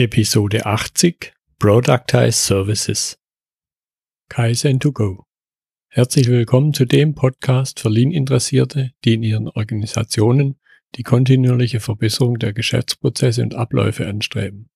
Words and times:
Episode 0.00 0.64
80 0.64 1.34
Productized 1.58 2.46
Services 2.46 3.18
Kaizen 4.30 4.80
to 4.80 4.92
go. 4.92 5.24
Herzlich 5.88 6.28
willkommen 6.28 6.72
zu 6.72 6.86
dem 6.86 7.14
Podcast 7.14 7.80
für 7.80 7.90
Lean-Interessierte, 7.90 8.92
die 9.04 9.12
in 9.12 9.22
ihren 9.22 9.48
Organisationen 9.48 10.58
die 10.94 11.02
kontinuierliche 11.02 11.80
Verbesserung 11.80 12.38
der 12.38 12.54
Geschäftsprozesse 12.54 13.42
und 13.42 13.54
Abläufe 13.54 14.08
anstreben, 14.08 14.70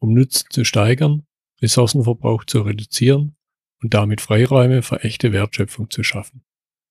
um 0.00 0.12
Nutzen 0.12 0.48
zu 0.50 0.64
steigern, 0.64 1.26
Ressourcenverbrauch 1.62 2.44
zu 2.44 2.60
reduzieren 2.60 3.36
und 3.82 3.94
damit 3.94 4.20
Freiräume 4.20 4.82
für 4.82 5.02
echte 5.02 5.32
Wertschöpfung 5.32 5.88
zu 5.88 6.02
schaffen. 6.02 6.44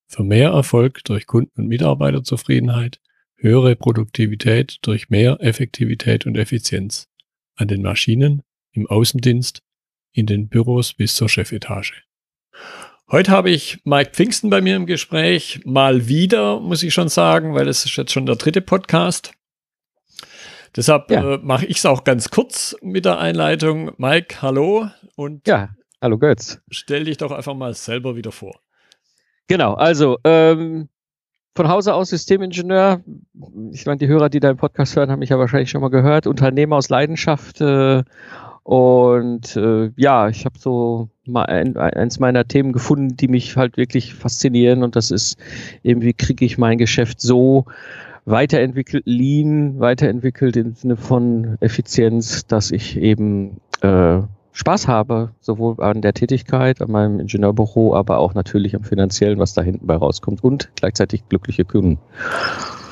Für 0.08 0.24
mehr 0.24 0.50
Erfolg 0.50 1.04
durch 1.04 1.28
Kunden- 1.28 1.62
und 1.62 1.68
Mitarbeiterzufriedenheit 1.68 3.00
höhere 3.36 3.76
Produktivität 3.76 4.80
durch 4.82 5.12
mehr 5.12 5.38
Effektivität 5.42 6.26
und 6.26 6.38
Effizienz 6.38 7.08
an 7.58 7.68
den 7.68 7.82
Maschinen, 7.82 8.44
im 8.72 8.88
Außendienst, 8.88 9.62
in 10.14 10.26
den 10.26 10.48
Büros 10.48 10.94
bis 10.94 11.16
zur 11.16 11.28
Chefetage. 11.28 12.04
Heute 13.12 13.32
habe 13.32 13.50
ich 13.50 13.80
Mike 13.84 14.12
Pfingsten 14.12 14.50
bei 14.50 14.62
mir 14.62 14.76
im 14.76 14.86
Gespräch. 14.86 15.62
Mal 15.66 16.08
wieder, 16.08 16.60
muss 16.60 16.84
ich 16.84 16.94
schon 16.94 17.10
sagen, 17.10 17.54
weil 17.54 17.68
es 17.68 17.86
ist 17.86 17.96
jetzt 17.96 18.12
schon 18.12 18.26
der 18.26 18.36
dritte 18.36 18.62
Podcast. 18.62 19.34
Deshalb 20.76 21.10
ja. 21.10 21.36
äh, 21.36 21.38
mache 21.38 21.66
ich 21.66 21.78
es 21.78 21.86
auch 21.86 22.04
ganz 22.04 22.30
kurz 22.30 22.76
mit 22.82 23.06
der 23.06 23.18
Einleitung. 23.20 23.92
Mike, 23.98 24.42
hallo 24.42 24.90
und 25.16 25.48
ja, 25.48 25.70
hallo 26.02 26.18
Götz. 26.18 26.62
Stell 26.70 27.06
dich 27.06 27.18
doch 27.18 27.32
einfach 27.32 27.56
mal 27.56 27.74
selber 27.74 28.16
wieder 28.16 28.32
vor. 28.32 28.60
Genau, 29.48 29.74
also 29.74 30.20
ähm, 30.26 30.90
von 31.58 31.68
Hause 31.68 31.96
aus 31.96 32.10
Systemingenieur. 32.10 33.02
Ich 33.72 33.86
meine, 33.88 33.98
die 33.98 34.08
Hörer, 34.08 34.30
die 34.30 34.40
deinen 34.40 34.58
Podcast 34.58 34.96
hören, 34.96 35.10
haben 35.10 35.20
mich 35.20 35.30
ja 35.30 35.40
wahrscheinlich 35.40 35.72
schon 35.72 35.82
mal 35.82 35.90
gehört. 35.90 36.28
Unternehmer 36.28 36.78
aus 36.78 36.90
Leidenschaft. 36.90 37.60
Äh, 37.62 38.04
und 38.62 39.56
äh, 39.56 39.90
ja, 39.98 40.30
ich 40.30 40.46
habe 40.46 40.60
so 40.60 41.10
mal 41.26 41.46
ein, 41.46 41.76
eins 41.76 42.20
meiner 42.20 42.48
Themen 42.48 42.74
gefunden, 42.74 43.18
die 43.18 43.28
mich 43.28 43.58
halt 43.58 43.76
wirklich 43.76 44.14
faszinieren. 44.14 44.84
Und 44.84 44.96
das 44.96 45.10
ist 45.10 45.38
eben, 45.84 46.02
wie 46.04 46.14
kriege 46.14 46.46
ich 46.46 46.60
mein 46.60 46.78
Geschäft 46.78 47.20
so 47.22 47.66
weiterentwickelt, 48.26 49.04
lean, 49.08 49.80
weiterentwickelt 49.80 50.58
im 50.58 50.76
Sinne 50.76 50.96
von 50.96 51.58
Effizienz, 51.60 52.46
dass 52.46 52.70
ich 52.70 52.98
eben 52.98 53.62
äh, 53.82 54.20
Spaß 54.58 54.88
habe, 54.88 55.36
sowohl 55.40 55.76
an 55.84 56.02
der 56.02 56.16
Tätigkeit, 56.16 56.82
an 56.82 56.90
meinem 56.90 57.20
Ingenieurbüro, 57.20 57.96
aber 57.96 58.18
auch 58.18 58.34
natürlich 58.34 58.76
am 58.76 58.84
finanziellen, 58.84 59.38
was 59.38 59.54
da 59.54 59.62
hinten 59.62 59.86
bei 59.86 59.96
rauskommt 59.96 60.44
und 60.44 60.72
gleichzeitig 60.76 61.30
glückliche 61.30 61.64
Kunden. 61.64 62.00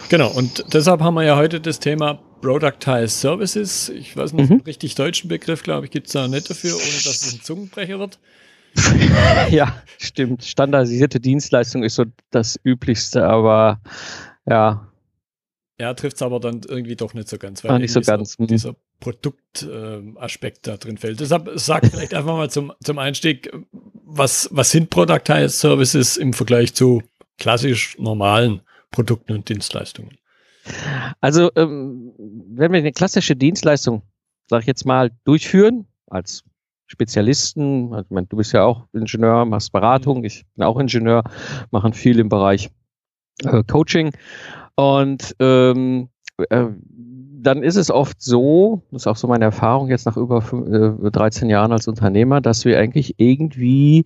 Genau, 0.09 0.31
und 0.31 0.63
deshalb 0.75 1.01
haben 1.01 1.15
wir 1.15 1.23
ja 1.23 1.35
heute 1.35 1.59
das 1.59 1.79
Thema 1.79 2.19
Productized 2.41 3.19
Services. 3.19 3.89
Ich 3.89 4.15
weiß 4.15 4.33
nicht, 4.33 4.47
mhm. 4.47 4.57
einen 4.57 4.61
richtig 4.61 4.93
deutschen 4.93 5.27
Begriff, 5.27 5.63
glaube 5.63 5.85
ich, 5.85 5.91
gibt 5.91 6.05
es 6.05 6.13
da 6.13 6.27
nicht 6.27 6.47
dafür, 6.47 6.75
ohne 6.75 6.83
dass 6.83 7.25
es 7.25 7.33
ein 7.33 7.41
Zungenbrecher 7.41 7.97
wird. 7.97 8.19
ja, 9.49 9.75
stimmt. 9.97 10.43
Standardisierte 10.45 11.19
Dienstleistung 11.19 11.81
ist 11.81 11.95
so 11.95 12.03
das 12.29 12.59
Üblichste, 12.63 13.25
aber 13.25 13.79
ja, 14.45 14.87
ja, 15.79 15.93
trifft 15.93 16.15
es 16.15 16.21
aber 16.21 16.39
dann 16.39 16.61
irgendwie 16.65 16.95
doch 16.95 17.13
nicht 17.13 17.27
so 17.27 17.37
ganz, 17.37 17.63
weil 17.63 17.71
ah, 17.71 17.79
nicht 17.79 17.91
so 17.91 17.99
dieser, 17.99 18.17
ganz. 18.17 18.37
Hm. 18.37 18.47
dieser 18.47 18.75
Produktaspekt 18.99 20.67
äh, 20.67 20.71
da 20.71 20.77
drin 20.77 20.97
fällt. 20.97 21.19
Deshalb 21.19 21.49
sag 21.55 21.85
vielleicht 21.85 22.13
einfach 22.13 22.35
mal 22.35 22.49
zum, 22.49 22.73
zum 22.83 22.97
Einstieg, 22.97 23.51
was, 23.71 24.49
was 24.51 24.71
sind 24.71 24.89
Productized 24.89 25.59
Services 25.59 26.17
im 26.17 26.33
Vergleich 26.33 26.73
zu 26.73 27.01
klassisch 27.37 27.97
normalen 27.99 28.61
Produkten 28.91 29.33
und 29.33 29.49
Dienstleistungen? 29.49 30.17
Also, 31.21 31.51
ähm, 31.55 32.13
wenn 32.17 32.71
wir 32.71 32.79
eine 32.79 32.91
klassische 32.91 33.35
Dienstleistung, 33.35 34.01
sag 34.49 34.61
ich 34.61 34.67
jetzt 34.67 34.85
mal, 34.85 35.11
durchführen, 35.25 35.85
als 36.07 36.43
Spezialisten, 36.87 37.93
also, 37.93 38.05
ich 38.05 38.11
meine, 38.11 38.27
du 38.27 38.37
bist 38.37 38.53
ja 38.53 38.63
auch 38.63 38.87
Ingenieur, 38.93 39.45
machst 39.45 39.71
Beratung, 39.71 40.23
ich 40.23 40.45
bin 40.55 40.65
auch 40.65 40.79
Ingenieur, 40.79 41.23
machen 41.71 41.93
viel 41.93 42.19
im 42.19 42.29
Bereich 42.29 42.69
äh, 43.43 43.63
Coaching 43.63 44.11
und 44.75 45.35
ähm, 45.39 46.09
äh, 46.49 46.67
dann 47.45 47.63
ist 47.63 47.75
es 47.75 47.91
oft 47.91 48.21
so, 48.21 48.81
das 48.91 49.03
ist 49.03 49.07
auch 49.07 49.15
so 49.15 49.27
meine 49.27 49.45
Erfahrung 49.45 49.89
jetzt 49.89 50.05
nach 50.05 50.17
über 50.17 50.43
äh, 51.03 51.11
13 51.11 51.49
Jahren 51.49 51.71
als 51.71 51.87
Unternehmer, 51.87 52.41
dass 52.41 52.65
wir 52.65 52.79
eigentlich 52.79 53.15
irgendwie 53.17 54.05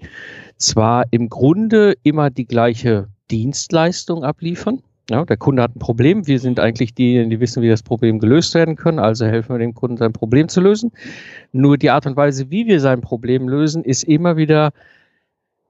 zwar 0.57 1.05
im 1.11 1.29
Grunde 1.29 1.95
immer 2.03 2.29
die 2.29 2.45
gleiche 2.45 3.07
Dienstleistung 3.31 4.23
abliefern. 4.23 4.81
Ja, 5.09 5.25
der 5.25 5.38
Kunde 5.38 5.63
hat 5.63 5.75
ein 5.75 5.79
Problem. 5.79 6.28
Wir 6.28 6.39
sind 6.39 6.59
eigentlich 6.59 6.94
diejenigen, 6.94 7.31
die 7.31 7.39
wissen, 7.39 7.63
wie 7.63 7.69
das 7.69 7.81
Problem 7.81 8.19
gelöst 8.19 8.53
werden 8.53 8.75
kann. 8.75 8.99
Also 8.99 9.25
helfen 9.25 9.55
wir 9.55 9.59
dem 9.59 9.73
Kunden, 9.73 9.97
sein 9.97 10.13
Problem 10.13 10.49
zu 10.49 10.61
lösen. 10.61 10.91
Nur 11.51 11.78
die 11.78 11.89
Art 11.89 12.05
und 12.05 12.16
Weise, 12.16 12.51
wie 12.51 12.67
wir 12.67 12.79
sein 12.79 13.01
Problem 13.01 13.49
lösen, 13.49 13.83
ist 13.83 14.03
immer 14.03 14.38
wieder 14.38 14.72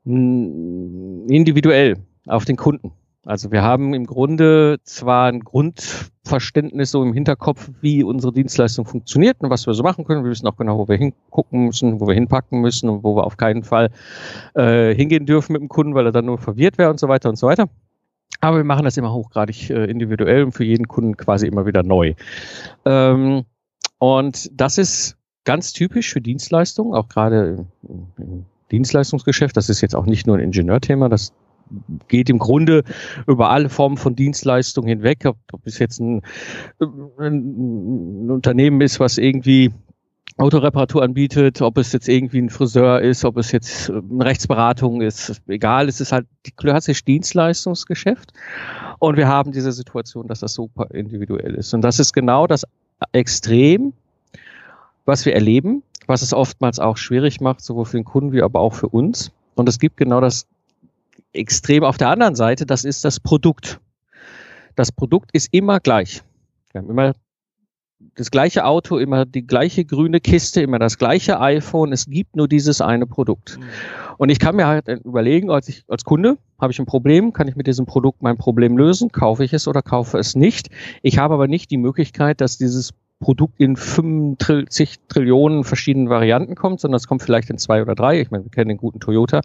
individuell 0.05 1.97
auf 2.25 2.43
den 2.43 2.57
Kunden. 2.57 2.91
Also 3.29 3.51
wir 3.51 3.61
haben 3.61 3.93
im 3.93 4.07
Grunde 4.07 4.79
zwar 4.85 5.27
ein 5.27 5.41
Grundverständnis 5.41 6.89
so 6.89 7.03
im 7.03 7.13
Hinterkopf, 7.13 7.69
wie 7.79 8.03
unsere 8.03 8.33
Dienstleistung 8.33 8.85
funktioniert 8.85 9.37
und 9.41 9.51
was 9.51 9.67
wir 9.67 9.75
so 9.75 9.83
machen 9.83 10.03
können. 10.03 10.23
Wir 10.23 10.31
wissen 10.31 10.47
auch 10.47 10.57
genau, 10.57 10.79
wo 10.79 10.87
wir 10.87 10.97
hingucken 10.97 11.65
müssen, 11.65 11.99
wo 11.99 12.07
wir 12.07 12.15
hinpacken 12.15 12.59
müssen 12.59 12.89
und 12.89 13.03
wo 13.03 13.15
wir 13.15 13.25
auf 13.25 13.37
keinen 13.37 13.61
Fall 13.61 13.91
äh, 14.55 14.95
hingehen 14.95 15.27
dürfen 15.27 15.53
mit 15.53 15.61
dem 15.61 15.69
Kunden, 15.69 15.93
weil 15.93 16.07
er 16.07 16.11
dann 16.11 16.25
nur 16.25 16.39
verwirrt 16.39 16.79
wäre 16.79 16.89
und 16.89 16.99
so 16.99 17.07
weiter 17.07 17.29
und 17.29 17.35
so 17.35 17.45
weiter. 17.45 17.69
Aber 18.41 18.57
wir 18.57 18.63
machen 18.63 18.85
das 18.85 18.97
immer 18.97 19.13
hochgradig 19.13 19.69
äh, 19.69 19.85
individuell 19.85 20.45
und 20.45 20.53
für 20.53 20.63
jeden 20.63 20.87
Kunden 20.87 21.15
quasi 21.15 21.45
immer 21.45 21.67
wieder 21.67 21.83
neu. 21.83 22.15
Ähm, 22.85 23.43
und 23.99 24.49
das 24.59 24.79
ist 24.79 25.17
ganz 25.43 25.71
typisch 25.71 26.11
für 26.11 26.19
Dienstleistungen, 26.19 26.95
auch 26.95 27.09
gerade 27.09 27.67
im 28.17 28.45
Dienstleistungsgeschäft. 28.71 29.55
Das 29.55 29.69
ist 29.69 29.81
jetzt 29.81 29.95
auch 29.95 30.07
nicht 30.07 30.25
nur 30.25 30.37
ein 30.37 30.43
Ingenieurthema, 30.43 31.09
das 31.09 31.31
geht 32.07 32.29
im 32.29 32.39
Grunde 32.39 32.83
über 33.27 33.49
alle 33.49 33.69
Formen 33.69 33.97
von 33.97 34.15
Dienstleistungen 34.15 34.87
hinweg, 34.87 35.25
ob, 35.25 35.37
ob 35.51 35.65
es 35.65 35.79
jetzt 35.79 35.99
ein, 35.99 36.21
ein 36.79 38.29
Unternehmen 38.29 38.81
ist, 38.81 38.99
was 38.99 39.17
irgendwie 39.17 39.71
Autoreparatur 40.39 41.03
anbietet, 41.03 41.61
ob 41.61 41.77
es 41.77 41.91
jetzt 41.91 42.07
irgendwie 42.07 42.39
ein 42.39 42.49
Friseur 42.49 43.01
ist, 43.01 43.25
ob 43.25 43.35
es 43.37 43.51
jetzt 43.51 43.89
eine 43.89 44.23
Rechtsberatung 44.23 45.01
ist, 45.01 45.41
egal, 45.47 45.89
es 45.89 45.99
ist 45.99 46.13
halt 46.13 46.27
die 46.45 46.51
klassische 46.51 47.03
Dienstleistungsgeschäft. 47.03 48.31
Und 48.99 49.17
wir 49.17 49.27
haben 49.27 49.51
diese 49.51 49.73
Situation, 49.73 50.27
dass 50.27 50.39
das 50.39 50.53
super 50.53 50.87
individuell 50.91 51.55
ist. 51.55 51.73
Und 51.73 51.81
das 51.81 51.99
ist 51.99 52.13
genau 52.13 52.47
das 52.47 52.65
Extrem, 53.11 53.93
was 55.05 55.25
wir 55.25 55.33
erleben, 55.33 55.83
was 56.07 56.21
es 56.21 56.33
oftmals 56.33 56.79
auch 56.79 56.97
schwierig 56.97 57.41
macht, 57.41 57.61
sowohl 57.61 57.85
für 57.85 57.97
den 57.97 58.05
Kunden 58.05 58.31
wie 58.31 58.41
aber 58.41 58.59
auch 58.61 58.73
für 58.73 58.87
uns. 58.87 59.31
Und 59.55 59.67
es 59.67 59.77
gibt 59.77 59.97
genau 59.97 60.21
das 60.21 60.47
Extrem 61.33 61.83
auf 61.83 61.97
der 61.97 62.09
anderen 62.09 62.35
Seite, 62.35 62.65
das 62.65 62.85
ist 62.85 63.05
das 63.05 63.19
Produkt. 63.19 63.79
Das 64.75 64.91
Produkt 64.91 65.31
ist 65.33 65.53
immer 65.53 65.79
gleich. 65.79 66.21
Wir 66.71 66.81
haben 66.81 66.89
immer 66.89 67.13
das 68.15 68.31
gleiche 68.31 68.65
Auto, 68.65 68.97
immer 68.97 69.25
die 69.25 69.45
gleiche 69.45 69.83
grüne 69.83 70.21
Kiste, 70.21 70.61
immer 70.61 70.79
das 70.79 70.97
gleiche 70.97 71.39
iPhone. 71.39 71.91
Es 71.91 72.05
gibt 72.05 72.35
nur 72.35 72.47
dieses 72.47 72.81
eine 72.81 73.05
Produkt. 73.05 73.57
Mhm. 73.57 73.63
Und 74.17 74.29
ich 74.29 74.39
kann 74.39 74.55
mir 74.55 74.67
halt 74.67 74.87
überlegen, 74.87 75.49
als 75.49 75.67
ich 75.69 75.83
als 75.87 76.03
Kunde 76.03 76.37
habe 76.59 76.71
ich 76.71 76.79
ein 76.79 76.85
Problem, 76.85 77.33
kann 77.33 77.47
ich 77.47 77.55
mit 77.55 77.67
diesem 77.67 77.85
Produkt 77.85 78.21
mein 78.21 78.37
Problem 78.37 78.77
lösen? 78.77 79.11
Kaufe 79.11 79.43
ich 79.43 79.53
es 79.53 79.67
oder 79.67 79.81
kaufe 79.81 80.17
es 80.17 80.35
nicht? 80.35 80.69
Ich 81.01 81.17
habe 81.17 81.33
aber 81.33 81.47
nicht 81.47 81.71
die 81.71 81.77
Möglichkeit, 81.77 82.41
dass 82.41 82.57
dieses 82.57 82.93
Produkt 83.19 83.59
in 83.59 83.75
35 83.75 84.99
Trillionen 85.09 85.63
verschiedenen 85.63 86.09
Varianten 86.09 86.55
kommt, 86.55 86.79
sondern 86.79 86.97
es 86.97 87.07
kommt 87.07 87.21
vielleicht 87.21 87.49
in 87.49 87.57
zwei 87.57 87.81
oder 87.81 87.95
drei. 87.95 88.21
Ich 88.21 88.31
meine, 88.31 88.45
wir 88.45 88.51
kennen 88.51 88.69
den 88.69 88.77
guten 88.77 88.99
Toyota. 88.99 89.41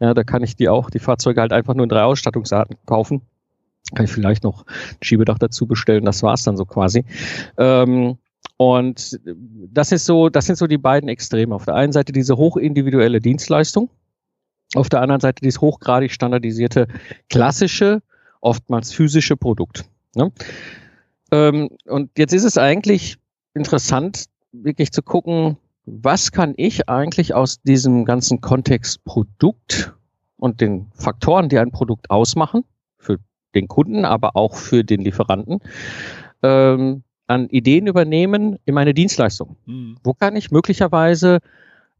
Ja, 0.00 0.14
da 0.14 0.24
kann 0.24 0.42
ich 0.42 0.56
die 0.56 0.68
auch, 0.68 0.88
die 0.90 0.98
Fahrzeuge 0.98 1.40
halt 1.40 1.52
einfach 1.52 1.74
nur 1.74 1.84
in 1.84 1.90
drei 1.90 2.02
Ausstattungsarten 2.02 2.76
kaufen. 2.86 3.22
Kann 3.94 4.06
ich 4.06 4.12
vielleicht 4.12 4.44
noch 4.44 4.64
ein 4.66 5.02
Schiebedach 5.02 5.38
dazu 5.38 5.66
bestellen. 5.66 6.04
Das 6.04 6.22
war's 6.22 6.42
dann 6.42 6.56
so 6.56 6.64
quasi. 6.64 7.04
Ähm, 7.58 8.18
und 8.56 9.20
das 9.72 9.92
ist 9.92 10.04
so, 10.04 10.28
das 10.28 10.46
sind 10.46 10.56
so 10.56 10.66
die 10.66 10.78
beiden 10.78 11.08
Extreme. 11.08 11.54
Auf 11.54 11.64
der 11.64 11.74
einen 11.74 11.92
Seite 11.92 12.12
diese 12.12 12.36
hochindividuelle 12.36 13.20
Dienstleistung. 13.20 13.90
Auf 14.74 14.88
der 14.88 15.00
anderen 15.00 15.20
Seite 15.20 15.42
dieses 15.42 15.60
hochgradig 15.60 16.12
standardisierte, 16.12 16.88
klassische, 17.30 18.02
oftmals 18.40 18.92
physische 18.92 19.36
Produkt. 19.36 19.84
Ne? 20.14 20.32
Ähm, 21.30 21.70
und 21.86 22.10
jetzt 22.16 22.32
ist 22.32 22.44
es 22.44 22.58
eigentlich 22.58 23.16
interessant, 23.54 24.26
wirklich 24.52 24.92
zu 24.92 25.02
gucken, 25.02 25.56
was 25.84 26.32
kann 26.32 26.54
ich 26.56 26.88
eigentlich 26.88 27.34
aus 27.34 27.60
diesem 27.62 28.04
ganzen 28.04 28.40
Kontext 28.40 29.04
Produkt 29.04 29.94
und 30.36 30.60
den 30.60 30.90
Faktoren, 30.94 31.48
die 31.48 31.58
ein 31.58 31.70
Produkt 31.70 32.10
ausmachen, 32.10 32.64
für 32.98 33.18
den 33.54 33.68
Kunden, 33.68 34.04
aber 34.04 34.36
auch 34.36 34.54
für 34.54 34.84
den 34.84 35.00
Lieferanten, 35.00 35.60
ähm, 36.42 37.02
an 37.26 37.48
Ideen 37.48 37.86
übernehmen 37.86 38.58
in 38.64 38.74
meine 38.74 38.94
Dienstleistung. 38.94 39.56
Mhm. 39.66 39.96
Wo 40.02 40.14
kann 40.14 40.36
ich 40.36 40.50
möglicherweise 40.50 41.40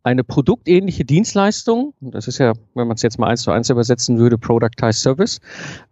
eine 0.03 0.25
produktähnliche 0.25 1.05
Dienstleistung, 1.05 1.93
das 2.01 2.29
ist 2.29 2.39
ja, 2.39 2.55
wenn 2.75 2.87
man 2.87 2.95
es 2.95 3.03
jetzt 3.03 3.19
mal 3.19 3.27
eins 3.27 3.43
zu 3.43 3.51
eins 3.51 3.69
übersetzen 3.69 4.19
würde, 4.19 4.39
Productized 4.39 5.03
Service, 5.03 5.41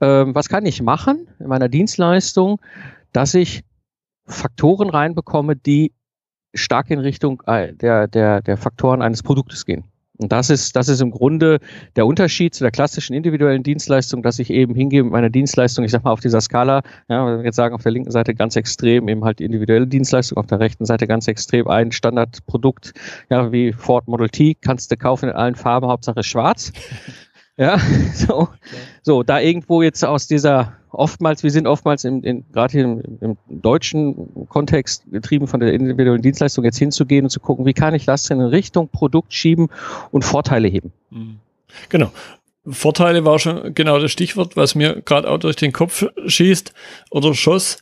ähm, 0.00 0.34
was 0.34 0.48
kann 0.48 0.64
ich 0.64 0.80
machen 0.80 1.28
in 1.38 1.48
meiner 1.48 1.68
Dienstleistung, 1.68 2.58
dass 3.16 3.32
ich 3.32 3.64
Faktoren 4.26 4.90
reinbekomme, 4.90 5.56
die 5.56 5.94
stark 6.54 6.90
in 6.90 6.98
Richtung 6.98 7.42
äh, 7.46 7.72
der, 7.72 8.08
der, 8.08 8.42
der 8.42 8.58
Faktoren 8.58 9.00
eines 9.00 9.22
Produktes 9.22 9.64
gehen. 9.64 9.84
Und 10.18 10.32
das 10.32 10.50
ist, 10.50 10.76
das 10.76 10.88
ist 10.88 11.00
im 11.00 11.10
Grunde 11.10 11.58
der 11.94 12.06
Unterschied 12.06 12.54
zu 12.54 12.64
der 12.64 12.70
klassischen 12.70 13.14
individuellen 13.14 13.62
Dienstleistung, 13.62 14.22
dass 14.22 14.38
ich 14.38 14.50
eben 14.50 14.74
hingehe 14.74 15.02
mit 15.02 15.12
meiner 15.12 15.30
Dienstleistung, 15.30 15.84
ich 15.84 15.90
sag 15.90 16.04
mal 16.04 16.10
auf 16.10 16.20
dieser 16.20 16.40
Skala, 16.42 16.82
ja, 17.08 17.26
wenn 17.26 17.38
wir 17.38 17.44
jetzt 17.44 17.56
sagen, 17.56 17.74
auf 17.74 17.82
der 17.82 17.92
linken 17.92 18.10
Seite 18.10 18.34
ganz 18.34 18.56
extrem 18.56 19.08
eben 19.08 19.24
halt 19.24 19.38
die 19.38 19.44
individuelle 19.44 19.86
Dienstleistung, 19.86 20.36
auf 20.36 20.46
der 20.46 20.60
rechten 20.60 20.84
Seite 20.84 21.06
ganz 21.06 21.26
extrem 21.26 21.68
ein 21.68 21.92
Standardprodukt, 21.92 22.92
ja, 23.30 23.50
wie 23.50 23.72
Ford 23.72 24.08
Model 24.08 24.28
T, 24.28 24.54
kannst 24.54 24.90
du 24.90 24.96
kaufen 24.96 25.30
in 25.30 25.34
allen 25.34 25.54
Farben, 25.54 25.88
Hauptsache 25.88 26.22
schwarz. 26.22 26.72
Ja, 27.58 27.78
so, 28.12 28.48
so, 29.02 29.22
da 29.22 29.40
irgendwo 29.40 29.80
jetzt 29.80 30.04
aus 30.04 30.26
dieser 30.26 30.74
oftmals, 30.96 31.42
wir 31.42 31.50
sind 31.50 31.66
oftmals 31.66 32.04
in, 32.04 32.22
in, 32.22 32.44
gerade 32.52 32.72
hier 32.72 32.84
im, 32.84 33.18
im, 33.20 33.36
deutschen 33.48 34.46
Kontext 34.48 35.04
getrieben 35.10 35.46
von 35.46 35.60
der 35.60 35.72
individuellen 35.72 36.22
Dienstleistung 36.22 36.64
jetzt 36.64 36.78
hinzugehen 36.78 37.24
und 37.24 37.30
zu 37.30 37.40
gucken, 37.40 37.66
wie 37.66 37.74
kann 37.74 37.94
ich 37.94 38.04
das 38.04 38.28
in 38.30 38.40
Richtung 38.40 38.88
Produkt 38.88 39.32
schieben 39.32 39.68
und 40.10 40.24
Vorteile 40.24 40.68
heben. 40.68 40.92
Mhm. 41.10 41.38
Genau. 41.88 42.10
Vorteile 42.68 43.24
war 43.24 43.38
schon 43.38 43.74
genau 43.74 44.00
das 44.00 44.10
Stichwort, 44.10 44.56
was 44.56 44.74
mir 44.74 45.00
gerade 45.02 45.30
auch 45.30 45.38
durch 45.38 45.56
den 45.56 45.72
Kopf 45.72 46.04
schießt 46.26 46.72
oder 47.10 47.32
schoss. 47.34 47.78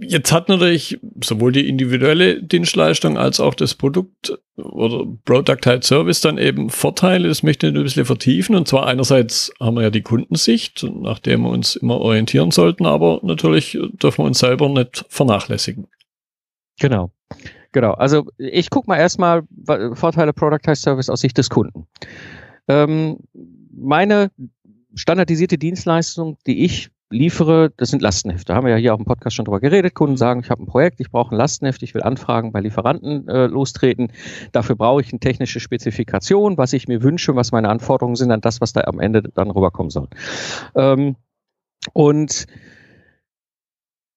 Jetzt 0.00 0.32
hat 0.32 0.48
natürlich 0.48 0.98
sowohl 1.22 1.52
die 1.52 1.68
individuelle 1.68 2.42
Dienstleistung 2.42 3.16
als 3.18 3.38
auch 3.38 3.54
das 3.54 3.74
Produkt 3.74 4.36
oder 4.56 5.06
Product 5.24 5.60
Type 5.60 5.82
Service 5.82 6.20
dann 6.20 6.38
eben 6.38 6.70
Vorteile. 6.70 7.28
Das 7.28 7.44
möchte 7.44 7.68
ich 7.68 7.74
ein 7.74 7.82
bisschen 7.82 8.04
vertiefen. 8.04 8.56
Und 8.56 8.66
zwar 8.66 8.86
einerseits 8.86 9.52
haben 9.60 9.76
wir 9.76 9.82
ja 9.82 9.90
die 9.90 10.02
Kundensicht, 10.02 10.82
nach 10.82 11.20
der 11.20 11.38
wir 11.38 11.50
uns 11.50 11.76
immer 11.76 12.00
orientieren 12.00 12.50
sollten, 12.50 12.84
aber 12.84 13.20
natürlich 13.22 13.78
dürfen 14.02 14.18
wir 14.18 14.26
uns 14.26 14.40
selber 14.40 14.68
nicht 14.68 15.04
vernachlässigen. 15.08 15.86
Genau. 16.80 17.12
Genau. 17.70 17.92
Also 17.92 18.26
ich 18.38 18.70
gucke 18.70 18.88
mal 18.88 18.96
erstmal 18.96 19.44
Vorteile 19.92 20.32
Product 20.32 20.62
Type 20.62 20.76
Service 20.76 21.08
aus 21.08 21.20
Sicht 21.20 21.38
des 21.38 21.48
Kunden. 21.48 21.86
Ähm, 22.68 23.18
meine 23.70 24.32
standardisierte 24.94 25.58
Dienstleistung, 25.58 26.38
die 26.46 26.64
ich 26.64 26.90
liefere, 27.10 27.72
das 27.76 27.90
sind 27.90 28.02
Lastenhefte. 28.02 28.46
Da 28.46 28.54
haben 28.56 28.64
wir 28.64 28.72
ja 28.72 28.78
hier 28.78 28.94
auch 28.94 28.98
im 28.98 29.04
Podcast 29.04 29.36
schon 29.36 29.44
drüber 29.44 29.60
geredet. 29.60 29.94
Kunden 29.94 30.14
mhm. 30.14 30.18
sagen, 30.18 30.40
ich 30.40 30.50
habe 30.50 30.62
ein 30.62 30.66
Projekt, 30.66 31.00
ich 31.00 31.10
brauche 31.10 31.34
ein 31.34 31.38
Lastenheft, 31.38 31.82
ich 31.82 31.94
will 31.94 32.02
Anfragen 32.02 32.52
bei 32.52 32.60
Lieferanten 32.60 33.28
äh, 33.28 33.46
lostreten. 33.46 34.12
Dafür 34.52 34.76
brauche 34.76 35.00
ich 35.00 35.12
eine 35.12 35.20
technische 35.20 35.60
Spezifikation, 35.60 36.58
was 36.58 36.72
ich 36.72 36.88
mir 36.88 37.02
wünsche, 37.02 37.36
was 37.36 37.52
meine 37.52 37.68
Anforderungen 37.68 38.16
sind 38.16 38.32
an 38.32 38.40
das, 38.40 38.60
was 38.60 38.72
da 38.72 38.82
am 38.82 39.00
Ende 39.00 39.22
dann 39.22 39.50
rüberkommen 39.50 39.90
soll. 39.90 40.08
Ähm, 40.74 41.16
und 41.92 42.46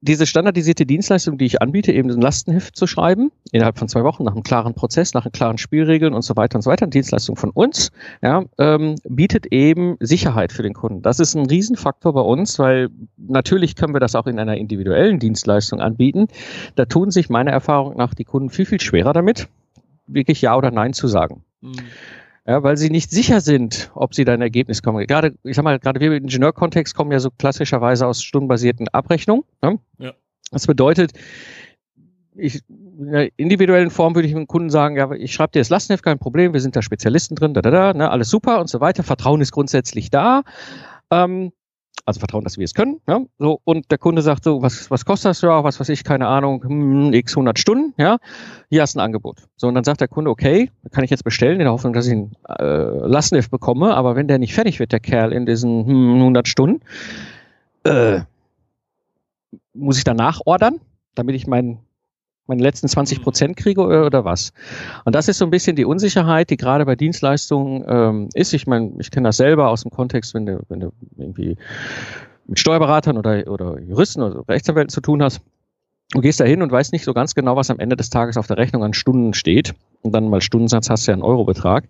diese 0.01 0.25
standardisierte 0.25 0.86
Dienstleistung, 0.86 1.38
die 1.38 1.46
ich 1.46 1.62
anbiete, 1.62 1.92
eben 1.92 2.10
ein 2.10 2.22
Lastenheft 2.22 2.75
zu 2.75 2.88
schreiben, 2.88 3.31
innerhalb 3.51 3.78
von 3.78 3.90
zwei 3.90 4.04
Wochen, 4.04 4.24
nach 4.24 4.31
einem 4.31 4.44
klaren 4.44 4.74
Prozess, 4.74 5.13
nach 5.13 5.30
klaren 5.31 5.57
Spielregeln 5.57 6.13
und 6.13 6.22
so 6.22 6.36
weiter 6.38 6.56
und 6.56 6.62
so 6.62 6.69
weiter, 6.69 6.84
eine 6.84 6.92
Dienstleistung 6.92 7.36
von 7.36 7.50
uns, 7.50 7.92
ja, 8.22 8.44
ähm, 8.57 8.96
bietet 9.04 9.48
eben 9.48 9.98
Sicherheit 10.00 10.54
für 10.54 10.63
den 10.63 10.74
Kunden. 10.74 11.01
Das 11.01 11.19
ist 11.19 11.36
ein 11.36 11.46
Riesenfaktor 11.46 12.13
bei 12.13 12.22
uns, 12.22 12.57
weil 12.60 12.90
natürlich 13.18 13.75
können 13.75 13.94
wir 13.94 14.00
das 14.00 14.16
auch 14.16 14.28
in 14.28 14.40
einer 14.40 14.56
individuellen 14.56 15.19
Dienstleistung 15.19 15.81
anbieten. 15.81 16.28
Da 16.75 16.86
tun 16.86 17.12
sich 17.12 17.30
meiner 17.30 17.52
Erfahrung 17.52 17.98
nach 17.98 18.13
die 18.13 18.25
Kunden 18.25 18.50
viel, 18.50 18.66
viel 18.66 18.80
schwerer 18.80 19.12
damit, 19.12 19.50
wirklich 20.07 20.42
Ja 20.42 20.56
oder 20.56 20.72
Nein 20.72 20.94
zu 20.94 21.07
sagen. 21.07 21.44
Mhm 21.62 21.74
ja, 22.50 22.63
weil 22.63 22.78
sie 22.78 22.90
nicht 22.90 23.12
sicher 23.12 23.42
sind, 23.42 23.92
ob 23.94 24.16
sie 24.16 24.25
da 24.25 24.34
ein 24.34 24.42
Ergebnis 24.42 24.81
kommen. 24.81 25.06
Gerade, 25.06 25.36
ich 25.44 25.56
sag 25.56 25.63
mal, 25.63 25.78
gerade 25.78 26.00
wir 26.00 26.07
im 26.07 26.24
Ingenieurkontext 26.24 26.96
kommen 26.96 27.12
ja 27.12 27.19
so 27.19 27.30
klassischerweise 27.30 28.07
aus 28.07 28.24
stundenbasierten 28.24 28.88
Abrechnungen. 28.88 29.44
Ne? 29.62 29.78
Ja. 30.00 30.13
Das 30.50 30.66
bedeutet, 30.66 31.12
ich, 32.36 32.62
in 32.68 33.12
der 33.12 33.30
individuellen 33.38 33.92
Form 33.92 34.16
würde 34.16 34.28
ich 34.28 34.34
dem 34.34 34.48
Kunden 34.48 34.72
sagen, 34.72 34.98
ja, 34.98 35.12
ich 35.12 35.31
schreibe 35.31 35.51
dir 35.51 35.60
das 35.60 35.69
Lastenheft, 35.69 36.04
kein 36.04 36.18
Problem, 36.18 36.54
wir 36.54 36.60
sind 36.60 36.75
da 36.75 36.81
Spezialisten 36.81 37.36
drin, 37.36 37.54
da, 37.54 37.62
da, 37.62 37.69
da, 37.69 37.94
ne, 37.94 38.10
alles 38.10 38.31
super 38.31 38.60
und 38.60 38.68
so 38.68 38.81
weiter. 38.81 39.04
Vertrauen 39.04 39.42
ist 39.42 39.52
grundsätzlich 39.52 40.10
da. 40.10 40.42
Ähm, 41.12 41.52
also 42.06 42.19
Vertrauen, 42.19 42.44
dass 42.44 42.57
wir 42.57 42.66
es 42.66 42.74
können. 42.74 43.01
Ja? 43.07 43.22
So, 43.38 43.62
und 43.63 43.90
der 43.92 43.98
Kunde 43.98 44.22
sagt 44.22 44.44
so, 44.44 44.62
was, 44.62 44.90
was 44.90 45.06
kostet 45.06 45.31
das? 45.31 45.42
Ja, 45.42 45.63
was 45.63 45.80
weiß 45.80 45.90
ich, 45.90 46.04
keine 46.04 46.28
Ahnung, 46.28 46.63
hm, 46.63 47.13
x 47.13 47.34
100 47.34 47.60
Stunden, 47.60 47.94
ja, 47.98 48.18
hier 48.69 48.81
hast 48.81 48.96
du 48.96 49.00
ein 49.00 49.06
Angebot. 49.06 49.44
So, 49.57 49.68
und 49.68 49.75
dann 49.75 49.84
sagt 49.84 50.01
der 50.01 50.07
Kunde, 50.07 50.31
okay, 50.31 50.72
kann 50.92 51.04
ich 51.04 51.10
jetzt 51.10 51.24
bestellen, 51.24 51.60
in 51.60 51.66
der 51.66 51.72
Hoffnung, 51.72 51.94
dass 51.94 52.07
ich 52.07 52.13
einen 52.13 52.31
äh, 52.48 53.07
Lastenheft 53.07 53.51
bekomme, 53.51 53.96
aber 53.96 54.16
wenn 54.16 54.28
der 54.28 54.40
nicht 54.40 54.54
fertig 54.54 54.80
wird, 54.80 54.92
der 54.92 55.00
Kerl, 55.00 55.34
in 55.34 55.46
diesen 55.46 55.86
hm, 55.86 56.16
100 56.16 56.48
Stunden, 56.48 56.81
äh, 57.84 58.22
muss 59.74 59.98
ich 59.98 60.04
danach 60.04 60.42
ordern, 60.45 60.80
damit 61.16 61.36
ich 61.36 61.48
meinen 61.48 61.80
meine 62.50 62.62
letzten 62.62 62.90
20 62.90 63.22
Prozent 63.22 63.56
kriege 63.56 63.81
oder, 63.81 64.06
oder, 64.06 64.25
was. 64.25 64.51
Und 65.06 65.16
das 65.16 65.30
ist 65.30 65.38
so 65.38 65.46
ein 65.46 65.51
bisschen 65.51 65.75
die 65.75 65.86
Unsicherheit, 65.86 66.50
die 66.50 66.57
gerade 66.57 66.86
bei 66.86 66.96
Dienstleistungen 66.96 67.86
ähm, 67.88 68.30
ist. 68.34 68.54
Ich 68.54 68.68
meine, 68.68 68.92
ich 69.00 69.12
kenne 69.12 69.30
das 69.30 69.38
selber 69.38 69.69
aus 69.69 69.84
dem 69.84 69.92
Kontext, 69.92 70.34
wenn 70.34 70.46
du, 70.46 70.60
wenn 70.68 70.81
du 70.81 70.92
irgendwie 71.18 71.56
mit 72.48 72.60
Steuerberatern 72.60 73.18
oder, 73.18 73.48
oder 73.48 73.80
Juristen 73.80 74.22
oder 74.22 74.44
Rechtsanwälten 74.50 74.90
zu 74.90 75.01
tun 75.01 75.24
hast. 75.24 75.42
Du 76.12 76.22
gehst 76.22 76.40
da 76.40 76.44
hin 76.44 76.63
und 76.63 76.72
weißt 76.72 76.92
nicht 76.92 77.06
so 77.06 77.13
ganz 77.13 77.36
genau, 77.36 77.56
was 77.56 77.69
am 77.69 77.78
Ende 77.78 77.96
des 77.96 78.10
Tages 78.10 78.36
auf 78.36 78.48
der 78.48 78.57
Rechnung 78.57 78.84
an 78.84 78.94
Stunden 78.94 79.36
steht. 79.36 79.75
Und 80.02 80.13
dann 80.13 80.28
mal 80.28 80.42
Stundensatz 80.42 80.90
hast 80.90 81.06
du 81.06 81.12
ja 81.12 81.13
einen 81.13 81.22
Eurobetrag. 81.22 81.84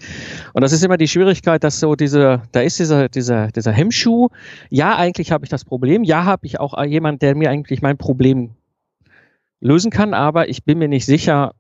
Und 0.52 0.62
das 0.62 0.74
ist 0.74 0.84
immer 0.84 0.98
die 0.98 1.08
Schwierigkeit, 1.08 1.64
dass 1.64 1.80
so 1.80 1.96
diese, 1.96 2.42
da 2.52 2.60
ist 2.60 2.80
dieser, 2.80 3.08
dieser, 3.08 3.48
dieser 3.48 3.72
Hemmschuh. 3.72 4.28
Ja, 4.70 4.98
eigentlich 4.98 5.32
habe 5.32 5.46
ich 5.46 5.50
das 5.50 5.64
Problem. 5.64 6.04
Ja, 6.04 6.26
habe 6.26 6.46
ich 6.48 6.60
auch 6.60 6.84
jemand, 6.84 7.22
der 7.22 7.36
mir 7.36 7.50
eigentlich 7.50 7.82
mein 7.82 7.98
Problem 7.98 8.56
lösen 9.62 9.92
kann, 9.92 10.14
aber 10.14 10.50
ich 10.50 10.64
bin 10.64 10.78
mir 10.78 10.88
nicht 10.88 11.06
sicher, 11.06 11.54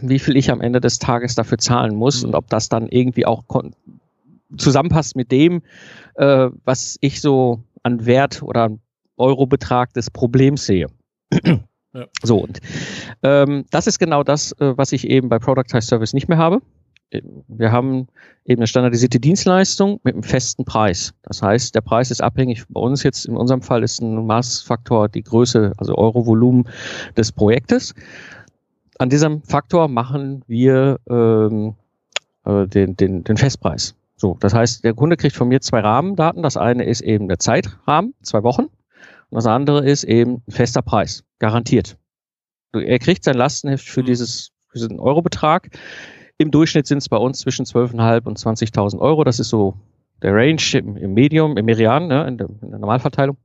wie 0.00 0.18
viel 0.18 0.36
ich 0.36 0.50
am 0.50 0.60
Ende 0.60 0.80
des 0.80 0.98
Tages 0.98 1.34
dafür 1.34 1.58
zahlen 1.58 1.94
muss 1.94 2.22
mhm. 2.22 2.28
und 2.28 2.34
ob 2.34 2.48
das 2.48 2.68
dann 2.68 2.88
irgendwie 2.88 3.26
auch 3.26 3.44
zusammenpasst 4.56 5.16
mit 5.16 5.30
dem, 5.30 5.62
äh, 6.14 6.48
was 6.64 6.96
ich 7.00 7.20
so 7.20 7.62
an 7.82 8.06
Wert 8.06 8.42
oder 8.42 8.70
Eurobetrag 9.16 9.92
des 9.92 10.10
Problems 10.10 10.64
sehe. 10.66 10.86
Ja. 11.94 12.04
So, 12.22 12.38
und 12.38 12.60
ähm, 13.22 13.64
das 13.70 13.86
ist 13.86 13.98
genau 13.98 14.22
das, 14.22 14.52
äh, 14.60 14.76
was 14.76 14.92
ich 14.92 15.08
eben 15.08 15.30
bei 15.30 15.38
Productized 15.38 15.88
Service 15.88 16.12
nicht 16.12 16.28
mehr 16.28 16.38
habe. 16.38 16.60
Wir 17.10 17.72
haben 17.72 18.08
eben 18.44 18.60
eine 18.60 18.66
standardisierte 18.66 19.18
Dienstleistung 19.18 20.00
mit 20.04 20.14
einem 20.14 20.22
festen 20.22 20.64
Preis. 20.64 21.14
Das 21.22 21.42
heißt, 21.42 21.74
der 21.74 21.80
Preis 21.80 22.10
ist 22.10 22.22
abhängig. 22.22 22.64
Bei 22.68 22.80
uns 22.80 23.02
jetzt 23.02 23.24
in 23.24 23.36
unserem 23.36 23.62
Fall 23.62 23.82
ist 23.82 24.00
ein 24.00 24.26
Maßfaktor 24.26 25.08
die 25.08 25.22
Größe, 25.22 25.72
also 25.78 25.96
Eurovolumen 25.96 26.68
des 27.16 27.32
Projektes. 27.32 27.94
An 28.98 29.08
diesem 29.08 29.42
Faktor 29.42 29.88
machen 29.88 30.42
wir 30.48 30.98
ähm, 31.08 31.74
äh, 32.44 32.66
den, 32.66 32.96
den, 32.96 33.24
den 33.24 33.36
Festpreis. 33.36 33.94
So, 34.16 34.36
das 34.40 34.52
heißt, 34.52 34.84
der 34.84 34.94
Kunde 34.94 35.16
kriegt 35.16 35.36
von 35.36 35.48
mir 35.48 35.60
zwei 35.60 35.80
Rahmendaten. 35.80 36.42
Das 36.42 36.56
eine 36.56 36.84
ist 36.84 37.00
eben 37.00 37.28
der 37.28 37.38
Zeitrahmen, 37.38 38.14
zwei 38.22 38.42
Wochen. 38.42 38.64
Und 39.30 39.36
das 39.36 39.46
andere 39.46 39.88
ist 39.88 40.04
eben 40.04 40.42
ein 40.46 40.52
fester 40.52 40.82
Preis, 40.82 41.24
garantiert. 41.38 41.96
Er 42.72 42.98
kriegt 42.98 43.24
sein 43.24 43.36
Lastenheft 43.36 43.88
für 43.88 44.02
dieses 44.02 44.50
für 44.68 44.78
diesen 44.78 45.00
Eurobetrag 45.00 45.70
im 46.38 46.50
Durchschnitt 46.50 46.86
sind 46.86 46.98
es 46.98 47.08
bei 47.08 47.16
uns 47.16 47.40
zwischen 47.40 47.66
12.500 47.66 48.26
und 48.26 48.38
20.000 48.38 48.98
Euro. 48.98 49.24
Das 49.24 49.40
ist 49.40 49.48
so 49.48 49.74
der 50.22 50.34
Range 50.34 50.62
im, 50.72 50.96
im 50.96 51.14
Medium, 51.14 51.56
im 51.56 51.64
Merian, 51.64 52.06
ne, 52.06 52.26
in, 52.26 52.38
der, 52.38 52.48
in 52.62 52.70
der 52.70 52.78
Normalverteilung. 52.78 53.36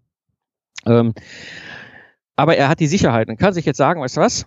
Ähm, 0.86 1.14
aber 2.36 2.56
er 2.56 2.70
hat 2.70 2.80
die 2.80 2.88
Sicherheit 2.88 3.30
und 3.30 3.38
kann 3.38 3.54
sich 3.54 3.66
jetzt 3.66 3.78
sagen, 3.78 4.02
weißt 4.02 4.18
du 4.18 4.22
was? 4.22 4.46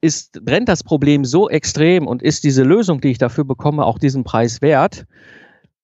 Ist, 0.00 0.44
brennt 0.44 0.68
das 0.68 0.82
Problem 0.82 1.24
so 1.24 1.48
extrem 1.48 2.06
und 2.06 2.22
ist 2.22 2.44
diese 2.44 2.62
Lösung, 2.62 3.00
die 3.00 3.10
ich 3.10 3.18
dafür 3.18 3.44
bekomme, 3.44 3.84
auch 3.84 3.98
diesen 3.98 4.24
Preis 4.24 4.60
wert, 4.60 5.06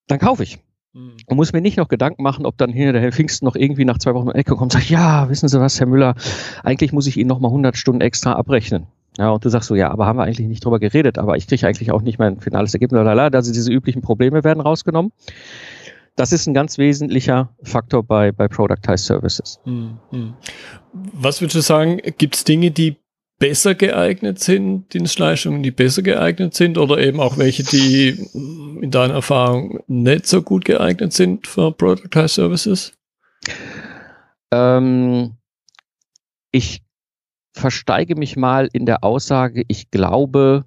dann 0.07 0.19
kaufe 0.19 0.43
ich. 0.43 0.59
Mhm. 0.93 1.17
Und 1.25 1.37
muss 1.37 1.53
mir 1.53 1.61
nicht 1.61 1.77
noch 1.77 1.87
Gedanken 1.87 2.23
machen, 2.23 2.45
ob 2.45 2.57
dann 2.57 2.73
hier 2.73 2.91
der 2.91 3.01
Herr 3.01 3.11
Pfingsten 3.11 3.45
noch 3.45 3.55
irgendwie 3.55 3.85
nach 3.85 3.97
zwei 3.97 4.13
Wochen 4.13 4.27
um 4.27 4.33
die 4.33 4.39
Ecke 4.39 4.55
kommt 4.55 4.73
und 4.73 4.79
sagt, 4.79 4.89
ja, 4.89 5.29
wissen 5.29 5.47
Sie 5.47 5.59
was, 5.59 5.79
Herr 5.79 5.87
Müller, 5.87 6.15
eigentlich 6.63 6.91
muss 6.91 7.07
ich 7.07 7.17
Ihnen 7.17 7.29
noch 7.29 7.39
mal 7.39 7.47
100 7.47 7.77
Stunden 7.77 8.01
extra 8.01 8.33
abrechnen. 8.33 8.87
Ja, 9.19 9.31
und 9.31 9.43
du 9.43 9.49
sagst 9.49 9.67
so, 9.67 9.75
ja, 9.75 9.91
aber 9.91 10.05
haben 10.05 10.17
wir 10.17 10.23
eigentlich 10.23 10.47
nicht 10.47 10.63
drüber 10.63 10.79
geredet, 10.79 11.17
aber 11.17 11.35
ich 11.35 11.45
kriege 11.45 11.67
eigentlich 11.67 11.91
auch 11.91 12.01
nicht 12.01 12.19
mein 12.19 12.39
finales 12.39 12.73
Ergebnis. 12.73 13.01
Also 13.01 13.51
diese 13.51 13.69
üblichen 13.69 14.01
Probleme 14.01 14.45
werden 14.45 14.61
rausgenommen. 14.61 15.11
Das 16.15 16.31
ist 16.31 16.47
ein 16.47 16.53
ganz 16.53 16.77
wesentlicher 16.77 17.53
Faktor 17.63 18.01
bei, 18.01 18.31
bei 18.31 18.47
Productized 18.47 19.05
Services. 19.05 19.59
Hm, 19.65 19.99
hm. 20.11 20.33
Was 20.93 21.41
würdest 21.41 21.57
du 21.57 21.61
sagen, 21.61 21.97
gibt 22.17 22.37
es 22.37 22.45
Dinge, 22.45 22.71
die 22.71 22.95
besser 23.39 23.75
geeignet 23.75 24.39
sind, 24.39 24.93
Dienstleistungen, 24.93 25.63
die 25.63 25.71
besser 25.71 26.01
geeignet 26.01 26.53
sind 26.53 26.77
oder 26.77 26.97
eben 26.99 27.19
auch 27.19 27.37
welche, 27.37 27.63
die 27.63 28.25
in 28.81 28.89
deiner 28.89 29.15
Erfahrung 29.15 29.81
nicht 29.87 30.27
so 30.27 30.41
gut 30.41 30.63
geeignet 30.63 31.11
sind 31.11 31.45
für 31.45 31.73
Productized 31.73 32.35
Services? 32.35 32.93
Ähm, 34.53 35.35
ich 36.51 36.81
versteige 37.59 38.15
mich 38.15 38.35
mal 38.35 38.69
in 38.71 38.85
der 38.85 39.03
Aussage, 39.03 39.63
ich 39.67 39.91
glaube, 39.91 40.65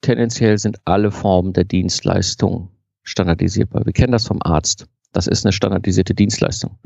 tendenziell 0.00 0.58
sind 0.58 0.78
alle 0.84 1.10
Formen 1.10 1.52
der 1.52 1.64
Dienstleistung 1.64 2.70
standardisierbar. 3.02 3.84
Wir 3.86 3.92
kennen 3.92 4.12
das 4.12 4.26
vom 4.26 4.40
Arzt. 4.42 4.86
Das 5.12 5.26
ist 5.26 5.44
eine 5.44 5.52
standardisierte 5.52 6.14
Dienstleistung. 6.14 6.76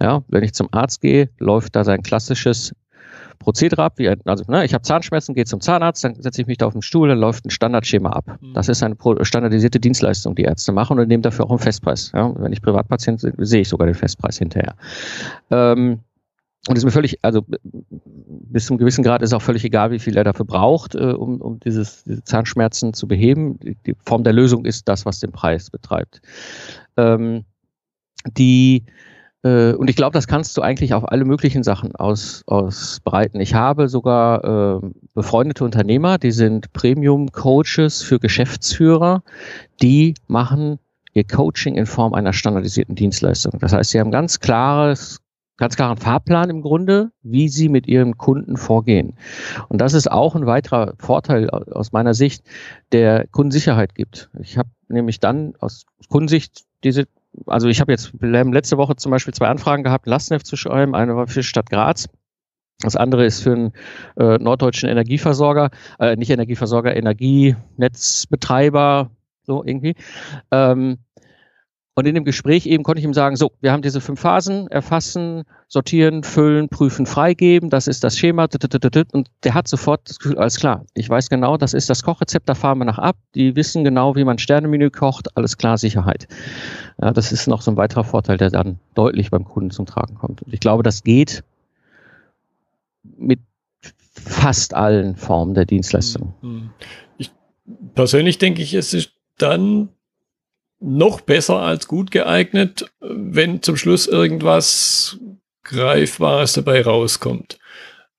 Ja, 0.00 0.24
wenn 0.28 0.42
ich 0.42 0.54
zum 0.54 0.68
Arzt 0.72 1.02
gehe, 1.02 1.28
läuft 1.38 1.76
da 1.76 1.84
sein 1.84 2.02
klassisches 2.02 2.74
Prozedere 3.38 3.82
ab. 3.82 3.98
Wie, 3.98 4.08
also 4.08 4.44
ne, 4.48 4.64
ich 4.64 4.72
habe 4.72 4.82
Zahnschmerzen, 4.82 5.34
gehe 5.34 5.44
zum 5.44 5.60
Zahnarzt, 5.60 6.02
dann 6.02 6.14
setze 6.20 6.40
ich 6.40 6.46
mich 6.46 6.58
da 6.58 6.66
auf 6.66 6.72
den 6.72 6.82
Stuhl, 6.82 7.08
dann 7.08 7.18
läuft 7.18 7.44
ein 7.44 7.50
Standardschema 7.50 8.10
ab. 8.10 8.38
Mhm. 8.40 8.54
Das 8.54 8.68
ist 8.68 8.82
eine 8.82 8.96
standardisierte 9.22 9.78
Dienstleistung, 9.78 10.34
die 10.34 10.42
Ärzte 10.44 10.72
machen 10.72 10.98
und 10.98 11.08
nehmen 11.08 11.22
dafür 11.22 11.44
auch 11.44 11.50
einen 11.50 11.58
Festpreis. 11.58 12.12
Ja, 12.14 12.32
wenn 12.38 12.52
ich 12.52 12.62
Privatpatient 12.62 13.20
bin, 13.20 13.34
sehe 13.44 13.60
ich 13.60 13.68
sogar 13.68 13.86
den 13.86 13.94
Festpreis 13.94 14.38
hinterher. 14.38 14.74
Ähm, 15.50 16.00
und 16.68 16.76
ist 16.76 16.84
mir 16.84 16.90
völlig, 16.90 17.18
also 17.22 17.44
bis 18.02 18.66
zum 18.66 18.78
gewissen 18.78 19.04
Grad 19.04 19.22
ist 19.22 19.32
auch 19.32 19.42
völlig 19.42 19.64
egal, 19.64 19.90
wie 19.90 19.98
viel 19.98 20.16
er 20.16 20.24
dafür 20.24 20.46
braucht, 20.46 20.94
äh, 20.94 21.12
um, 21.12 21.40
um 21.40 21.60
dieses, 21.60 22.04
diese 22.04 22.24
Zahnschmerzen 22.24 22.92
zu 22.92 23.06
beheben. 23.06 23.58
Die, 23.60 23.76
die, 23.86 23.94
Form 24.04 24.24
der 24.24 24.32
Lösung 24.32 24.64
ist 24.64 24.88
das, 24.88 25.06
was 25.06 25.20
den 25.20 25.32
Preis 25.32 25.70
betreibt. 25.70 26.20
Ähm, 26.96 27.44
die 28.36 28.84
äh, 29.42 29.74
und 29.74 29.88
ich 29.88 29.96
glaube, 29.96 30.12
das 30.12 30.26
kannst 30.26 30.56
du 30.56 30.62
eigentlich 30.62 30.92
auf 30.92 31.08
alle 31.10 31.24
möglichen 31.24 31.62
Sachen 31.62 31.94
aus, 31.94 32.42
ausbreiten. 32.46 33.40
Ich 33.40 33.54
habe 33.54 33.88
sogar 33.88 34.82
äh, 34.82 34.90
befreundete 35.14 35.64
Unternehmer, 35.64 36.18
die 36.18 36.32
sind 36.32 36.72
Premium-Coaches 36.72 38.02
für 38.02 38.18
Geschäftsführer, 38.18 39.22
die 39.80 40.14
machen 40.26 40.78
ihr 41.12 41.24
Coaching 41.24 41.76
in 41.76 41.86
Form 41.86 42.12
einer 42.12 42.32
standardisierten 42.32 42.94
Dienstleistung. 42.94 43.58
Das 43.60 43.72
heißt, 43.72 43.90
sie 43.90 44.00
haben 44.00 44.10
ganz 44.10 44.40
klares 44.40 45.20
ganz 45.56 45.76
klaren 45.76 45.96
Fahrplan 45.96 46.50
im 46.50 46.62
Grunde, 46.62 47.12
wie 47.22 47.48
sie 47.48 47.68
mit 47.68 47.86
ihrem 47.86 48.18
Kunden 48.18 48.56
vorgehen. 48.56 49.16
Und 49.68 49.80
das 49.80 49.94
ist 49.94 50.10
auch 50.10 50.34
ein 50.34 50.46
weiterer 50.46 50.94
Vorteil 50.98 51.48
aus 51.50 51.92
meiner 51.92 52.14
Sicht, 52.14 52.44
der 52.92 53.28
Kundensicherheit 53.28 53.94
gibt. 53.94 54.30
Ich 54.40 54.58
habe 54.58 54.70
nämlich 54.88 55.20
dann 55.20 55.54
aus 55.60 55.86
Kundensicht 56.08 56.64
diese, 56.84 57.04
also 57.46 57.68
ich 57.68 57.80
habe 57.80 57.92
jetzt 57.92 58.12
letzte 58.20 58.76
Woche 58.76 58.96
zum 58.96 59.10
Beispiel 59.10 59.32
zwei 59.34 59.48
Anfragen 59.48 59.82
gehabt, 59.82 60.06
Lastenheft 60.06 60.46
zu 60.46 60.56
schreiben, 60.56 60.94
eine 60.94 61.16
war 61.16 61.26
für 61.26 61.42
Stadt 61.42 61.70
Graz. 61.70 62.08
Das 62.80 62.94
andere 62.94 63.24
ist 63.24 63.42
für 63.42 63.52
einen 63.52 63.72
äh, 64.18 64.36
norddeutschen 64.36 64.90
Energieversorger, 64.90 65.70
äh, 65.98 66.14
nicht 66.16 66.30
Energieversorger, 66.30 66.94
Energienetzbetreiber, 66.94 69.10
so 69.44 69.64
irgendwie. 69.64 69.94
Ähm, 70.50 70.98
und 71.96 72.06
in 72.06 72.14
dem 72.14 72.24
Gespräch 72.24 72.66
eben 72.66 72.84
konnte 72.84 72.98
ich 72.98 73.06
ihm 73.06 73.14
sagen, 73.14 73.36
so, 73.36 73.52
wir 73.62 73.72
haben 73.72 73.80
diese 73.80 74.02
fünf 74.02 74.20
Phasen, 74.20 74.68
erfassen, 74.68 75.44
sortieren, 75.66 76.22
füllen, 76.22 76.68
prüfen, 76.68 77.06
freigeben, 77.06 77.70
das 77.70 77.86
ist 77.86 78.04
das 78.04 78.18
Schema, 78.18 78.46
und 79.12 79.30
der 79.44 79.54
hat 79.54 79.66
sofort 79.66 80.08
das 80.08 80.18
Gefühl, 80.18 80.38
alles 80.38 80.60
klar, 80.60 80.84
ich 80.92 81.08
weiß 81.08 81.30
genau, 81.30 81.56
das 81.56 81.72
ist 81.72 81.88
das 81.88 82.02
Kochrezept, 82.02 82.50
da 82.50 82.54
fahren 82.54 82.78
wir 82.78 82.84
nach 82.84 82.98
ab, 82.98 83.16
die 83.34 83.56
wissen 83.56 83.82
genau, 83.82 84.14
wie 84.14 84.24
man 84.24 84.38
Sternemenü 84.38 84.90
kocht, 84.90 85.34
alles 85.38 85.56
klar, 85.56 85.78
Sicherheit. 85.78 86.28
Ja, 87.00 87.12
das 87.12 87.32
ist 87.32 87.48
noch 87.48 87.62
so 87.62 87.70
ein 87.70 87.78
weiterer 87.78 88.04
Vorteil, 88.04 88.36
der 88.36 88.50
dann 88.50 88.78
deutlich 88.94 89.30
beim 89.30 89.44
Kunden 89.44 89.70
zum 89.70 89.86
Tragen 89.86 90.16
kommt. 90.16 90.42
Und 90.42 90.52
ich 90.52 90.60
glaube, 90.60 90.82
das 90.82 91.02
geht 91.02 91.44
mit 93.16 93.40
fast 94.12 94.74
allen 94.74 95.16
Formen 95.16 95.54
der 95.54 95.64
Dienstleistung. 95.64 96.34
Hm, 96.42 96.50
hm. 96.50 96.70
Ich 97.16 97.30
persönlich 97.94 98.36
denke 98.36 98.60
ich, 98.60 98.74
es 98.74 98.92
ist 98.92 99.12
dann 99.38 99.88
noch 100.86 101.20
besser 101.20 101.60
als 101.60 101.88
gut 101.88 102.10
geeignet, 102.10 102.90
wenn 103.00 103.60
zum 103.60 103.76
Schluss 103.76 104.06
irgendwas 104.06 105.18
Greifbares 105.64 106.52
dabei 106.52 106.82
rauskommt. 106.82 107.58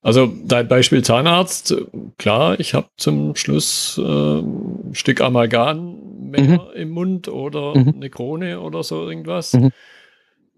Also 0.01 0.31
dein 0.45 0.67
Beispiel 0.67 1.03
Zahnarzt, 1.03 1.75
klar, 2.17 2.59
ich 2.59 2.73
habe 2.73 2.89
zum 2.97 3.35
Schluss 3.35 3.97
äh, 3.97 4.39
ein 4.39 4.93
Stück 4.93 5.21
Amalgam 5.21 6.31
mhm. 6.31 6.59
im 6.75 6.89
Mund 6.89 7.29
oder 7.29 7.75
mhm. 7.75 7.93
eine 7.95 8.09
Krone 8.09 8.59
oder 8.59 8.83
so 8.83 9.09
irgendwas. 9.09 9.53
Mhm. 9.53 9.71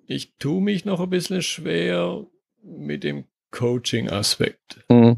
Ich 0.08 0.36
tue 0.38 0.62
mich 0.62 0.86
noch 0.86 1.00
ein 1.00 1.10
bisschen 1.10 1.42
schwer 1.42 2.26
mit 2.64 3.04
dem 3.04 3.26
Coaching-Aspekt. 3.52 4.84
Mhm. 4.90 5.18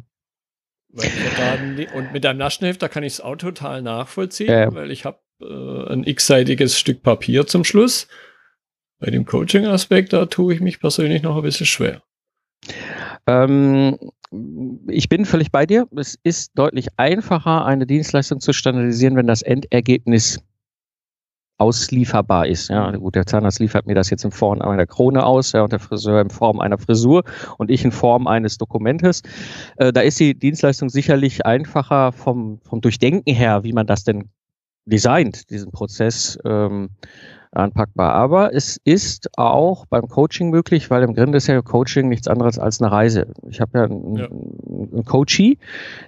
und 0.93 2.11
mit 2.11 2.25
einem 2.25 2.39
Naschenheft, 2.39 2.81
da 2.81 2.89
kann 2.89 3.03
ich 3.03 3.13
es 3.13 3.21
auch 3.21 3.37
total 3.37 3.81
nachvollziehen, 3.81 4.51
ja. 4.51 4.73
weil 4.73 4.91
ich 4.91 5.05
habe 5.05 5.19
äh, 5.41 5.93
ein 5.93 6.03
x-seitiges 6.03 6.77
Stück 6.77 7.03
Papier 7.03 7.47
zum 7.47 7.63
Schluss. 7.63 8.07
Bei 8.99 9.09
dem 9.09 9.25
Coaching-Aspekt, 9.25 10.13
da 10.13 10.27
tue 10.27 10.53
ich 10.53 10.61
mich 10.61 10.79
persönlich 10.79 11.23
noch 11.23 11.35
ein 11.35 11.43
bisschen 11.43 11.65
schwer. 11.65 12.03
Ähm, 13.27 13.97
ich 14.87 15.09
bin 15.09 15.25
völlig 15.25 15.51
bei 15.51 15.65
dir. 15.65 15.87
Es 15.95 16.17
ist 16.23 16.51
deutlich 16.55 16.87
einfacher, 16.97 17.65
eine 17.65 17.85
Dienstleistung 17.85 18.39
zu 18.39 18.53
standardisieren, 18.53 19.15
wenn 19.15 19.27
das 19.27 19.41
Endergebnis 19.41 20.39
auslieferbar 21.61 22.47
ist. 22.47 22.69
Ja, 22.69 22.89
gut, 22.91 23.13
der 23.13 23.27
Zahnarzt 23.27 23.59
liefert 23.59 23.85
mir 23.85 23.93
das 23.93 24.09
jetzt 24.09 24.25
in 24.25 24.31
Form 24.31 24.61
einer 24.61 24.87
Krone 24.87 25.23
aus, 25.23 25.51
ja, 25.51 25.61
und 25.61 25.71
der 25.71 25.79
Friseur 25.79 26.19
in 26.19 26.31
Form 26.31 26.59
einer 26.59 26.79
Frisur 26.79 27.23
und 27.59 27.69
ich 27.69 27.85
in 27.85 27.91
Form 27.91 28.25
eines 28.25 28.57
Dokumentes. 28.57 29.21
Äh, 29.77 29.93
da 29.93 30.01
ist 30.01 30.19
die 30.19 30.37
Dienstleistung 30.37 30.89
sicherlich 30.89 31.45
einfacher 31.45 32.13
vom, 32.13 32.59
vom 32.63 32.81
Durchdenken 32.81 33.35
her, 33.35 33.63
wie 33.63 33.73
man 33.73 33.85
das 33.85 34.03
denn 34.03 34.29
designt, 34.85 35.49
diesen 35.49 35.71
Prozess 35.71 36.37
ähm, 36.45 36.89
anpackbar. 37.51 38.13
Aber 38.13 38.53
es 38.53 38.79
ist 38.83 39.29
auch 39.37 39.85
beim 39.85 40.07
Coaching 40.07 40.49
möglich, 40.49 40.89
weil 40.89 41.03
im 41.03 41.13
Grunde 41.13 41.37
ist 41.37 41.47
ja 41.47 41.61
Coaching 41.61 42.09
nichts 42.09 42.27
anderes 42.27 42.57
als 42.57 42.81
eine 42.81 42.91
Reise. 42.91 43.33
Ich 43.49 43.61
habe 43.61 43.77
ja 43.77 43.83
einen, 43.85 44.15
ja. 44.15 44.27
einen 44.27 45.05
Coachee, 45.05 45.57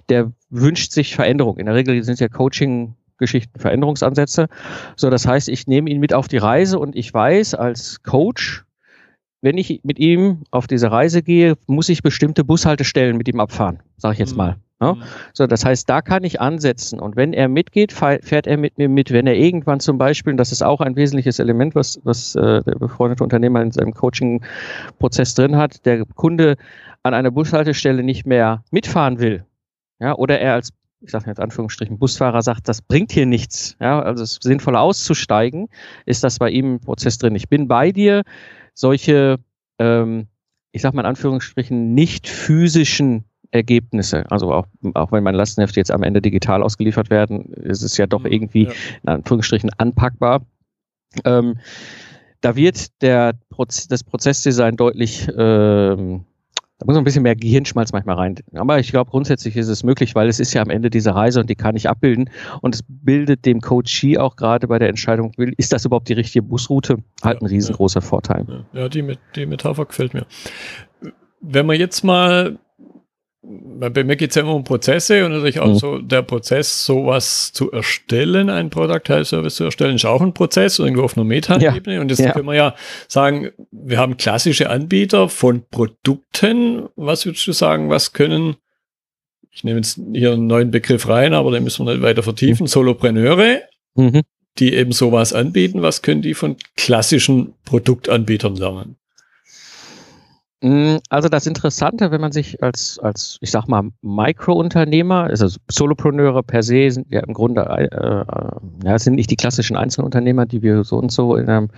der 0.08 0.32
wünscht 0.50 0.92
sich 0.92 1.14
Veränderung. 1.14 1.58
In 1.58 1.66
der 1.66 1.74
Regel 1.74 2.02
sind 2.02 2.20
ja 2.20 2.28
Coaching 2.28 2.94
Geschichten, 3.16 3.60
Veränderungsansätze. 3.60 4.48
So, 4.96 5.08
das 5.08 5.26
heißt, 5.26 5.48
ich 5.48 5.66
nehme 5.66 5.90
ihn 5.90 6.00
mit 6.00 6.12
auf 6.12 6.28
die 6.28 6.38
Reise 6.38 6.78
und 6.78 6.96
ich 6.96 7.12
weiß 7.12 7.54
als 7.54 8.02
Coach, 8.02 8.64
wenn 9.40 9.58
ich 9.58 9.80
mit 9.84 9.98
ihm 9.98 10.42
auf 10.50 10.66
diese 10.66 10.90
Reise 10.90 11.22
gehe, 11.22 11.54
muss 11.66 11.88
ich 11.88 12.02
bestimmte 12.02 12.44
Bushaltestellen 12.44 13.16
mit 13.16 13.28
ihm 13.28 13.40
abfahren, 13.40 13.80
sage 13.98 14.14
ich 14.14 14.18
jetzt 14.18 14.32
mhm. 14.32 14.38
mal. 14.38 14.56
Ja? 14.84 14.94
Mhm. 14.94 15.02
So, 15.32 15.46
das 15.46 15.64
heißt, 15.64 15.88
da 15.88 16.02
kann 16.02 16.24
ich 16.24 16.40
ansetzen. 16.40 17.00
Und 17.00 17.16
wenn 17.16 17.32
er 17.32 17.48
mitgeht, 17.48 17.92
fährt 17.92 18.46
er 18.46 18.56
mit 18.56 18.78
mir 18.78 18.88
mit. 18.88 19.10
Wenn 19.10 19.26
er 19.26 19.34
irgendwann 19.34 19.80
zum 19.80 19.98
Beispiel, 19.98 20.32
und 20.32 20.36
das 20.36 20.52
ist 20.52 20.62
auch 20.62 20.80
ein 20.80 20.96
wesentliches 20.96 21.38
Element, 21.38 21.74
was, 21.74 22.00
was 22.04 22.34
äh, 22.34 22.62
der 22.62 22.76
befreundete 22.76 23.24
Unternehmer 23.24 23.62
in 23.62 23.70
seinem 23.70 23.94
Coaching-Prozess 23.94 25.34
drin 25.34 25.56
hat, 25.56 25.84
der 25.86 26.04
Kunde 26.04 26.56
an 27.02 27.14
einer 27.14 27.30
Bushaltestelle 27.30 28.02
nicht 28.02 28.26
mehr 28.26 28.64
mitfahren 28.70 29.18
will, 29.18 29.44
ja, 30.00 30.14
oder 30.14 30.40
er 30.40 30.54
als 30.54 30.72
ich 31.04 31.10
sage 31.10 31.26
jetzt 31.26 31.40
Anführungsstrichen, 31.40 31.98
Busfahrer 31.98 32.42
sagt, 32.42 32.68
das 32.68 32.80
bringt 32.80 33.12
hier 33.12 33.26
nichts. 33.26 33.76
Ja, 33.80 34.00
also 34.00 34.22
es 34.22 34.32
ist 34.32 34.42
sinnvoller 34.42 34.80
auszusteigen, 34.80 35.68
ist 36.06 36.24
das 36.24 36.38
bei 36.38 36.50
ihm 36.50 36.74
im 36.74 36.80
Prozess 36.80 37.18
drin. 37.18 37.34
Ich 37.34 37.48
bin 37.48 37.68
bei 37.68 37.92
dir, 37.92 38.22
solche, 38.72 39.38
ähm, 39.78 40.28
ich 40.72 40.82
sage 40.82 40.96
mal 40.96 41.02
in 41.02 41.08
Anführungsstrichen, 41.08 41.94
nicht 41.94 42.28
physischen 42.28 43.24
Ergebnisse. 43.54 44.24
Also 44.30 44.52
auch, 44.52 44.66
auch 44.94 45.12
wenn 45.12 45.22
meine 45.22 45.38
Lastenhefte 45.38 45.80
jetzt 45.80 45.90
am 45.90 46.02
Ende 46.02 46.20
digital 46.20 46.62
ausgeliefert 46.62 47.08
werden, 47.10 47.52
ist 47.52 47.82
es 47.82 47.96
ja 47.96 48.06
doch 48.06 48.24
mhm, 48.24 48.32
irgendwie 48.32 48.64
ja. 48.64 48.72
in 49.02 49.08
Anführungsstrichen 49.08 49.70
anpackbar. 49.78 50.44
Ähm, 51.24 51.58
da 52.40 52.56
wird 52.56 53.00
der 53.00 53.34
Proz 53.50 53.88
das 53.88 54.02
Prozessdesign 54.04 54.76
deutlich 54.76 55.28
ähm, 55.36 56.24
da 56.78 56.86
muss 56.86 56.94
man 56.94 57.02
ein 57.02 57.04
bisschen 57.04 57.22
mehr 57.22 57.36
Gehirnschmalz 57.36 57.92
manchmal 57.92 58.16
rein. 58.16 58.34
Aber 58.52 58.80
ich 58.80 58.90
glaube, 58.90 59.10
grundsätzlich 59.10 59.56
ist 59.56 59.68
es 59.68 59.84
möglich, 59.84 60.16
weil 60.16 60.28
es 60.28 60.40
ist 60.40 60.52
ja 60.54 60.62
am 60.62 60.70
Ende 60.70 60.90
diese 60.90 61.14
Reise 61.14 61.38
und 61.38 61.48
die 61.48 61.54
kann 61.54 61.76
ich 61.76 61.88
abbilden. 61.88 62.30
Und 62.62 62.74
es 62.74 62.82
bildet 62.88 63.46
dem 63.46 63.60
Coachee 63.60 64.18
auch 64.18 64.34
gerade 64.34 64.66
bei 64.66 64.80
der 64.80 64.88
Entscheidung, 64.88 65.32
ist 65.56 65.72
das 65.72 65.84
überhaupt 65.84 66.08
die 66.08 66.14
richtige 66.14 66.42
Busroute, 66.42 66.96
halt 67.22 67.40
ein 67.40 67.46
riesengroßer 67.46 68.00
ja. 68.00 68.06
Vorteil. 68.06 68.64
Ja, 68.72 68.88
die, 68.88 69.16
die 69.36 69.46
Metapher 69.46 69.86
gefällt 69.86 70.14
mir. 70.14 70.26
Wenn 71.40 71.66
wir 71.66 71.74
jetzt 71.74 72.02
mal 72.02 72.58
bei 73.46 74.04
mir 74.04 74.16
geht 74.16 74.30
es 74.30 74.36
ja 74.36 74.42
immer 74.42 74.54
um 74.54 74.64
Prozesse 74.64 75.24
und 75.24 75.32
natürlich 75.32 75.60
auch 75.60 75.68
mhm. 75.68 75.78
so 75.78 75.98
der 75.98 76.22
Prozess, 76.22 76.86
sowas 76.86 77.52
zu 77.52 77.70
erstellen, 77.70 78.48
einen 78.48 78.70
Product 78.70 79.02
Health 79.06 79.26
Service 79.26 79.56
zu 79.56 79.64
erstellen, 79.64 79.96
ist 79.96 80.04
auch 80.04 80.22
ein 80.22 80.32
Prozess, 80.32 80.78
irgendwo 80.78 81.02
auf 81.02 81.16
einer 81.16 81.24
Meta-Ebene. 81.24 81.96
Ja. 81.96 82.00
Und 82.00 82.10
jetzt 82.10 82.20
ja. 82.20 82.32
können 82.32 82.46
wir 82.46 82.54
ja 82.54 82.74
sagen, 83.08 83.50
wir 83.70 83.98
haben 83.98 84.16
klassische 84.16 84.70
Anbieter 84.70 85.28
von 85.28 85.62
Produkten. 85.70 86.88
Was 86.96 87.26
würdest 87.26 87.46
du 87.46 87.52
sagen, 87.52 87.90
was 87.90 88.12
können, 88.12 88.56
ich 89.50 89.64
nehme 89.64 89.78
jetzt 89.78 90.00
hier 90.12 90.32
einen 90.32 90.46
neuen 90.46 90.70
Begriff 90.70 91.08
rein, 91.08 91.34
aber 91.34 91.50
den 91.50 91.64
müssen 91.64 91.84
wir 91.84 91.92
nicht 91.92 92.02
weiter 92.02 92.22
vertiefen, 92.22 92.64
mhm. 92.64 92.68
Solopreneure, 92.68 93.60
mhm. 93.94 94.22
die 94.58 94.72
eben 94.72 94.92
sowas 94.92 95.32
anbieten. 95.34 95.82
Was 95.82 96.00
können 96.00 96.22
die 96.22 96.34
von 96.34 96.56
klassischen 96.76 97.54
Produktanbietern 97.64 98.56
lernen? 98.56 98.96
Mm, 100.64 100.96
also 101.10 101.28
das 101.28 101.46
Interessante, 101.46 102.10
wenn 102.10 102.22
man 102.22 102.32
sich 102.32 102.62
als, 102.62 102.98
als 102.98 103.36
ich 103.42 103.50
sag 103.50 103.68
mal, 103.68 103.90
Mikrounternehmer, 104.00 105.24
also 105.24 105.46
Solopreneure 105.70 106.42
per 106.42 106.62
se 106.62 106.90
sind 106.90 107.06
ja 107.10 107.20
im 107.20 107.34
Grunde, 107.34 107.66
äh, 107.66 107.84
äh, 107.84 108.24
ja, 108.82 108.98
sind 108.98 109.14
nicht 109.16 109.30
die 109.30 109.36
klassischen 109.36 109.76
Einzelunternehmer, 109.76 110.46
die 110.46 110.62
wir 110.62 110.82
so 110.84 110.96
und 110.96 111.12
so 111.12 111.36
in 111.36 111.50
einem, 111.50 111.68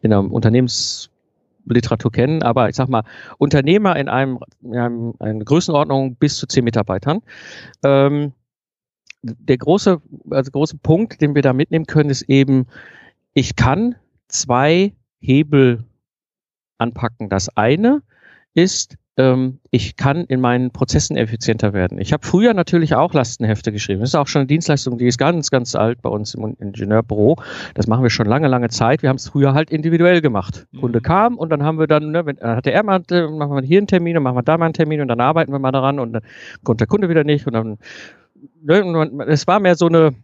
in 0.00 0.12
einem 0.12 0.30
Unternehmensliteratur 0.30 2.12
kennen, 2.12 2.44
aber 2.44 2.68
ich 2.68 2.76
sag 2.76 2.88
mal, 2.88 3.02
Unternehmer 3.38 3.96
in 3.96 4.08
einem, 4.08 4.38
in 4.62 4.76
einem 4.76 5.14
eine 5.18 5.44
Größenordnung 5.44 6.14
bis 6.14 6.36
zu 6.36 6.46
zehn 6.46 6.62
Mitarbeitern. 6.62 7.22
Ähm, 7.84 8.32
der 9.22 9.58
große, 9.58 10.00
also 10.30 10.50
große 10.52 10.76
Punkt, 10.84 11.20
den 11.20 11.34
wir 11.34 11.42
da 11.42 11.52
mitnehmen 11.52 11.86
können, 11.86 12.10
ist 12.10 12.22
eben, 12.22 12.68
ich 13.34 13.56
kann 13.56 13.96
zwei 14.28 14.92
Hebel 15.18 15.82
anpacken. 16.78 17.28
Das 17.28 17.48
eine 17.56 18.02
ist 18.56 18.96
ähm, 19.16 19.60
ich 19.70 19.96
kann 19.96 20.24
in 20.24 20.40
meinen 20.40 20.70
Prozessen 20.70 21.16
effizienter 21.16 21.72
werden. 21.72 21.98
Ich 21.98 22.12
habe 22.12 22.26
früher 22.26 22.52
natürlich 22.52 22.94
auch 22.94 23.14
Lastenhefte 23.14 23.72
geschrieben. 23.72 24.00
Das 24.00 24.10
ist 24.10 24.14
auch 24.14 24.26
schon 24.26 24.40
eine 24.40 24.46
Dienstleistung, 24.46 24.98
die 24.98 25.06
ist 25.06 25.18
ganz, 25.18 25.50
ganz 25.50 25.74
alt 25.74 26.02
bei 26.02 26.10
uns 26.10 26.34
im 26.34 26.54
Ingenieurbüro. 26.58 27.36
Das 27.74 27.86
machen 27.86 28.02
wir 28.02 28.10
schon 28.10 28.26
lange, 28.26 28.48
lange 28.48 28.68
Zeit. 28.68 29.02
Wir 29.02 29.08
haben 29.08 29.16
es 29.16 29.28
früher 29.28 29.54
halt 29.54 29.70
individuell 29.70 30.20
gemacht. 30.20 30.66
Mhm. 30.72 30.80
Kunde 30.80 31.00
kam 31.00 31.38
und 31.38 31.50
dann 31.50 31.62
haben 31.62 31.78
wir 31.78 31.86
dann, 31.86 32.10
ne, 32.10 32.26
wenn, 32.26 32.36
dann 32.36 32.56
hatte 32.56 32.72
er 32.72 32.82
mal, 32.82 33.00
machen 33.08 33.56
wir 33.56 33.62
hier 33.62 33.78
einen 33.78 33.86
Termin, 33.86 34.14
dann 34.14 34.22
machen 34.22 34.36
wir 34.36 34.42
da 34.42 34.58
mal 34.58 34.66
einen 34.66 34.74
Termin 34.74 35.00
und 35.00 35.08
dann 35.08 35.20
arbeiten 35.20 35.50
wir 35.52 35.58
mal 35.58 35.72
daran 35.72 35.98
und 35.98 36.12
dann 36.12 36.22
kommt 36.62 36.80
der 36.80 36.86
Kunde 36.86 37.08
wieder 37.08 37.24
nicht 37.24 37.46
und 37.46 37.54
dann, 37.54 37.78
ne, 38.62 39.24
es 39.28 39.46
war 39.46 39.60
mehr 39.60 39.76
so 39.76 39.86
eine, 39.86 40.14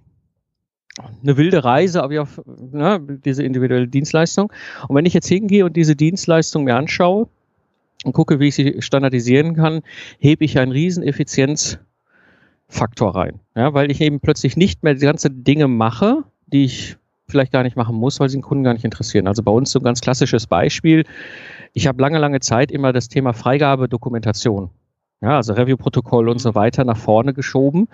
eine 1.23 1.39
wilde 1.39 1.65
Reise, 1.65 2.03
aber 2.03 2.21
auf 2.21 2.43
ne, 2.47 3.01
diese 3.25 3.43
individuelle 3.43 3.89
Dienstleistung. 3.89 4.53
Und 4.87 4.97
wenn 4.97 5.07
ich 5.07 5.15
jetzt 5.15 5.29
hingehe 5.29 5.65
und 5.65 5.77
diese 5.77 5.97
Dienstleistung 5.97 6.65
mir 6.65 6.77
anschaue, 6.77 7.29
und 8.05 8.13
gucke, 8.13 8.41
wie 8.41 8.49
ich 8.49 8.55
sie 8.55 8.81
standardisieren 8.81 9.55
kann, 9.55 9.83
hebe 10.19 10.45
ich 10.45 10.59
einen 10.59 10.73
riesen 10.73 11.03
Effizienzfaktor 11.03 13.15
rein. 13.15 13.41
Ja, 13.55 13.75
weil 13.75 13.91
ich 13.91 14.01
eben 14.01 14.21
plötzlich 14.21 14.57
nicht 14.57 14.83
mehr 14.83 14.95
die 14.95 15.07
ganze 15.07 15.31
Dinge 15.31 15.69
mache, 15.69 16.25
die 16.47 16.65
ich 16.65 16.97
vielleicht 17.29 17.53
gar 17.53 17.63
nicht 17.63 17.77
machen 17.77 17.97
muss, 17.97 18.21
weil 18.21 18.29
sie 18.29 18.37
den 18.37 18.43
Kunden 18.43 18.65
gar 18.65 18.75
nicht 18.75 18.85
interessieren. 18.85 19.27
Also 19.27 19.43
bei 19.43 19.53
uns 19.53 19.73
so 19.73 19.79
ein 19.79 19.85
ganz 19.85 20.01
klassisches 20.01 20.47
Beispiel. 20.47 21.05
Ich 21.73 21.87
habe 21.87 22.03
lange, 22.03 22.19
lange 22.19 22.41
Zeit 22.41 22.71
immer 22.71 22.93
das 22.93 23.09
Thema 23.09 23.33
Freigabe, 23.33 23.89
Dokumentation 23.89 24.71
ja, 25.23 25.37
also 25.37 25.53
Review-Protokoll 25.53 26.29
und 26.29 26.41
so 26.41 26.57
weiter 26.57 26.85
nach 26.85 26.97
vorne 26.97 27.33
geschoben, 27.33 27.87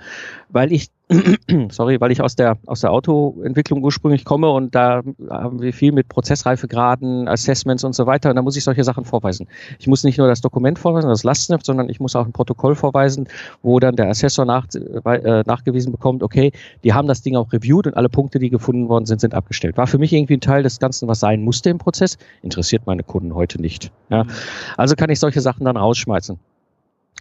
weil 0.49 0.73
ich, 0.73 0.89
sorry, 1.71 2.01
weil 2.01 2.11
ich 2.11 2.23
aus 2.23 2.37
der, 2.37 2.57
aus 2.65 2.81
der 2.81 2.91
Autoentwicklung 2.91 3.85
ursprünglich 3.85 4.25
komme 4.25 4.51
und 4.51 4.75
da 4.75 5.03
haben 5.29 5.61
wir 5.61 5.75
viel 5.75 5.93
mit 5.93 6.09
Prozessreifegraden, 6.09 7.29
Assessments 7.29 7.85
und 7.85 7.95
so 7.95 8.07
weiter 8.07 8.31
und 8.31 8.37
da 8.37 8.43
muss 8.43 8.57
ich 8.57 8.65
solche 8.65 8.83
Sachen 8.83 9.05
vorweisen. 9.05 9.47
Ich 9.79 9.87
muss 9.87 10.05
nicht 10.05 10.17
nur 10.17 10.27
das 10.27 10.41
Dokument 10.41 10.79
vorweisen, 10.79 11.11
das 11.11 11.23
Lastenheft, 11.23 11.67
sondern 11.67 11.91
ich 11.91 12.01
muss 12.01 12.17
auch 12.17 12.25
ein 12.25 12.33
Protokoll 12.33 12.75
vorweisen, 12.75 13.29
wo 13.63 13.79
dann 13.79 13.95
der 13.95 14.09
Assessor 14.09 14.47
nach, 14.47 14.67
äh, 14.73 15.43
nachgewiesen 15.47 15.93
bekommt, 15.93 16.23
okay, 16.23 16.53
die 16.83 16.95
haben 16.95 17.09
das 17.09 17.21
Ding 17.21 17.37
auch 17.37 17.53
reviewed 17.53 17.87
und 17.87 17.97
alle 17.97 18.09
Punkte, 18.09 18.39
die 18.39 18.49
gefunden 18.49 18.89
worden 18.89 19.05
sind, 19.05 19.21
sind 19.21 19.35
abgestellt. 19.35 19.77
War 19.77 19.87
für 19.87 19.99
mich 19.99 20.15
irgendwie 20.15 20.39
ein 20.39 20.41
Teil 20.41 20.63
des 20.63 20.79
Ganzen, 20.79 21.09
was 21.09 21.21
sein 21.21 21.43
musste 21.43 21.69
im 21.69 21.77
Prozess, 21.77 22.17
interessiert 22.41 22.87
meine 22.87 23.03
Kunden 23.03 23.35
heute 23.35 23.61
nicht. 23.61 23.93
Ja. 24.09 24.25
Mhm. 24.25 24.31
Also 24.79 24.97
kann 24.97 25.11
ich 25.11 25.21
solche 25.21 25.43
Sachen 25.43 25.67
dann 25.67 25.77
rausschmeißen. 25.77 26.39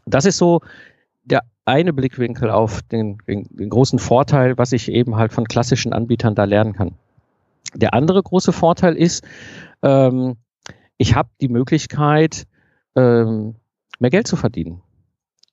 Das 0.07 0.25
ist 0.25 0.37
so 0.37 0.61
der 1.23 1.43
eine 1.65 1.91
Blickwinkel 1.93 2.49
auf 2.49 2.81
den, 2.83 3.17
den, 3.27 3.45
den, 3.49 3.69
großen 3.69 3.99
Vorteil, 3.99 4.57
was 4.57 4.71
ich 4.71 4.89
eben 4.89 5.17
halt 5.17 5.33
von 5.33 5.45
klassischen 5.45 5.91
Anbietern 5.93 6.33
da 6.33 6.45
lernen 6.45 6.73
kann. 6.73 6.93
Der 7.75 7.93
andere 7.93 8.23
große 8.23 8.53
Vorteil 8.53 8.95
ist, 8.95 9.25
ähm, 9.83 10.37
ich 10.97 11.15
habe 11.15 11.29
die 11.41 11.49
Möglichkeit, 11.49 12.47
ähm, 12.95 13.55
mehr 13.99 14.09
Geld 14.09 14.27
zu 14.27 14.37
verdienen. 14.37 14.81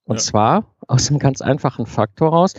Und 0.05 0.17
ja. 0.17 0.23
zwar 0.23 0.65
aus 0.87 1.09
einem 1.09 1.19
ganz 1.19 1.41
einfachen 1.41 1.85
Faktor 1.85 2.29
raus, 2.29 2.53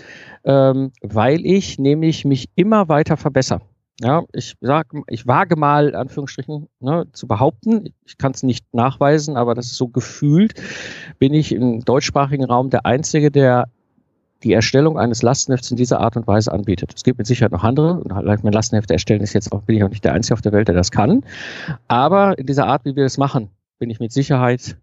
ähm, 0.45 0.93
weil 1.01 1.47
ich 1.47 1.79
nämlich 1.79 2.25
mich 2.25 2.51
immer 2.57 2.89
weiter 2.89 3.17
verbessere. 3.17 3.63
Ja, 4.01 4.25
ich 4.35 4.57
sag, 4.61 4.89
ich 5.09 5.27
wage 5.27 5.57
mal, 5.57 5.95
Anführungsstrichen, 5.95 6.69
ne, 6.81 7.07
zu 7.13 7.27
behaupten, 7.27 7.95
ich 8.05 8.19
kann 8.19 8.33
es 8.33 8.43
nicht 8.43 8.75
nachweisen, 8.75 9.39
aber 9.39 9.55
das 9.55 9.67
ist 9.67 9.77
so 9.77 9.89
gefühlt, 9.89 10.53
bin 11.19 11.33
ich 11.33 11.53
im 11.53 11.81
deutschsprachigen 11.81 12.45
Raum 12.45 12.69
der 12.69 12.85
Einzige, 12.85 13.31
der 13.31 13.71
die 14.43 14.53
Erstellung 14.53 14.99
eines 14.99 15.23
Lastenhefts 15.23 15.71
in 15.71 15.79
dieser 15.79 16.01
Art 16.01 16.15
und 16.17 16.27
Weise 16.27 16.53
anbietet. 16.53 16.93
Es 16.95 17.05
gibt 17.05 17.17
mit 17.17 17.27
Sicherheit 17.27 17.53
noch 17.53 17.65
andere, 17.65 18.01
und 18.01 18.15
halt 18.15 18.45
mein 18.45 18.53
Lastenheft 18.53 18.91
erstellen 18.91 19.23
ist 19.23 19.33
jetzt 19.33 19.51
auch, 19.51 19.63
bin 19.63 19.77
ich 19.77 19.85
auch 19.85 19.89
nicht 19.89 20.05
der 20.05 20.13
Einzige 20.13 20.35
auf 20.35 20.43
der 20.43 20.53
Welt, 20.53 20.69
der 20.69 20.75
das 20.75 20.91
kann. 20.91 21.25
Aber 21.89 22.39
in 22.39 22.45
dieser 22.45 22.67
Art, 22.67 22.85
wie 22.85 22.97
wir 22.97 23.05
das 23.05 23.17
machen, 23.17 23.49
bin 23.79 23.89
ich 23.89 23.99
mit 23.99 24.13
Sicherheit 24.13 24.77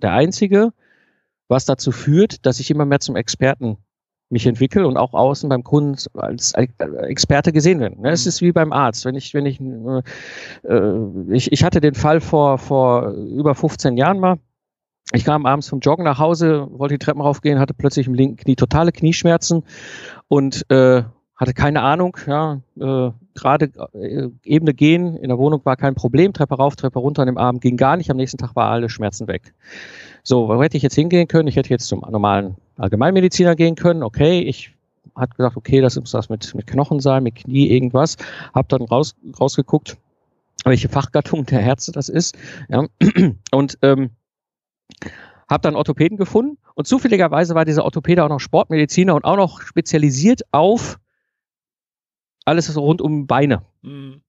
der 0.00 0.12
Einzige, 0.12 0.72
was 1.48 1.66
dazu 1.66 1.92
führt, 1.92 2.46
dass 2.46 2.60
ich 2.60 2.70
immer 2.70 2.86
mehr 2.86 3.00
zum 3.00 3.14
Experten 3.14 3.76
mich 4.32 4.46
entwickle 4.46 4.86
und 4.86 4.96
auch 4.96 5.12
außen 5.12 5.48
beim 5.48 5.62
Kunden 5.62 5.96
als 6.14 6.52
Experte 6.52 7.52
gesehen 7.52 7.80
werde. 7.80 8.00
Ne, 8.00 8.10
es 8.10 8.24
mhm. 8.24 8.28
ist 8.30 8.42
wie 8.42 8.52
beim 8.52 8.72
Arzt. 8.72 9.04
Wenn 9.04 9.14
ich, 9.14 9.34
wenn 9.34 9.46
ich, 9.46 9.60
äh, 9.60 11.34
ich, 11.34 11.52
ich 11.52 11.64
hatte 11.64 11.80
den 11.80 11.94
Fall 11.94 12.20
vor, 12.20 12.58
vor 12.58 13.10
über 13.10 13.54
15 13.54 13.96
Jahren 13.96 14.18
mal. 14.18 14.38
Ich 15.12 15.24
kam 15.24 15.46
abends 15.46 15.68
vom 15.68 15.80
Joggen 15.80 16.04
nach 16.04 16.18
Hause, 16.18 16.68
wollte 16.70 16.94
die 16.94 17.04
Treppen 17.04 17.20
raufgehen, 17.20 17.58
hatte 17.58 17.74
plötzlich 17.74 18.06
im 18.06 18.14
linken 18.14 18.36
Knie 18.36 18.56
totale 18.56 18.92
Knieschmerzen 18.92 19.64
und 20.28 20.64
äh, 20.70 21.02
hatte 21.42 21.54
keine 21.54 21.82
Ahnung, 21.82 22.16
ja, 22.28 22.60
äh, 22.78 23.10
gerade 23.34 23.70
äh, 23.94 24.28
Ebene 24.44 24.74
gehen 24.74 25.16
in 25.16 25.28
der 25.28 25.38
Wohnung 25.38 25.60
war 25.64 25.76
kein 25.76 25.96
Problem, 25.96 26.32
Treppe 26.32 26.54
rauf, 26.54 26.76
Treppe 26.76 27.00
runter 27.00 27.22
an 27.22 27.26
dem 27.26 27.36
Abend 27.36 27.60
ging 27.60 27.76
gar 27.76 27.96
nicht, 27.96 28.12
am 28.12 28.16
nächsten 28.16 28.38
Tag 28.38 28.54
war 28.54 28.70
alle 28.70 28.88
Schmerzen 28.88 29.26
weg. 29.26 29.52
So, 30.22 30.46
wo 30.46 30.62
hätte 30.62 30.76
ich 30.76 30.84
jetzt 30.84 30.94
hingehen 30.94 31.26
können? 31.26 31.48
Ich 31.48 31.56
hätte 31.56 31.70
jetzt 31.70 31.88
zum 31.88 32.04
normalen 32.08 32.54
Allgemeinmediziner 32.76 33.56
gehen 33.56 33.74
können. 33.74 34.04
Okay, 34.04 34.38
ich 34.38 34.72
hat 35.16 35.36
gesagt, 35.36 35.56
okay, 35.56 35.80
das 35.80 35.98
muss 35.98 36.12
das 36.12 36.28
mit, 36.28 36.54
mit 36.54 36.68
Knochen 36.68 37.00
sein, 37.00 37.24
mit 37.24 37.34
Knie, 37.34 37.68
irgendwas. 37.68 38.18
Hab 38.54 38.68
dann 38.68 38.82
raus, 38.82 39.16
rausgeguckt, 39.40 39.96
welche 40.64 40.88
Fachgattung 40.88 41.44
der 41.44 41.58
Herze 41.58 41.90
das 41.90 42.08
ist. 42.08 42.38
Ja. 42.68 42.86
Und 43.50 43.78
ähm, 43.82 44.10
habe 45.50 45.62
dann 45.62 45.74
Orthopäden 45.74 46.16
gefunden 46.16 46.56
und 46.74 46.86
zufälligerweise 46.86 47.54
war 47.54 47.64
dieser 47.64 47.84
Orthopäde 47.84 48.24
auch 48.24 48.28
noch 48.28 48.40
Sportmediziner 48.40 49.14
und 49.14 49.24
auch 49.24 49.36
noch 49.36 49.60
spezialisiert 49.60 50.42
auf 50.50 50.98
alles 52.44 52.76
rund 52.76 53.00
um 53.00 53.26
Beine. 53.26 53.62
Mhm. 53.82 54.22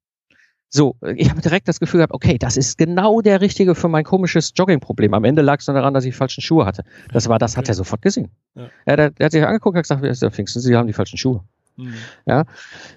So, 0.75 0.95
ich 1.15 1.29
habe 1.29 1.39
direkt 1.39 1.67
das 1.67 1.79
Gefühl 1.79 1.99
gehabt, 1.99 2.15
okay, 2.15 2.39
das 2.39 2.57
ist 2.57 2.79
genau 2.79 3.21
der 3.21 3.41
richtige 3.41 3.75
für 3.75 3.89
mein 3.89 4.03
komisches 4.03 4.53
Joggingproblem. 4.55 5.13
Am 5.13 5.23
Ende 5.23 5.43
lag 5.43 5.59
es 5.59 5.67
nur 5.67 5.75
daran, 5.75 5.93
dass 5.93 6.03
ich 6.03 6.15
falschen 6.15 6.41
Schuhe 6.41 6.65
hatte. 6.65 6.83
Das 7.11 7.29
war, 7.29 7.37
das 7.37 7.51
okay. 7.51 7.59
hat 7.59 7.69
er 7.69 7.75
sofort 7.75 8.01
gesehen. 8.01 8.31
Ja. 8.55 8.69
Ja, 8.87 8.95
der, 8.95 9.09
der, 9.11 9.25
hat 9.25 9.31
sich 9.33 9.45
angeguckt 9.45 9.77
und 9.77 9.83
gesagt, 9.83 10.35
Pfingsten, 10.35 10.61
Sie 10.61 10.75
haben 10.75 10.87
die 10.87 10.93
falschen 10.93 11.17
Schuhe. 11.17 11.43
Mhm. 11.75 11.93
Ja, 12.25 12.45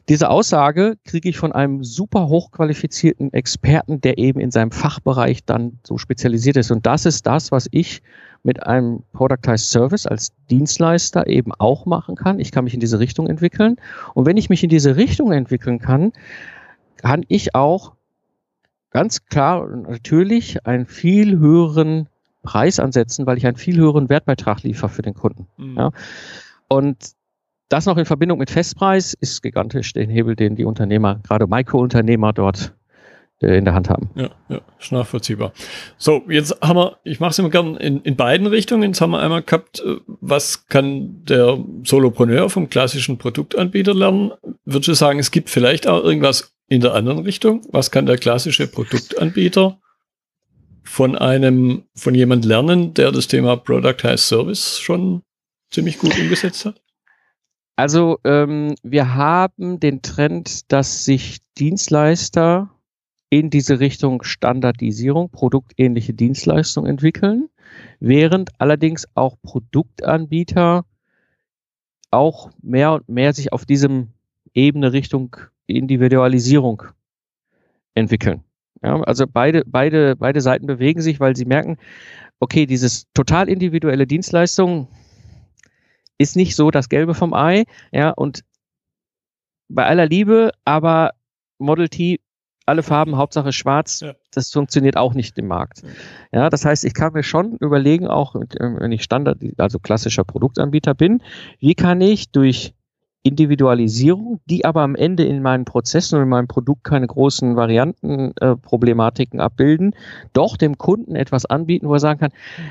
diese 0.08 0.30
Aussage 0.30 0.96
kriege 1.04 1.28
ich 1.28 1.38
von 1.38 1.52
einem 1.52 1.82
super 1.82 2.28
hochqualifizierten 2.28 3.32
Experten, 3.32 4.00
der 4.00 4.18
eben 4.18 4.40
in 4.40 4.50
seinem 4.50 4.70
Fachbereich 4.70 5.44
dann 5.44 5.78
so 5.82 5.98
spezialisiert 5.98 6.56
ist. 6.56 6.70
Und 6.70 6.86
das 6.86 7.06
ist 7.06 7.26
das, 7.26 7.52
was 7.52 7.68
ich 7.70 8.02
mit 8.42 8.62
einem 8.64 9.02
Productized 9.12 9.70
Service 9.70 10.06
als 10.06 10.32
Dienstleister 10.50 11.26
eben 11.26 11.52
auch 11.52 11.86
machen 11.86 12.14
kann. 12.16 12.38
Ich 12.38 12.52
kann 12.52 12.64
mich 12.64 12.74
in 12.74 12.80
diese 12.80 12.98
Richtung 12.98 13.26
entwickeln. 13.26 13.76
Und 14.14 14.26
wenn 14.26 14.36
ich 14.36 14.50
mich 14.50 14.62
in 14.62 14.70
diese 14.70 14.96
Richtung 14.96 15.32
entwickeln 15.32 15.80
kann, 15.80 16.12
kann 16.96 17.24
ich 17.28 17.54
auch 17.54 17.92
ganz 18.90 19.26
klar 19.26 19.62
und 19.62 19.88
natürlich 19.88 20.64
einen 20.66 20.86
viel 20.86 21.38
höheren 21.38 22.08
Preis 22.42 22.78
ansetzen, 22.78 23.26
weil 23.26 23.36
ich 23.36 23.46
einen 23.46 23.56
viel 23.56 23.76
höheren 23.76 24.08
Wertbeitrag 24.08 24.62
liefere 24.62 24.88
für 24.88 25.02
den 25.02 25.14
Kunden. 25.14 25.48
Mhm. 25.56 25.76
Ja. 25.76 25.90
Und 26.68 26.96
das 27.68 27.86
noch 27.86 27.96
in 27.96 28.04
Verbindung 28.04 28.38
mit 28.38 28.50
Festpreis 28.50 29.14
ist 29.20 29.42
gigantisch, 29.42 29.92
den 29.92 30.10
Hebel, 30.10 30.36
den 30.36 30.56
die 30.56 30.64
Unternehmer, 30.64 31.20
gerade 31.24 31.46
Mikrounternehmer 31.46 32.32
dort 32.32 32.74
äh, 33.42 33.58
in 33.58 33.64
der 33.64 33.74
Hand 33.74 33.90
haben. 33.90 34.10
Ja, 34.14 34.30
ja, 34.48 34.60
ist 34.78 34.92
nachvollziehbar. 34.92 35.52
So, 35.98 36.22
jetzt 36.28 36.58
haben 36.62 36.76
wir, 36.76 36.98
ich 37.04 37.20
mache 37.20 37.30
es 37.30 37.38
immer 37.38 37.50
gern 37.50 37.76
in, 37.76 38.00
in 38.02 38.16
beiden 38.16 38.46
Richtungen. 38.46 38.84
Jetzt 38.84 39.00
haben 39.00 39.10
wir 39.10 39.20
einmal 39.20 39.42
gehabt, 39.42 39.80
äh, 39.80 39.96
was 40.06 40.68
kann 40.68 41.24
der 41.24 41.58
Solopreneur 41.84 42.48
vom 42.48 42.70
klassischen 42.70 43.18
Produktanbieter 43.18 43.94
lernen? 43.94 44.32
Würdest 44.64 44.88
du 44.88 44.94
sagen, 44.94 45.18
es 45.18 45.30
gibt 45.30 45.50
vielleicht 45.50 45.86
auch 45.86 46.02
irgendwas 46.02 46.54
in 46.68 46.80
der 46.80 46.94
anderen 46.94 47.20
Richtung, 47.20 47.62
was 47.70 47.90
kann 47.90 48.06
der 48.06 48.16
klassische 48.16 48.66
Produktanbieter 48.66 49.78
von 50.82 51.16
einem, 51.16 51.84
von 51.94 52.14
jemand 52.14 52.44
lernen, 52.44 52.94
der 52.94 53.12
das 53.12 53.26
Thema 53.28 53.56
Product 53.56 53.82
Productized 53.82 54.28
Service 54.28 54.78
schon 54.78 55.22
ziemlich 55.70 55.98
gut 55.98 56.18
umgesetzt 56.18 56.64
hat? 56.64 56.80
Also 57.76 58.18
ähm, 58.24 58.74
wir 58.82 59.14
haben 59.14 59.78
den 59.80 60.00
Trend, 60.00 60.72
dass 60.72 61.04
sich 61.04 61.38
Dienstleister 61.58 62.70
in 63.28 63.50
diese 63.50 63.80
Richtung 63.80 64.22
Standardisierung, 64.22 65.30
produktähnliche 65.30 66.14
Dienstleistungen 66.14 66.90
entwickeln, 66.90 67.50
während 68.00 68.50
allerdings 68.58 69.06
auch 69.14 69.36
Produktanbieter 69.42 70.86
auch 72.10 72.50
mehr 72.62 72.92
und 72.92 73.08
mehr 73.10 73.34
sich 73.34 73.52
auf 73.52 73.66
diesem 73.66 74.08
Ebene 74.54 74.92
Richtung 74.92 75.36
Individualisierung 75.66 76.82
entwickeln. 77.94 78.42
Ja, 78.82 79.00
also 79.02 79.26
beide, 79.26 79.64
beide, 79.66 80.16
beide 80.16 80.40
Seiten 80.40 80.66
bewegen 80.66 81.02
sich, 81.02 81.20
weil 81.20 81.36
sie 81.36 81.44
merken, 81.44 81.76
okay, 82.40 82.64
dieses 82.64 83.06
total 83.12 83.48
individuelle 83.48 84.06
Dienstleistung 84.06 84.88
ist 86.18 86.36
nicht 86.36 86.56
so 86.56 86.70
das 86.70 86.88
Gelbe 86.88 87.14
vom 87.14 87.34
Ei, 87.34 87.64
ja, 87.92 88.10
und 88.10 88.44
bei 89.68 89.84
aller 89.84 90.06
Liebe, 90.06 90.52
aber 90.64 91.12
Model 91.58 91.88
T, 91.88 92.20
alle 92.66 92.82
Farben, 92.82 93.16
Hauptsache 93.16 93.52
schwarz, 93.52 94.00
ja. 94.00 94.14
das 94.32 94.50
funktioniert 94.50 94.96
auch 94.96 95.14
nicht 95.14 95.38
im 95.38 95.46
Markt. 95.46 95.82
Ja, 96.32 96.50
das 96.50 96.64
heißt, 96.64 96.84
ich 96.84 96.94
kann 96.94 97.12
mir 97.12 97.22
schon 97.22 97.56
überlegen, 97.58 98.08
auch 98.08 98.34
wenn 98.34 98.92
ich 98.92 99.04
Standard, 99.04 99.38
also 99.58 99.78
klassischer 99.78 100.24
Produktanbieter 100.24 100.94
bin, 100.94 101.22
wie 101.60 101.74
kann 101.74 102.00
ich 102.00 102.30
durch 102.30 102.74
Individualisierung, 103.22 104.40
die 104.46 104.64
aber 104.64 104.82
am 104.82 104.94
Ende 104.94 105.24
in 105.24 105.42
meinen 105.42 105.64
Prozessen 105.64 106.16
und 106.16 106.22
in 106.22 106.28
meinem 106.28 106.46
Produkt 106.46 106.84
keine 106.84 107.08
großen 107.08 107.56
Variantenproblematiken 107.56 109.40
äh, 109.40 109.42
abbilden, 109.42 109.96
doch 110.32 110.56
dem 110.56 110.78
Kunden 110.78 111.16
etwas 111.16 111.44
anbieten, 111.44 111.88
wo 111.88 111.94
er 111.94 112.00
sagen 112.00 112.20
kann, 112.20 112.30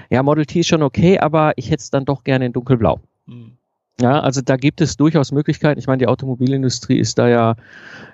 ja, 0.10 0.24
Model 0.24 0.46
T 0.46 0.62
ist 0.62 0.68
schon 0.68 0.82
okay, 0.82 1.20
aber 1.20 1.54
ich 1.58 1.72
hätte 1.72 1.82
es 1.82 1.90
dann 1.90 2.06
doch 2.06 2.24
gerne 2.24 2.46
in 2.46 2.54
dunkelblau. 2.54 3.02
Mhm. 3.28 3.58
Ja, 4.02 4.20
also 4.20 4.42
da 4.42 4.58
gibt 4.58 4.82
es 4.82 4.98
durchaus 4.98 5.32
Möglichkeiten. 5.32 5.80
Ich 5.80 5.88
meine, 5.88 6.00
die 6.00 6.08
Automobilindustrie 6.08 7.00
ist 7.00 7.18
da 7.18 7.30
ja 7.30 7.56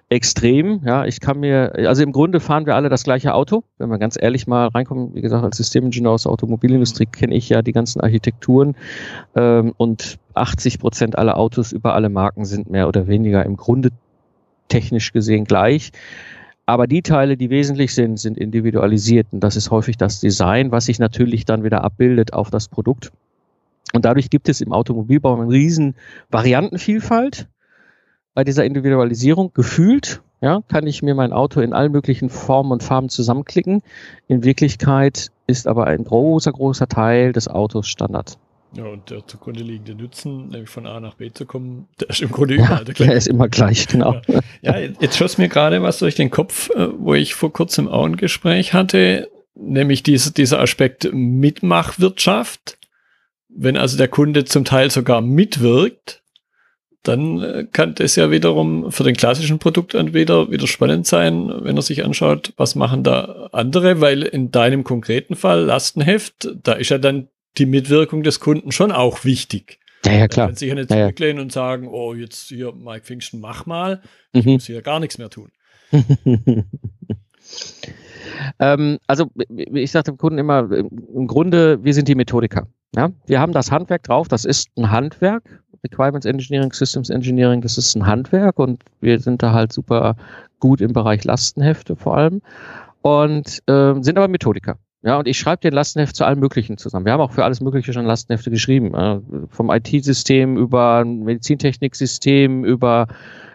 extrem. 0.10 0.82
Ja, 0.86 1.06
ich 1.06 1.20
kann 1.20 1.40
mir, 1.40 1.74
also 1.88 2.04
im 2.04 2.12
Grunde 2.12 2.40
fahren 2.40 2.68
wir 2.68 2.76
alle 2.76 2.90
das 2.90 3.04
gleiche 3.04 3.34
Auto. 3.34 3.64
Wenn 3.80 3.90
wir 3.90 3.98
ganz 3.98 4.16
ehrlich 4.20 4.46
mal 4.46 4.68
reinkommen, 4.68 5.16
wie 5.16 5.22
gesagt, 5.22 5.44
als 5.44 5.58
Systemingenieur 5.58 6.12
aus 6.12 6.24
der 6.24 6.32
Automobilindustrie 6.32 7.08
kenne 7.08 7.34
ich 7.34 7.50
ja 7.50 7.64
die 7.64 7.72
ganzen 7.72 8.00
Architekturen 8.00 8.76
ähm, 9.36 9.74
und 9.78 10.20
80 10.36 10.78
Prozent 10.78 11.18
aller 11.18 11.38
Autos 11.38 11.72
über 11.72 11.96
alle 11.96 12.10
Marken 12.10 12.46
sind 12.46 12.70
mehr 12.70 12.88
oder 12.88 13.08
weniger 13.08 13.44
im 13.44 13.58
Grunde 13.58 13.90
technisch 14.68 15.14
gesehen 15.14 15.46
gleich. 15.46 15.92
Aber 16.68 16.86
die 16.86 17.02
Teile, 17.02 17.38
die 17.38 17.50
wesentlich 17.50 17.96
sind, 17.96 18.20
sind 18.20 18.38
individualisiert 18.38 19.28
und 19.32 19.40
das 19.40 19.56
ist 19.56 19.72
häufig 19.72 19.98
das 19.98 20.20
Design, 20.20 20.72
was 20.72 20.86
sich 20.86 21.00
natürlich 21.00 21.46
dann 21.46 21.64
wieder 21.64 21.84
abbildet 21.84 22.34
auf 22.34 22.52
das 22.52 22.68
Produkt. 22.68 23.12
Und 23.94 24.06
dadurch 24.06 24.30
gibt 24.30 24.50
es 24.50 24.62
im 24.62 24.72
Automobilbau 24.72 25.40
eine 25.40 25.52
riesen 25.52 25.96
Variantenvielfalt 26.30 27.48
bei 28.34 28.44
dieser 28.44 28.66
Individualisierung. 28.66 29.52
Gefühlt 29.54 30.22
ja, 30.42 30.62
kann 30.68 30.88
ich 30.88 31.04
mir 31.04 31.14
mein 31.14 31.34
Auto 31.34 31.62
in 31.62 31.74
allen 31.74 31.92
möglichen 31.92 32.30
Formen 32.30 32.72
und 32.72 32.84
Farben 32.84 33.10
zusammenklicken. 33.10 33.84
In 34.28 34.44
Wirklichkeit 34.44 35.32
ist 35.46 35.68
aber 35.68 35.88
ein 35.88 36.04
großer, 36.04 36.52
großer 36.52 36.88
Teil 36.88 37.32
des 37.32 37.48
Autos 37.48 37.88
Standard. 37.88 38.38
Ja, 38.74 38.86
und 38.86 39.10
der 39.10 39.28
zugrunde 39.28 39.64
liegende 39.64 39.96
Nutzen, 39.96 40.48
nämlich 40.48 40.70
von 40.70 40.88
A 40.88 41.00
nach 41.02 41.16
B 41.16 41.30
zu 41.32 41.46
kommen, 41.46 41.90
der 42.00 42.10
ist 42.10 42.22
im 42.22 42.32
Grunde 42.32 42.54
überall 42.56 42.86
der 42.86 42.96
gleiche. 42.96 43.10
Der 43.10 43.18
ist 43.18 43.28
immer 43.28 43.50
gleich, 43.50 43.88
genau. 43.88 44.22
Ja, 44.28 44.40
ja 44.62 44.78
jetzt 45.00 45.18
schoss 45.18 45.38
mir 45.38 45.50
gerade 45.50 45.82
was 45.82 46.00
durch 46.00 46.16
den 46.16 46.32
Kopf, 46.32 46.70
äh, 46.70 46.88
wo 46.98 47.14
ich 47.14 47.36
vor 47.36 47.52
kurzem 47.52 47.90
auch 47.90 48.06
ein 48.06 48.16
Gespräch 48.16 48.74
hatte, 48.74 49.30
nämlich 49.56 50.04
diese, 50.04 50.32
dieser 50.32 50.62
Aspekt 50.62 51.10
Mitmachwirtschaft 51.12 52.78
wenn 53.56 53.78
also 53.78 53.98
der 53.98 54.08
Kunde 54.08 54.46
zum 54.46 54.66
Teil 54.66 54.92
sogar 54.92 55.22
mitwirkt, 55.22 56.22
dann 57.04 57.42
äh, 57.42 57.68
kann 57.72 57.96
das 57.96 58.16
ja 58.16 58.30
wiederum 58.32 58.92
für 58.92 59.04
den 59.04 59.16
klassischen 59.16 59.60
Produktanbieter 59.60 60.52
wieder 60.52 60.68
spannend 60.68 61.08
sein, 61.08 61.52
wenn 61.62 61.76
er 61.76 61.82
sich 61.82 62.06
anschaut, 62.06 62.54
was 62.58 62.76
machen 62.76 63.04
da 63.04 63.50
andere, 63.52 64.02
weil 64.02 64.22
in 64.24 64.52
deinem 64.52 64.84
konkreten 64.84 65.36
Fall 65.36 65.62
Lastenheft, 65.62 66.50
da 66.64 66.74
ist 66.74 66.90
ja 66.90 67.00
dann 67.00 67.28
die 67.58 67.66
Mitwirkung 67.66 68.24
des 68.24 68.40
Kunden 68.40 68.72
schon 68.72 68.92
auch 68.92 69.26
wichtig. 69.26 69.80
Ja, 70.06 70.14
ja, 70.14 70.28
klar. 70.28 70.50
Wenn 70.50 70.56
sich 70.56 70.70
ja 70.70 70.76
nicht 70.76 70.90
zurücklehnen 70.90 71.38
ja. 71.38 71.44
und 71.44 71.52
sagen, 71.52 71.88
oh, 71.88 72.14
jetzt 72.14 72.50
hier, 72.50 72.74
Mike 72.74 73.06
Pfingsten, 73.06 73.40
mach 73.40 73.66
mal, 73.66 74.02
ich 74.32 74.46
mhm. 74.46 74.54
muss 74.54 74.66
hier 74.66 74.82
gar 74.82 75.00
nichts 75.00 75.18
mehr 75.18 75.30
tun. 75.30 75.52
ähm, 78.60 79.00
also, 79.06 79.30
ich 79.50 79.92
sage 79.92 80.12
dem 80.12 80.18
Kunden 80.18 80.40
immer, 80.40 80.72
im 80.72 81.28
Grunde, 81.28 81.84
wir 81.84 81.94
sind 81.94 82.08
die 82.08 82.16
Methodiker. 82.16 82.68
Ja, 82.96 83.10
wir 83.26 83.40
haben 83.40 83.54
das 83.54 83.72
Handwerk 83.72 84.04
drauf, 84.04 84.28
das 84.28 84.46
ist 84.46 84.70
ein 84.78 84.92
Handwerk. 84.92 85.44
Requirements 85.84 86.26
Engineering, 86.26 86.72
Systems 86.72 87.10
Engineering, 87.10 87.62
das 87.62 87.78
ist 87.78 87.96
ein 87.96 88.06
Handwerk 88.06 88.60
und 88.60 88.84
wir 89.00 89.20
sind 89.20 89.42
da 89.42 89.52
halt 89.52 89.74
super 89.74 90.16
gut 90.60 90.80
im 90.80 90.94
Bereich 90.94 91.24
Lastenhefte 91.24 91.96
vor 91.96 92.18
allem 92.18 92.42
und 93.02 93.64
äh, 93.68 93.94
sind 94.02 94.18
aber 94.18 94.28
Methodiker. 94.28 94.78
Ja, 95.04 95.18
und 95.18 95.28
ich 95.28 95.40
schreibe 95.40 95.62
den 95.62 95.74
Lastenheft 95.74 96.16
zu 96.16 96.26
allem 96.26 96.40
Möglichen 96.40 96.78
zusammen. 96.78 97.06
Wir 97.06 97.14
haben 97.14 97.22
auch 97.22 97.32
für 97.32 97.44
alles 97.44 97.60
Mögliche 97.60 97.92
schon 97.92 98.06
Lastenhefte 98.06 98.52
geschrieben. 98.52 98.94
Äh, 98.94 99.20
vom 99.50 99.72
IT-System 99.72 100.58
über 100.58 101.00
ein 101.00 101.24
Medizintechniksystem, 101.24 102.64
über 102.64 103.08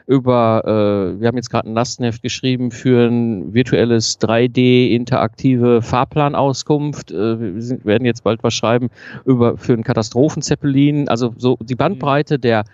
über, 0.06 0.62
äh, 0.64 1.20
wir 1.20 1.26
haben 1.26 1.36
jetzt 1.36 1.50
gerade 1.50 1.68
ein 1.68 1.74
Lastenheft 1.74 2.22
geschrieben 2.22 2.70
für 2.70 3.08
ein 3.08 3.52
virtuelles 3.52 4.20
3D-interaktive 4.20 5.82
Fahrplanauskunft. 5.82 7.10
Äh, 7.10 7.54
wir 7.54 7.62
sind, 7.62 7.84
werden 7.84 8.04
jetzt 8.04 8.22
bald 8.22 8.42
was 8.44 8.54
schreiben 8.54 8.88
über 9.24 9.56
für 9.58 9.72
einen 9.72 9.82
Katastrophenzeppelin. 9.82 11.08
Also 11.08 11.34
so 11.36 11.56
die 11.60 11.74
Bandbreite 11.74 12.38
der 12.38 12.64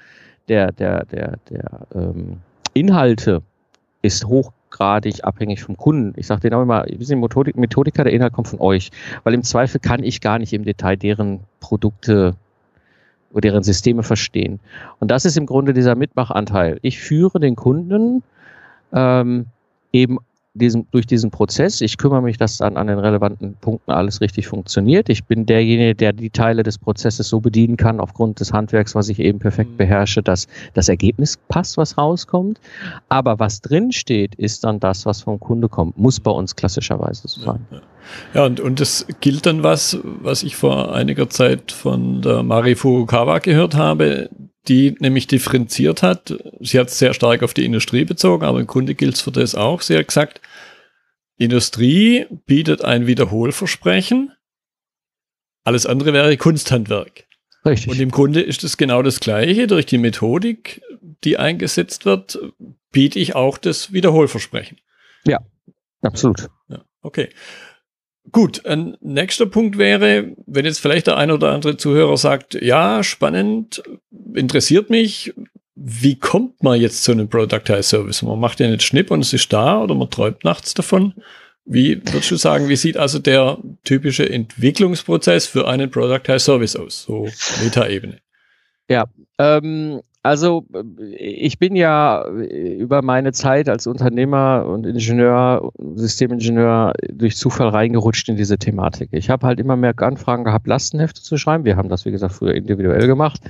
der 0.48 0.72
der 0.72 1.06
der 1.06 1.38
der 1.48 1.86
ähm, 1.94 2.38
Inhalte 2.74 3.42
ist 4.02 4.26
hochgradig 4.26 5.24
abhängig 5.24 5.62
vom 5.62 5.76
Kunden. 5.76 6.12
Ich 6.16 6.26
sage 6.26 6.42
denen 6.42 6.54
auch 6.54 6.62
immer, 6.62 6.84
wir 6.86 7.06
sind 7.06 7.20
Methodik, 7.20 7.56
Methodiker, 7.56 8.04
der 8.04 8.12
Inhalt 8.12 8.34
kommt 8.34 8.48
von 8.48 8.60
euch, 8.60 8.90
weil 9.24 9.32
im 9.32 9.42
Zweifel 9.42 9.80
kann 9.80 10.02
ich 10.02 10.20
gar 10.20 10.38
nicht 10.38 10.52
im 10.52 10.64
Detail 10.64 10.96
deren 10.96 11.40
Produkte 11.60 12.34
oder 13.32 13.40
deren 13.40 13.62
Systeme 13.62 14.02
verstehen. 14.02 14.60
Und 15.00 15.10
das 15.10 15.24
ist 15.24 15.36
im 15.36 15.46
Grunde 15.46 15.72
dieser 15.72 15.94
Mitmachanteil. 15.94 16.78
Ich 16.82 17.00
führe 17.00 17.40
den 17.40 17.56
Kunden 17.56 18.22
ähm, 18.92 19.46
eben 19.92 20.18
diesen, 20.54 20.86
durch 20.90 21.06
diesen 21.06 21.30
Prozess. 21.30 21.80
Ich 21.80 21.96
kümmere 21.96 22.22
mich, 22.22 22.36
dass 22.36 22.58
dann 22.58 22.76
an 22.76 22.86
den 22.86 22.98
relevanten 22.98 23.54
Punkten 23.60 23.90
alles 23.90 24.20
richtig 24.20 24.46
funktioniert. 24.46 25.08
Ich 25.08 25.24
bin 25.24 25.46
derjenige, 25.46 25.94
der 25.94 26.12
die 26.12 26.30
Teile 26.30 26.62
des 26.62 26.78
Prozesses 26.78 27.28
so 27.28 27.40
bedienen 27.40 27.76
kann, 27.76 28.00
aufgrund 28.00 28.40
des 28.40 28.52
Handwerks, 28.52 28.94
was 28.94 29.08
ich 29.08 29.18
eben 29.18 29.38
perfekt 29.38 29.72
mhm. 29.72 29.76
beherrsche, 29.78 30.22
dass 30.22 30.46
das 30.74 30.88
Ergebnis 30.88 31.38
passt, 31.48 31.76
was 31.76 31.96
rauskommt. 31.96 32.60
Aber 33.08 33.38
was 33.38 33.60
drin 33.60 33.92
steht, 33.92 34.34
ist 34.34 34.64
dann 34.64 34.80
das, 34.80 35.06
was 35.06 35.22
vom 35.22 35.40
Kunde 35.40 35.68
kommt. 35.68 35.96
Muss 35.96 36.20
bei 36.20 36.30
uns 36.30 36.54
klassischerweise 36.54 37.28
so 37.28 37.40
sein. 37.40 37.66
Ja, 37.70 37.76
ja. 37.78 37.82
Ja, 38.34 38.44
und, 38.44 38.60
und 38.60 38.80
das 38.80 39.06
gilt 39.20 39.46
dann 39.46 39.62
was, 39.62 39.98
was 40.02 40.42
ich 40.42 40.56
vor 40.56 40.92
einiger 40.92 41.30
Zeit 41.30 41.70
von 41.72 42.20
der 42.20 42.42
Mari 42.42 42.74
Furukawa 42.74 43.38
gehört 43.38 43.76
habe, 43.76 44.28
die 44.68 44.94
nämlich 45.00 45.26
differenziert 45.26 46.02
hat. 46.02 46.34
Sie 46.60 46.78
hat 46.78 46.88
es 46.88 46.98
sehr 46.98 47.14
stark 47.14 47.42
auf 47.42 47.54
die 47.54 47.64
Industrie 47.64 48.04
bezogen, 48.04 48.44
aber 48.44 48.60
im 48.60 48.66
Grunde 48.66 48.94
gilt 48.94 49.14
es 49.14 49.20
für 49.20 49.32
das 49.32 49.54
auch. 49.54 49.80
Sie 49.80 49.96
hat 49.96 50.08
gesagt, 50.08 50.40
Industrie 51.36 52.26
bietet 52.46 52.84
ein 52.84 53.06
Wiederholversprechen, 53.06 54.32
alles 55.64 55.86
andere 55.86 56.12
wäre 56.12 56.36
Kunsthandwerk. 56.36 57.26
Richtig. 57.64 57.90
Und 57.90 58.00
im 58.00 58.10
Grunde 58.10 58.40
ist 58.40 58.64
es 58.64 58.76
genau 58.76 59.02
das 59.02 59.20
Gleiche. 59.20 59.68
Durch 59.68 59.86
die 59.86 59.98
Methodik, 59.98 60.82
die 61.22 61.38
eingesetzt 61.38 62.04
wird, 62.04 62.38
biete 62.90 63.18
ich 63.18 63.36
auch 63.36 63.58
das 63.58 63.92
Wiederholversprechen. 63.92 64.78
Ja, 65.24 65.38
absolut. 66.02 66.48
Ja, 66.68 66.84
okay. 67.02 67.28
Gut, 68.30 68.66
ein 68.66 68.96
nächster 69.00 69.46
Punkt 69.46 69.78
wäre, 69.78 70.34
wenn 70.46 70.64
jetzt 70.64 70.80
vielleicht 70.80 71.08
der 71.08 71.16
ein 71.16 71.30
oder 71.30 71.50
andere 71.50 71.76
Zuhörer 71.76 72.16
sagt, 72.16 72.54
ja, 72.54 73.02
spannend, 73.02 73.82
interessiert 74.34 74.90
mich, 74.90 75.34
wie 75.74 76.18
kommt 76.18 76.62
man 76.62 76.80
jetzt 76.80 77.04
zu 77.04 77.12
einem 77.12 77.28
Productized 77.28 77.84
Service? 77.88 78.22
Man 78.22 78.38
macht 78.38 78.60
ja 78.60 78.68
nicht 78.68 78.82
Schnipp 78.82 79.10
und 79.10 79.20
es 79.20 79.32
ist 79.32 79.52
da 79.52 79.80
oder 79.80 79.94
man 79.94 80.10
träumt 80.10 80.44
nachts 80.44 80.74
davon. 80.74 81.14
Wie 81.64 82.02
würdest 82.04 82.30
du 82.30 82.36
sagen, 82.36 82.68
wie 82.68 82.76
sieht 82.76 82.96
also 82.96 83.18
der 83.18 83.58
typische 83.84 84.28
Entwicklungsprozess 84.28 85.46
für 85.46 85.68
einen 85.68 85.90
Productized 85.90 86.44
Service 86.44 86.76
aus, 86.76 87.04
so 87.04 87.28
Metaebene? 87.62 88.18
Ja, 88.88 89.04
ähm, 89.38 90.00
also 90.24 90.66
ich 91.18 91.58
bin 91.58 91.74
ja 91.74 92.24
über 92.28 93.02
meine 93.02 93.32
Zeit 93.32 93.68
als 93.68 93.86
Unternehmer 93.86 94.66
und 94.66 94.86
Ingenieur, 94.86 95.72
Systemingenieur 95.96 96.92
durch 97.10 97.36
Zufall 97.36 97.68
reingerutscht 97.68 98.28
in 98.28 98.36
diese 98.36 98.58
Thematik. 98.58 99.08
Ich 99.12 99.30
habe 99.30 99.46
halt 99.46 99.58
immer 99.58 99.76
mehr 99.76 99.94
Anfragen 99.96 100.44
gehabt, 100.44 100.66
Lastenhefte 100.66 101.22
zu 101.22 101.36
schreiben. 101.38 101.64
Wir 101.64 101.76
haben 101.76 101.88
das, 101.88 102.04
wie 102.04 102.12
gesagt, 102.12 102.34
früher 102.34 102.54
individuell 102.54 103.06
gemacht. 103.06 103.40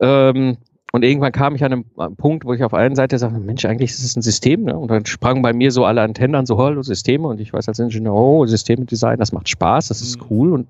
Ähm, 0.00 0.56
und 0.94 1.04
irgendwann 1.04 1.32
kam 1.32 1.54
ich 1.54 1.64
an 1.64 1.72
einem 1.72 2.16
Punkt, 2.16 2.44
wo 2.44 2.52
ich 2.52 2.62
auf 2.62 2.74
einer 2.74 2.94
Seite 2.94 3.18
sagte, 3.18 3.40
Mensch, 3.40 3.64
eigentlich 3.64 3.90
ist 3.90 4.04
es 4.04 4.14
ein 4.14 4.20
System. 4.20 4.64
Ne? 4.64 4.78
Und 4.78 4.90
dann 4.90 5.06
sprangen 5.06 5.40
bei 5.40 5.54
mir 5.54 5.70
so 5.70 5.86
alle 5.86 6.02
Antennen 6.02 6.34
an, 6.34 6.44
so, 6.44 6.58
hallo, 6.58 6.82
Systeme. 6.82 7.28
Und 7.28 7.40
ich 7.40 7.50
weiß 7.50 7.66
als 7.66 7.78
Ingenieur, 7.78 8.14
oh, 8.14 8.44
Systemdesign, 8.44 9.18
das 9.18 9.32
macht 9.32 9.48
Spaß, 9.48 9.88
das 9.88 10.02
ist 10.02 10.20
mhm. 10.20 10.26
cool. 10.28 10.52
Und 10.52 10.68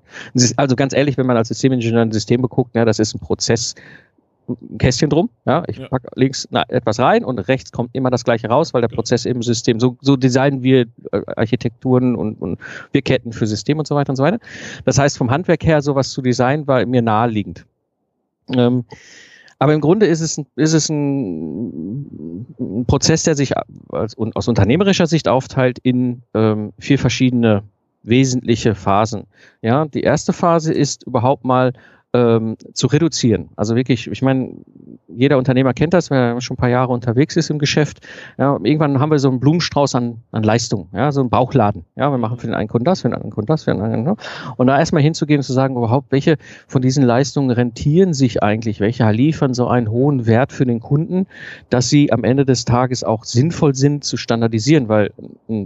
also 0.55 0.77
ganz 0.77 0.93
ehrlich, 0.93 1.17
wenn 1.17 1.25
man 1.25 1.35
als 1.35 1.49
Systemingenieur 1.49 2.01
ein 2.01 2.13
System 2.13 2.41
beguckt, 2.41 2.73
ja, 2.73 2.85
das 2.85 2.99
ist 2.99 3.13
ein 3.13 3.19
Prozess, 3.19 3.75
ein 4.47 4.77
Kästchen 4.77 5.09
drum. 5.09 5.29
Ja, 5.45 5.65
ich 5.67 5.79
ja. 5.79 5.89
packe 5.89 6.07
links 6.15 6.47
na, 6.51 6.63
etwas 6.69 7.01
rein 7.01 7.25
und 7.25 7.39
rechts 7.39 7.73
kommt 7.73 7.89
immer 7.91 8.09
das 8.09 8.23
gleiche 8.23 8.47
raus, 8.47 8.73
weil 8.73 8.79
der 8.79 8.87
Prozess 8.87 9.25
im 9.25 9.41
System, 9.43 9.81
so, 9.81 9.97
so 9.99 10.15
designen 10.15 10.63
wir 10.63 10.85
äh, 11.11 11.21
Architekturen 11.35 12.15
und, 12.15 12.35
und 12.35 12.59
wir 12.93 13.01
Ketten 13.01 13.33
für 13.33 13.45
Systeme 13.45 13.79
und 13.79 13.87
so 13.87 13.95
weiter 13.95 14.11
und 14.11 14.15
so 14.15 14.23
weiter. 14.23 14.39
Das 14.85 14.97
heißt, 14.97 15.17
vom 15.17 15.29
Handwerk 15.29 15.65
her 15.65 15.81
sowas 15.81 16.11
zu 16.11 16.21
designen 16.21 16.65
war 16.65 16.85
mir 16.85 17.01
naheliegend. 17.01 17.65
Ähm, 18.55 18.85
aber 19.59 19.73
im 19.73 19.81
Grunde 19.81 20.05
ist 20.05 20.21
es, 20.21 20.39
ist 20.55 20.73
es 20.73 20.89
ein, 20.89 22.45
ein 22.59 22.85
Prozess, 22.85 23.23
der 23.23 23.35
sich 23.35 23.53
als, 23.89 24.15
aus 24.17 24.47
unternehmerischer 24.47 25.07
Sicht 25.07 25.27
aufteilt 25.27 25.79
in 25.79 26.23
ähm, 26.33 26.73
vier 26.79 26.99
verschiedene 26.99 27.63
wesentliche 28.03 28.75
Phasen. 28.75 29.25
Ja, 29.61 29.85
die 29.85 30.01
erste 30.01 30.33
Phase 30.33 30.73
ist 30.73 31.03
überhaupt 31.03 31.45
mal 31.45 31.73
ähm, 32.13 32.57
zu 32.73 32.87
reduzieren. 32.87 33.49
Also 33.55 33.75
wirklich, 33.75 34.07
ich 34.07 34.21
meine, 34.21 34.53
jeder 35.07 35.37
Unternehmer 35.37 35.73
kennt 35.73 35.93
das, 35.93 36.11
wer 36.11 36.39
schon 36.41 36.55
ein 36.55 36.57
paar 36.57 36.69
Jahre 36.69 36.93
unterwegs 36.93 37.35
ist 37.35 37.49
im 37.49 37.57
Geschäft. 37.57 38.01
Ja, 38.37 38.59
irgendwann 38.61 38.99
haben 38.99 39.11
wir 39.11 39.19
so 39.19 39.29
einen 39.29 39.39
Blumenstrauß 39.39 39.95
an, 39.95 40.21
an 40.31 40.43
Leistungen, 40.43 40.89
ja, 40.93 41.11
so 41.11 41.21
einen 41.21 41.29
Bauchladen. 41.29 41.85
Ja, 41.95 42.11
wir 42.11 42.17
machen 42.17 42.37
für 42.37 42.47
den 42.47 42.55
einen 42.55 42.69
Kunden 42.69 42.85
das, 42.85 43.01
für 43.01 43.09
den 43.09 43.15
anderen 43.15 43.31
Kunden 43.31 43.47
das, 43.47 43.63
für 43.63 43.71
den 43.71 43.81
anderen. 43.81 44.03
Ne? 44.03 44.15
Und 44.57 44.67
da 44.67 44.77
erstmal 44.77 45.01
hinzugehen 45.01 45.39
und 45.39 45.43
zu 45.43 45.53
sagen, 45.53 45.75
überhaupt, 45.75 46.11
welche 46.11 46.37
von 46.67 46.81
diesen 46.81 47.03
Leistungen 47.03 47.49
rentieren 47.49 48.13
sich 48.13 48.43
eigentlich, 48.43 48.79
welche 48.79 49.09
liefern 49.11 49.53
so 49.53 49.67
einen 49.67 49.89
hohen 49.89 50.25
Wert 50.25 50.51
für 50.51 50.65
den 50.65 50.79
Kunden, 50.79 51.27
dass 51.69 51.89
sie 51.89 52.11
am 52.11 52.23
Ende 52.23 52.45
des 52.45 52.65
Tages 52.65 53.03
auch 53.03 53.25
sinnvoll 53.25 53.75
sind 53.75 54.03
zu 54.03 54.17
standardisieren, 54.17 54.87
weil 54.87 55.11
äh, 55.49 55.65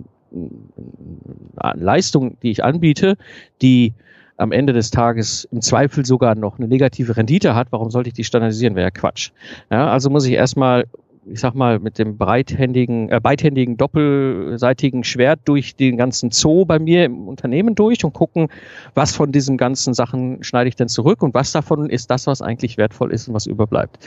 Leistung, 1.75 2.37
die 2.41 2.51
ich 2.51 2.63
anbiete, 2.63 3.17
die 3.61 3.93
am 4.37 4.51
Ende 4.51 4.73
des 4.73 4.91
Tages 4.91 5.47
im 5.51 5.61
Zweifel 5.61 6.05
sogar 6.05 6.35
noch 6.35 6.57
eine 6.57 6.67
negative 6.67 7.17
Rendite 7.17 7.55
hat, 7.55 7.67
warum 7.71 7.89
sollte 7.91 8.09
ich 8.09 8.13
die 8.13 8.23
standardisieren? 8.23 8.75
Wäre 8.75 8.87
ja 8.87 8.91
Quatsch. 8.91 9.31
Ja, 9.71 9.89
also 9.89 10.09
muss 10.09 10.25
ich 10.25 10.33
erstmal 10.33 10.85
ich 11.29 11.39
sag 11.39 11.55
mal, 11.55 11.79
mit 11.79 11.99
dem 11.99 12.17
breithändigen, 12.17 13.09
äh, 13.09 13.19
beidhändigen, 13.21 13.77
doppelseitigen 13.77 15.03
Schwert 15.03 15.41
durch 15.45 15.75
den 15.75 15.97
ganzen 15.97 16.31
Zoo 16.31 16.65
bei 16.65 16.79
mir 16.79 17.05
im 17.05 17.27
Unternehmen 17.27 17.75
durch 17.75 18.03
und 18.03 18.13
gucken, 18.13 18.47
was 18.93 19.15
von 19.15 19.31
diesen 19.31 19.57
ganzen 19.57 19.93
Sachen 19.93 20.43
schneide 20.43 20.69
ich 20.69 20.75
denn 20.75 20.87
zurück 20.87 21.21
und 21.21 21.33
was 21.33 21.51
davon 21.51 21.89
ist 21.89 22.09
das, 22.09 22.27
was 22.27 22.41
eigentlich 22.41 22.77
wertvoll 22.77 23.11
ist 23.11 23.27
und 23.27 23.33
was 23.33 23.45
überbleibt. 23.45 23.99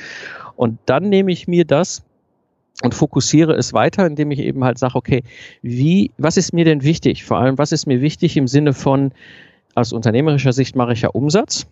Und 0.56 0.78
dann 0.86 1.08
nehme 1.08 1.32
ich 1.32 1.48
mir 1.48 1.64
das 1.64 2.02
und 2.82 2.94
fokussiere 2.94 3.52
es 3.52 3.72
weiter, 3.72 4.06
indem 4.06 4.30
ich 4.30 4.40
eben 4.40 4.64
halt 4.64 4.78
sage, 4.78 4.94
okay, 4.94 5.22
wie, 5.62 6.10
was 6.16 6.36
ist 6.36 6.52
mir 6.52 6.64
denn 6.64 6.82
wichtig? 6.82 7.24
Vor 7.24 7.38
allem, 7.38 7.58
was 7.58 7.72
ist 7.72 7.86
mir 7.86 8.00
wichtig 8.00 8.36
im 8.36 8.46
Sinne 8.46 8.72
von, 8.72 9.12
aus 9.74 9.92
unternehmerischer 9.92 10.52
Sicht 10.52 10.76
mache 10.76 10.92
ich 10.92 11.02
ja 11.02 11.10
Umsatz. 11.10 11.66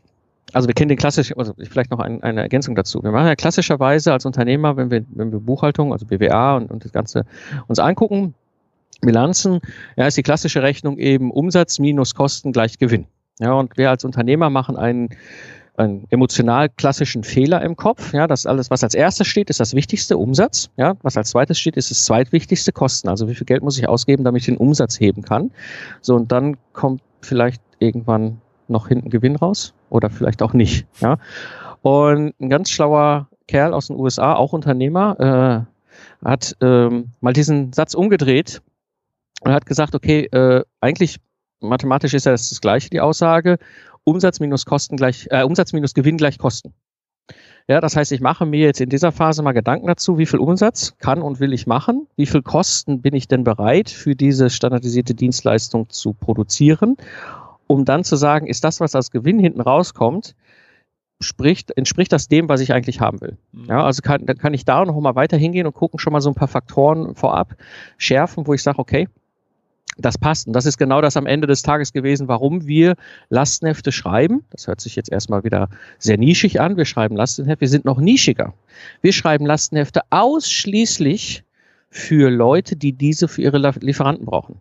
Also 0.53 0.67
wir 0.67 0.75
kennen 0.75 0.89
den 0.89 0.99
klassischen, 0.99 1.39
also 1.39 1.53
vielleicht 1.59 1.91
noch 1.91 1.99
ein, 1.99 2.23
eine 2.23 2.41
Ergänzung 2.41 2.75
dazu. 2.75 3.03
Wir 3.03 3.11
machen 3.11 3.27
ja 3.27 3.35
klassischerweise 3.35 4.13
als 4.13 4.25
Unternehmer, 4.25 4.77
wenn 4.77 4.91
wir, 4.91 5.05
wenn 5.11 5.31
wir 5.31 5.41
Buchhaltung, 5.41 5.93
also 5.93 6.07
BWA 6.07 6.57
und, 6.57 6.71
und 6.71 6.85
das 6.85 6.93
Ganze 6.93 7.27
uns 7.67 7.79
angucken, 7.79 8.35
Bilanzen, 9.01 9.61
ja, 9.97 10.07
ist 10.07 10.17
die 10.17 10.23
klassische 10.23 10.63
Rechnung 10.63 10.99
eben 10.99 11.31
Umsatz 11.31 11.79
minus 11.79 12.15
Kosten 12.15 12.53
gleich 12.53 12.79
Gewinn. 12.79 13.07
Ja, 13.41 13.53
und 13.53 13.77
wir 13.77 13.91
als 13.91 14.05
Unternehmer 14.05 14.51
machen 14.51 14.77
einen, 14.77 15.11
einen 15.79 16.07
emotional 16.11 16.69
klassischen 16.69 17.25
Fehler 17.25 17.63
im 17.63 17.77
Kopf. 17.77 18.13
Ja, 18.13 18.27
das 18.27 18.47
alles, 18.47 18.71
was 18.71 18.83
als 18.83 18.95
erstes 18.95 19.27
steht, 19.27 19.49
ist 19.51 19.61
das 19.61 19.75
wichtigste 19.75 20.17
Umsatz. 20.17 20.71
Ja, 20.77 20.97
was 21.03 21.17
als 21.17 21.31
zweites 21.31 21.59
steht, 21.59 21.77
ist 21.77 21.91
das 21.91 22.05
zweitwichtigste 22.05 22.73
Kosten. 22.73 23.09
Also 23.09 23.29
wie 23.29 23.35
viel 23.35 23.47
Geld 23.47 23.63
muss 23.63 23.79
ich 23.79 23.89
ausgeben, 23.89 24.25
damit 24.25 24.41
ich 24.41 24.47
den 24.47 24.57
Umsatz 24.57 24.99
heben 24.99 25.23
kann? 25.23 25.51
So, 26.01 26.17
und 26.17 26.33
dann 26.33 26.57
kommt 26.73 27.03
vielleicht 27.21 27.63
irgendwann 27.79 28.41
noch 28.67 28.89
hinten 28.89 29.11
Gewinn 29.11 29.37
raus 29.37 29.75
oder 29.91 30.11
vielleicht 30.11 30.43
auch 30.43 30.53
nicht. 30.53 30.87
Ja? 31.01 31.19
Und 31.83 32.35
ein 32.41 32.51
ganz 32.51 32.71
schlauer 32.71 33.29
Kerl 33.47 33.73
aus 33.73 33.87
den 33.87 33.97
USA, 33.99 34.35
auch 34.35 34.53
Unternehmer, 34.53 35.67
äh, 36.23 36.25
hat 36.25 36.57
ähm, 36.61 37.13
mal 37.21 37.33
diesen 37.33 37.73
Satz 37.73 37.95
umgedreht 37.95 38.63
und 39.43 39.53
hat 39.53 39.67
gesagt, 39.67 39.95
okay, 39.95 40.25
äh, 40.27 40.65
eigentlich 40.81 41.19
mathematisch 41.61 42.15
ist 42.15 42.27
ja 42.27 42.33
das, 42.33 42.51
das 42.51 42.61
gleiche, 42.61 42.91
die 42.91 43.01
Aussage, 43.01 43.59
Umsatz 44.05 44.41
minus 44.41 44.67
Kosten 44.67 44.97
gleich, 44.97 45.29
äh, 45.31 45.43
Umsatz 45.43 45.73
minus 45.73 45.95
Gewinn 45.95 46.17
gleich 46.17 46.39
Kosten. 46.39 46.75
Ja, 47.71 47.83
das 47.83 47.97
heißt, 47.97 48.13
ich 48.13 48.23
mache 48.23 48.47
mir 48.47 48.65
jetzt 48.65 48.81
in 48.81 48.89
dieser 48.89 49.13
Phase 49.13 49.43
mal 49.43 49.53
Gedanken 49.53 49.89
dazu, 49.89 50.17
wie 50.17 50.25
viel 50.25 50.39
Umsatz 50.39 50.97
kann 50.99 51.21
und 51.21 51.39
will 51.39 51.53
ich 51.53 51.67
machen, 51.67 52.07
wie 52.17 52.25
viel 52.25 52.41
Kosten 52.41 53.03
bin 53.03 53.15
ich 53.15 53.29
denn 53.29 53.45
bereit 53.45 53.91
für 53.91 54.17
diese 54.17 54.49
standardisierte 54.49 55.15
Dienstleistung 55.15 55.91
zu 55.91 56.15
produzieren 56.15 56.97
um 57.69 57.85
dann 57.85 58.03
zu 58.03 58.17
sagen, 58.17 58.49
ist 58.49 58.65
das, 58.65 58.81
was 58.81 58.97
als 58.97 59.13
Gewinn 59.13 59.39
hinten 59.39 59.61
rauskommt, 59.61 60.35
spricht, 61.21 61.77
entspricht 61.77 62.13
das 62.13 62.29
dem, 62.29 62.49
was 62.49 62.61
ich 62.61 62.73
eigentlich 62.73 63.01
haben 63.01 63.21
will. 63.21 63.37
Mhm. 63.53 63.67
Ja, 63.67 63.85
also 63.85 64.03
kann, 64.03 64.27
dann 64.27 64.39
kann 64.39 64.55
ich 64.55 64.65
da 64.65 64.85
noch 64.85 64.99
mal 64.99 65.15
weiter 65.15 65.37
hingehen 65.37 65.67
und 65.67 65.75
gucken 65.75 65.99
schon 65.99 66.13
mal 66.13 66.21
so 66.21 66.31
ein 66.31 66.35
paar 66.35 66.49
Faktoren 66.49 67.15
vorab 67.15 67.55
schärfen, 67.99 68.47
wo 68.47 68.55
ich 68.55 68.63
sage, 68.63 68.79
okay, 68.79 69.09
das 69.97 70.19
passt. 70.19 70.47
Und 70.47 70.53
das 70.53 70.67
ist 70.67 70.79
genau 70.79 71.01
das 71.01 71.17
am 71.17 71.27
Ende 71.27 71.47
des 71.47 71.63
Tages 71.63 71.93
gewesen, 71.93 72.29
warum 72.29 72.67
wir 72.67 72.95
Lastenhefte 73.31 73.93
schreiben. 73.93 74.45
Das 74.51 74.67
hört 74.67 74.81
sich 74.81 74.95
jetzt 74.97 75.11
erstmal 75.11 75.45
wieder 75.45 75.69
sehr 75.99 76.19
nischig 76.19 76.61
an. 76.61 76.77
Wir 76.77 76.85
schreiben 76.85 77.17
Lastenhefte. 77.17 77.61
Wir 77.61 77.69
sind 77.69 77.85
noch 77.85 77.99
nischiger. 77.99 78.55
Wir 79.03 79.13
schreiben 79.13 79.47
Lastenhefte 79.47 80.03
ausschließlich 80.11 81.43
für 81.91 82.31
Leute, 82.31 82.77
die 82.77 82.93
diese 82.93 83.29
für 83.29 83.43
ihre 83.43 83.59
Lieferanten 83.81 84.27
brauchen. 84.27 84.57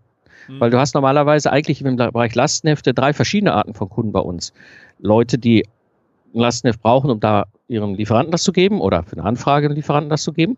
Mhm. 0.47 0.59
Weil 0.59 0.69
du 0.71 0.79
hast 0.79 0.95
normalerweise 0.95 1.51
eigentlich 1.51 1.81
im 1.83 1.97
Bereich 1.97 2.33
Lastenhefte 2.33 2.93
drei 2.93 3.13
verschiedene 3.13 3.53
Arten 3.53 3.73
von 3.73 3.89
Kunden 3.89 4.11
bei 4.11 4.21
uns. 4.21 4.53
Leute, 4.99 5.37
die 5.37 5.65
ein 6.33 6.39
Lastenheft 6.39 6.81
brauchen, 6.81 7.09
um 7.11 7.19
da 7.19 7.45
ihrem 7.67 7.95
Lieferanten 7.95 8.31
das 8.31 8.43
zu 8.43 8.51
geben 8.51 8.81
oder 8.81 9.03
für 9.03 9.17
eine 9.17 9.23
Anfrage 9.23 9.67
einem 9.67 9.75
Lieferanten 9.75 10.09
das 10.09 10.23
zu 10.23 10.33
geben. 10.33 10.57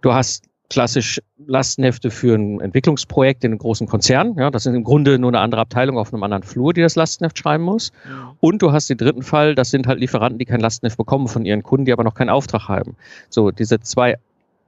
Du 0.00 0.12
hast 0.12 0.46
klassisch 0.72 1.20
Lastenhefte 1.46 2.10
für 2.10 2.34
ein 2.34 2.58
Entwicklungsprojekt 2.60 3.44
in 3.44 3.50
einem 3.52 3.58
großen 3.58 3.86
Konzern. 3.86 4.36
Ja, 4.38 4.50
das 4.50 4.64
ist 4.64 4.74
im 4.74 4.84
Grunde 4.84 5.18
nur 5.18 5.28
eine 5.28 5.40
andere 5.40 5.60
Abteilung 5.60 5.98
auf 5.98 6.14
einem 6.14 6.22
anderen 6.22 6.44
Flur, 6.44 6.72
die 6.72 6.80
das 6.80 6.96
Lastenheft 6.96 7.38
schreiben 7.38 7.62
muss. 7.62 7.92
Und 8.40 8.62
du 8.62 8.72
hast 8.72 8.88
den 8.88 8.96
dritten 8.96 9.22
Fall, 9.22 9.54
das 9.54 9.68
sind 9.68 9.86
halt 9.86 10.00
Lieferanten, 10.00 10.38
die 10.38 10.46
kein 10.46 10.60
Lastenheft 10.60 10.96
bekommen 10.96 11.28
von 11.28 11.44
ihren 11.44 11.62
Kunden, 11.62 11.84
die 11.84 11.92
aber 11.92 12.04
noch 12.04 12.14
keinen 12.14 12.30
Auftrag 12.30 12.68
haben. 12.68 12.96
So, 13.28 13.50
diese 13.50 13.80
zwei 13.80 14.16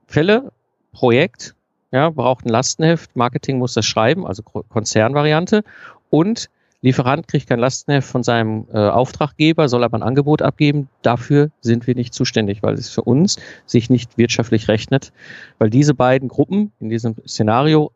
Fälle, 0.06 0.52
Projekt 0.92 1.54
ja, 1.90 2.10
braucht 2.10 2.44
ein 2.44 2.50
Lastenheft, 2.50 3.16
Marketing 3.16 3.58
muss 3.58 3.72
das 3.72 3.86
schreiben, 3.86 4.26
also 4.26 4.42
Konzernvariante 4.42 5.64
und 6.10 6.50
Lieferant 6.84 7.26
kriegt 7.28 7.48
kein 7.48 7.60
Lastenheft 7.60 8.06
von 8.06 8.22
seinem 8.22 8.66
äh, 8.70 8.76
Auftraggeber, 8.76 9.70
soll 9.70 9.84
aber 9.84 9.96
ein 9.96 10.02
Angebot 10.02 10.42
abgeben. 10.42 10.90
Dafür 11.00 11.48
sind 11.62 11.86
wir 11.86 11.94
nicht 11.94 12.12
zuständig, 12.12 12.62
weil 12.62 12.74
es 12.74 12.90
für 12.90 13.00
uns 13.00 13.38
sich 13.64 13.88
nicht 13.88 14.18
wirtschaftlich 14.18 14.68
rechnet, 14.68 15.10
weil 15.58 15.70
diese 15.70 15.94
beiden 15.94 16.28
Gruppen 16.28 16.72
in 16.80 16.90
diesem 16.90 17.14
Szenario 17.26 17.90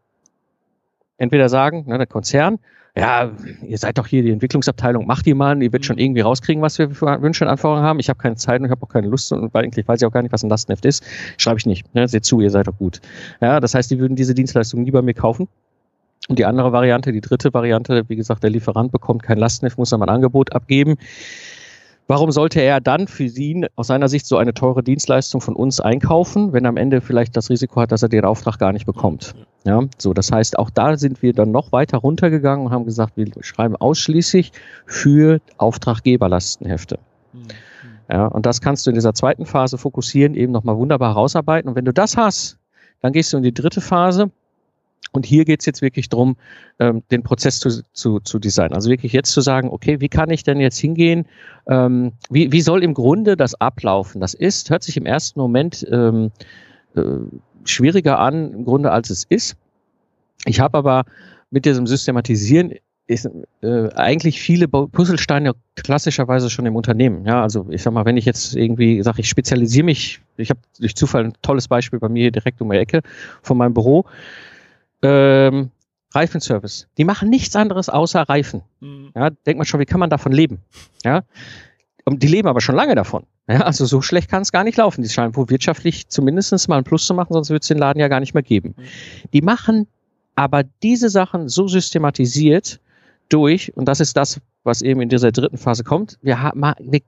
entweder 1.18 1.50
sagen, 1.50 1.84
ne, 1.86 1.98
der 1.98 2.06
Konzern, 2.06 2.60
ja, 2.96 3.30
ihr 3.60 3.76
seid 3.76 3.98
doch 3.98 4.06
hier 4.06 4.22
die 4.22 4.30
Entwicklungsabteilung, 4.30 5.06
macht 5.06 5.26
die 5.26 5.34
mal, 5.34 5.62
ihr 5.62 5.70
werdet 5.70 5.84
schon 5.84 5.96
mhm. 5.96 6.04
irgendwie 6.04 6.22
rauskriegen, 6.22 6.62
was 6.62 6.78
wir 6.78 6.88
für 6.88 7.20
Wünsche 7.20 7.44
und 7.44 7.50
Anforderungen 7.50 7.86
haben. 7.86 8.00
Ich 8.00 8.08
habe 8.08 8.18
keine 8.18 8.36
Zeit 8.36 8.60
und 8.60 8.64
ich 8.64 8.70
habe 8.70 8.82
auch 8.82 8.88
keine 8.88 9.08
Lust 9.08 9.30
und 9.34 9.52
weil 9.52 9.64
eigentlich 9.64 9.86
weiß 9.86 10.00
ich 10.00 10.06
auch 10.06 10.12
gar 10.12 10.22
nicht, 10.22 10.32
was 10.32 10.42
ein 10.42 10.48
Lastenheft 10.48 10.86
ist. 10.86 11.04
Schreibe 11.36 11.58
ich 11.58 11.66
nicht. 11.66 11.94
Ne? 11.94 12.08
Seht 12.08 12.24
zu, 12.24 12.40
ihr 12.40 12.50
seid 12.50 12.68
doch 12.68 12.78
gut. 12.78 13.02
Ja, 13.42 13.60
das 13.60 13.74
heißt, 13.74 13.90
die 13.90 13.98
würden 13.98 14.16
diese 14.16 14.32
Dienstleistung 14.32 14.82
nie 14.82 14.90
bei 14.92 15.02
mir 15.02 15.12
kaufen. 15.12 15.46
Und 16.28 16.38
die 16.38 16.44
andere 16.44 16.72
Variante, 16.72 17.10
die 17.12 17.22
dritte 17.22 17.52
Variante, 17.52 18.04
wie 18.08 18.16
gesagt, 18.16 18.42
der 18.42 18.50
Lieferant 18.50 18.92
bekommt 18.92 19.22
kein 19.22 19.38
Lastenheft, 19.38 19.78
muss 19.78 19.90
dann 19.90 20.00
mal 20.00 20.06
ein 20.08 20.14
Angebot 20.14 20.52
abgeben. 20.52 20.96
Warum 22.06 22.30
sollte 22.30 22.60
er 22.60 22.80
dann 22.80 23.06
für 23.06 23.28
Sie 23.28 23.66
aus 23.76 23.88
seiner 23.88 24.08
Sicht 24.08 24.24
so 24.24 24.38
eine 24.38 24.54
teure 24.54 24.82
Dienstleistung 24.82 25.42
von 25.42 25.54
uns 25.54 25.78
einkaufen, 25.78 26.54
wenn 26.54 26.64
er 26.64 26.70
am 26.70 26.78
Ende 26.78 27.02
vielleicht 27.02 27.36
das 27.36 27.50
Risiko 27.50 27.82
hat, 27.82 27.92
dass 27.92 28.02
er 28.02 28.08
den 28.08 28.24
Auftrag 28.24 28.58
gar 28.58 28.72
nicht 28.72 28.86
bekommt? 28.86 29.34
Ja, 29.64 29.82
so, 29.98 30.14
das 30.14 30.32
heißt, 30.32 30.58
auch 30.58 30.70
da 30.70 30.96
sind 30.96 31.22
wir 31.22 31.34
dann 31.34 31.50
noch 31.50 31.72
weiter 31.72 31.98
runtergegangen 31.98 32.66
und 32.66 32.72
haben 32.72 32.86
gesagt, 32.86 33.16
wir 33.16 33.26
schreiben 33.40 33.76
ausschließlich 33.76 34.52
für 34.86 35.40
Auftraggeberlastenhefte. 35.58 36.98
Mhm. 37.34 37.40
Ja, 38.10 38.26
und 38.26 38.46
das 38.46 38.62
kannst 38.62 38.86
du 38.86 38.90
in 38.90 38.94
dieser 38.94 39.12
zweiten 39.12 39.44
Phase 39.44 39.76
fokussieren, 39.76 40.34
eben 40.34 40.52
nochmal 40.52 40.78
wunderbar 40.78 41.10
herausarbeiten. 41.10 41.68
Und 41.68 41.76
wenn 41.76 41.84
du 41.84 41.92
das 41.92 42.16
hast, 42.16 42.58
dann 43.02 43.12
gehst 43.12 43.34
du 43.34 43.36
in 43.36 43.42
die 43.42 43.52
dritte 43.52 43.82
Phase 43.82 44.30
und 45.12 45.26
hier 45.26 45.44
geht 45.44 45.60
es 45.60 45.66
jetzt 45.66 45.82
wirklich 45.82 46.08
darum, 46.08 46.36
ähm, 46.78 47.02
den 47.10 47.22
Prozess 47.22 47.60
zu, 47.60 47.82
zu, 47.92 48.20
zu 48.20 48.38
designen. 48.38 48.74
Also 48.74 48.90
wirklich 48.90 49.12
jetzt 49.12 49.32
zu 49.32 49.40
sagen, 49.40 49.70
okay, 49.70 50.00
wie 50.00 50.08
kann 50.08 50.30
ich 50.30 50.42
denn 50.42 50.60
jetzt 50.60 50.78
hingehen? 50.78 51.26
Ähm, 51.66 52.12
wie, 52.30 52.52
wie 52.52 52.60
soll 52.60 52.82
im 52.82 52.94
Grunde 52.94 53.36
das 53.36 53.54
ablaufen? 53.54 54.20
Das 54.20 54.34
ist, 54.34 54.70
hört 54.70 54.82
sich 54.82 54.96
im 54.96 55.06
ersten 55.06 55.40
Moment 55.40 55.86
ähm, 55.90 56.30
äh, 56.94 57.02
schwieriger 57.64 58.18
an, 58.18 58.52
im 58.52 58.64
Grunde, 58.64 58.92
als 58.92 59.10
es 59.10 59.24
ist. 59.24 59.56
Ich 60.44 60.60
habe 60.60 60.78
aber 60.78 61.04
mit 61.50 61.64
diesem 61.64 61.86
Systematisieren 61.86 62.74
ist, 63.06 63.28
äh, 63.62 63.88
eigentlich 63.94 64.38
viele 64.40 64.68
Puzzlesteine 64.68 65.54
klassischerweise 65.76 66.50
schon 66.50 66.66
im 66.66 66.76
Unternehmen. 66.76 67.24
Ja, 67.24 67.42
also 67.42 67.66
ich 67.70 67.82
sag 67.82 67.94
mal, 67.94 68.04
wenn 68.04 68.18
ich 68.18 68.26
jetzt 68.26 68.54
irgendwie 68.54 69.02
sage, 69.02 69.20
ich 69.20 69.28
spezialisiere 69.30 69.84
mich, 69.84 70.20
ich 70.36 70.50
habe 70.50 70.60
durch 70.78 70.94
Zufall 70.94 71.24
ein 71.24 71.32
tolles 71.40 71.68
Beispiel 71.68 71.98
bei 71.98 72.10
mir 72.10 72.30
direkt 72.30 72.60
um 72.60 72.70
die 72.70 72.76
Ecke 72.76 73.00
von 73.42 73.56
meinem 73.56 73.72
Büro 73.72 74.04
ähm, 75.02 75.70
Reifenservice. 76.14 76.88
Die 76.96 77.04
machen 77.04 77.28
nichts 77.28 77.54
anderes 77.56 77.88
außer 77.88 78.22
Reifen. 78.22 78.62
Mhm. 78.80 79.10
Ja, 79.14 79.30
denkt 79.30 79.58
man 79.58 79.66
schon, 79.66 79.80
wie 79.80 79.86
kann 79.86 80.00
man 80.00 80.10
davon 80.10 80.32
leben? 80.32 80.60
Ja, 81.04 81.22
und 82.04 82.22
die 82.22 82.28
leben 82.28 82.48
aber 82.48 82.60
schon 82.60 82.74
lange 82.74 82.94
davon. 82.94 83.24
Ja, 83.48 83.60
also 83.60 83.84
so 83.86 84.00
schlecht 84.02 84.30
kann 84.30 84.42
es 84.42 84.52
gar 84.52 84.64
nicht 84.64 84.78
laufen. 84.78 85.02
Die 85.02 85.08
scheinen 85.08 85.36
wohl 85.36 85.50
wirtschaftlich 85.50 86.08
zumindest 86.08 86.68
mal 86.68 86.76
einen 86.76 86.84
Plus 86.84 87.06
zu 87.06 87.14
machen, 87.14 87.32
sonst 87.32 87.50
würde 87.50 87.60
es 87.60 87.68
den 87.68 87.78
Laden 87.78 88.00
ja 88.00 88.08
gar 88.08 88.20
nicht 88.20 88.34
mehr 88.34 88.42
geben. 88.42 88.74
Mhm. 88.76 88.82
Die 89.32 89.42
machen 89.42 89.86
aber 90.34 90.62
diese 90.82 91.10
Sachen 91.10 91.48
so 91.48 91.66
systematisiert 91.68 92.80
durch, 93.28 93.76
und 93.76 93.86
das 93.86 94.00
ist 94.00 94.16
das, 94.16 94.40
was 94.62 94.82
eben 94.82 95.00
in 95.00 95.08
dieser 95.08 95.32
dritten 95.32 95.58
Phase 95.58 95.84
kommt. 95.84 96.18
Wir 96.22 96.40
haben, 96.40 96.62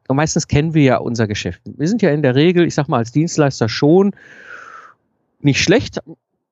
meistens 0.08 0.48
kennen 0.48 0.74
wir 0.74 0.82
ja 0.82 0.96
unser 0.98 1.26
Geschäft. 1.26 1.62
Wir 1.64 1.88
sind 1.88 2.02
ja 2.02 2.10
in 2.10 2.22
der 2.22 2.34
Regel, 2.34 2.66
ich 2.66 2.74
sag 2.74 2.88
mal, 2.88 2.98
als 2.98 3.12
Dienstleister 3.12 3.68
schon 3.68 4.14
nicht 5.40 5.62
schlecht 5.62 6.00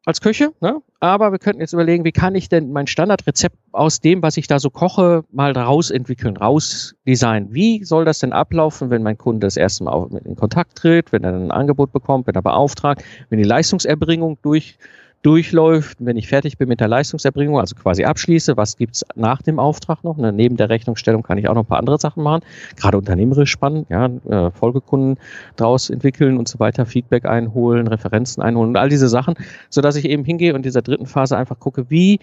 als 0.09 0.23
Küche, 0.23 0.55
ne? 0.63 0.81
aber 1.01 1.33
wir 1.33 1.39
könnten 1.39 1.61
jetzt 1.61 1.75
überlegen, 1.75 2.03
wie 2.03 2.13
kann 2.13 2.35
ich 2.35 2.49
denn 2.49 2.73
mein 2.73 2.87
Standardrezept 2.87 3.55
aus 3.73 4.01
dem, 4.01 4.23
was 4.23 4.39
ich 4.39 4.47
da 4.47 4.59
so 4.59 4.71
koche, 4.71 5.23
mal 5.31 5.53
rausentwickeln, 5.53 6.39
rausdesignen. 6.39 7.53
Wie 7.53 7.85
soll 7.85 8.07
das 8.07 8.21
denn 8.21 8.33
ablaufen, 8.33 8.89
wenn 8.89 9.03
mein 9.03 9.19
Kunde 9.19 9.47
das 9.47 9.59
erste 9.59 9.85
Mal 9.85 10.09
in 10.25 10.35
Kontakt 10.35 10.79
tritt, 10.79 11.13
wenn 11.13 11.25
er 11.25 11.35
ein 11.35 11.51
Angebot 11.51 11.93
bekommt, 11.93 12.27
wenn 12.27 12.35
er 12.35 12.41
beauftragt, 12.41 13.05
wenn 13.29 13.37
die 13.37 13.45
Leistungserbringung 13.45 14.39
durch 14.41 14.79
durchläuft, 15.23 15.99
wenn 16.01 16.17
ich 16.17 16.29
fertig 16.29 16.59
bin 16.59 16.69
mit 16.69 16.81
der 16.81 16.89
Leistungserbringung, 16.89 17.59
also 17.59 17.75
quasi 17.75 18.05
abschließe, 18.05 18.57
was 18.57 18.77
gibt's 18.77 19.05
nach 19.17 19.43
dem 19.43 19.59
Auftrag 19.59 20.05
noch? 20.05 20.17
Ne, 20.17 20.33
neben 20.33 20.57
der 20.57 20.69
Rechnungsstellung 20.69 21.23
kann 21.23 21.39
ich 21.39 21.49
auch 21.49 21.55
noch 21.55 21.65
ein 21.65 21.67
paar 21.69 21.79
andere 21.79 21.99
Sachen 21.99 22.23
machen, 22.23 22.43
gerade 22.77 22.99
unternehmerisch 22.99 23.51
spannend, 23.51 23.89
ja, 23.91 24.07
äh, 24.29 24.51
Folgekunden 24.51 25.19
draus 25.57 25.91
entwickeln 25.91 26.39
und 26.39 26.49
so 26.49 26.59
weiter, 26.61 26.87
Feedback 26.87 27.25
einholen, 27.25 27.89
Referenzen 27.89 28.43
einholen 28.43 28.71
und 28.71 28.77
all 28.77 28.89
diese 28.89 29.09
Sachen, 29.09 29.35
so 29.71 29.81
dass 29.81 29.97
ich 29.97 30.05
eben 30.05 30.25
hingehe 30.25 30.53
und 30.53 30.59
in 30.59 30.63
dieser 30.63 30.83
dritten 30.83 31.07
Phase 31.07 31.37
einfach 31.37 31.59
gucke, 31.59 31.91
wie 31.91 32.21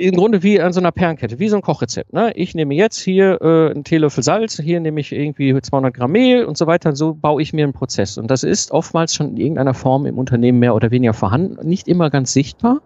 im 0.00 0.16
Grunde 0.16 0.42
wie 0.42 0.60
an 0.60 0.72
so 0.72 0.80
einer 0.80 0.92
Perlenkette, 0.92 1.38
wie 1.38 1.48
so 1.48 1.56
ein 1.56 1.62
Kochrezept. 1.62 2.12
Ne? 2.12 2.32
Ich 2.34 2.54
nehme 2.54 2.74
jetzt 2.74 2.98
hier 2.98 3.38
äh, 3.42 3.70
einen 3.70 3.84
Teelöffel 3.84 4.24
Salz, 4.24 4.58
hier 4.58 4.80
nehme 4.80 4.98
ich 5.00 5.12
irgendwie 5.12 5.60
200 5.60 5.92
Gramm 5.92 6.12
Mehl 6.12 6.44
und 6.44 6.56
so 6.56 6.66
weiter. 6.66 6.96
So 6.96 7.14
baue 7.14 7.42
ich 7.42 7.52
mir 7.52 7.64
einen 7.64 7.74
Prozess. 7.74 8.16
Und 8.16 8.30
das 8.30 8.42
ist 8.42 8.70
oftmals 8.70 9.14
schon 9.14 9.30
in 9.32 9.36
irgendeiner 9.36 9.74
Form 9.74 10.06
im 10.06 10.18
Unternehmen 10.18 10.58
mehr 10.58 10.74
oder 10.74 10.90
weniger 10.90 11.12
vorhanden, 11.12 11.68
nicht 11.68 11.86
immer 11.86 12.08
ganz 12.08 12.32
sichtbar. 12.32 12.80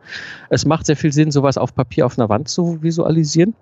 Es 0.50 0.66
macht 0.66 0.86
sehr 0.86 0.96
viel 0.96 1.12
Sinn, 1.12 1.30
sowas 1.30 1.56
auf 1.56 1.74
Papier 1.74 2.04
auf 2.04 2.18
einer 2.18 2.28
Wand 2.28 2.48
zu 2.48 2.82
visualisieren. 2.82 3.54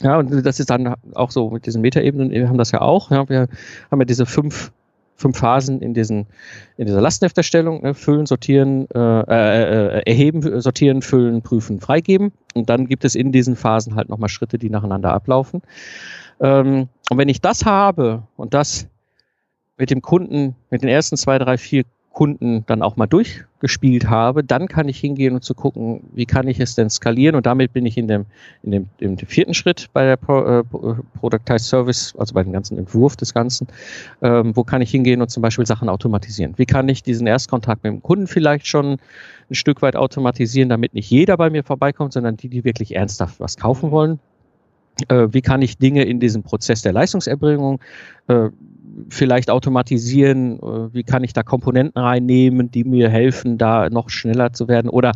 Ja, 0.00 0.18
und 0.18 0.46
das 0.46 0.60
ist 0.60 0.70
dann 0.70 0.94
auch 1.14 1.32
so 1.32 1.50
mit 1.50 1.66
diesen 1.66 1.82
Metaebenen, 1.82 2.30
wir 2.30 2.48
haben 2.48 2.58
das 2.58 2.70
ja 2.70 2.80
auch. 2.80 3.10
Ja, 3.10 3.28
wir 3.28 3.48
haben 3.90 4.00
ja 4.00 4.04
diese 4.04 4.26
fünf 4.26 4.70
fünf 5.18 5.38
Phasen 5.38 5.82
in, 5.82 5.94
diesen, 5.94 6.26
in 6.76 6.86
dieser 6.86 7.00
Lastenhefterstellung, 7.00 7.82
ne, 7.82 7.94
füllen, 7.94 8.24
sortieren, 8.24 8.88
äh, 8.94 8.98
äh, 8.98 9.98
äh, 9.98 10.02
erheben, 10.06 10.60
sortieren, 10.60 11.02
füllen, 11.02 11.42
prüfen, 11.42 11.80
freigeben. 11.80 12.32
Und 12.58 12.70
dann 12.70 12.86
gibt 12.86 13.04
es 13.04 13.14
in 13.14 13.32
diesen 13.32 13.56
Phasen 13.56 13.94
halt 13.94 14.08
nochmal 14.08 14.28
Schritte, 14.28 14.58
die 14.58 14.70
nacheinander 14.70 15.12
ablaufen. 15.12 15.62
Ähm, 16.40 16.88
und 17.10 17.18
wenn 17.18 17.28
ich 17.28 17.40
das 17.40 17.64
habe 17.64 18.22
und 18.36 18.54
das 18.54 18.86
mit 19.76 19.90
dem 19.90 20.02
Kunden, 20.02 20.56
mit 20.70 20.82
den 20.82 20.88
ersten 20.88 21.16
zwei, 21.16 21.38
drei, 21.38 21.56
vier 21.56 21.84
Kunden 22.18 22.64
dann 22.66 22.82
auch 22.82 22.96
mal 22.96 23.06
durchgespielt 23.06 24.10
habe, 24.10 24.42
dann 24.42 24.66
kann 24.66 24.88
ich 24.88 24.98
hingehen 24.98 25.34
und 25.34 25.44
zu 25.44 25.54
gucken, 25.54 26.00
wie 26.12 26.26
kann 26.26 26.48
ich 26.48 26.58
es 26.58 26.74
denn 26.74 26.90
skalieren 26.90 27.36
und 27.36 27.46
damit 27.46 27.72
bin 27.72 27.86
ich 27.86 27.96
in 27.96 28.08
dem, 28.08 28.26
in 28.64 28.72
dem, 28.72 28.86
in 28.98 29.16
vierten 29.18 29.54
Schritt 29.54 29.86
bei 29.92 30.04
der 30.04 30.16
Pro, 30.16 30.40
äh, 30.40 30.64
Productized 31.20 31.68
Service, 31.68 32.16
also 32.18 32.34
bei 32.34 32.42
dem 32.42 32.52
ganzen 32.52 32.76
Entwurf 32.76 33.14
des 33.14 33.32
Ganzen, 33.34 33.68
ähm, 34.20 34.56
wo 34.56 34.64
kann 34.64 34.82
ich 34.82 34.90
hingehen 34.90 35.22
und 35.22 35.30
zum 35.30 35.42
Beispiel 35.44 35.64
Sachen 35.64 35.88
automatisieren? 35.88 36.54
Wie 36.56 36.66
kann 36.66 36.88
ich 36.88 37.04
diesen 37.04 37.28
Erstkontakt 37.28 37.84
mit 37.84 37.92
dem 37.92 38.02
Kunden 38.02 38.26
vielleicht 38.26 38.66
schon 38.66 38.96
ein 39.48 39.54
Stück 39.54 39.80
weit 39.80 39.94
automatisieren, 39.94 40.68
damit 40.68 40.94
nicht 40.94 41.08
jeder 41.08 41.36
bei 41.36 41.50
mir 41.50 41.62
vorbeikommt, 41.62 42.14
sondern 42.14 42.36
die, 42.36 42.48
die 42.48 42.64
wirklich 42.64 42.96
ernsthaft 42.96 43.38
was 43.38 43.56
kaufen 43.56 43.92
wollen? 43.92 44.18
Äh, 45.06 45.28
wie 45.30 45.40
kann 45.40 45.62
ich 45.62 45.78
Dinge 45.78 46.02
in 46.02 46.18
diesem 46.18 46.42
Prozess 46.42 46.82
der 46.82 46.94
Leistungserbringung 46.94 47.78
äh, 48.26 48.48
vielleicht 49.08 49.50
automatisieren? 49.50 50.58
Äh, 50.58 50.94
wie 50.94 51.02
kann 51.02 51.24
ich 51.24 51.32
da 51.32 51.42
Komponenten 51.42 52.00
reinnehmen, 52.00 52.70
die 52.70 52.84
mir 52.84 53.08
helfen, 53.08 53.58
da 53.58 53.90
noch 53.90 54.10
schneller 54.10 54.52
zu 54.52 54.68
werden 54.68 54.88
oder 54.88 55.12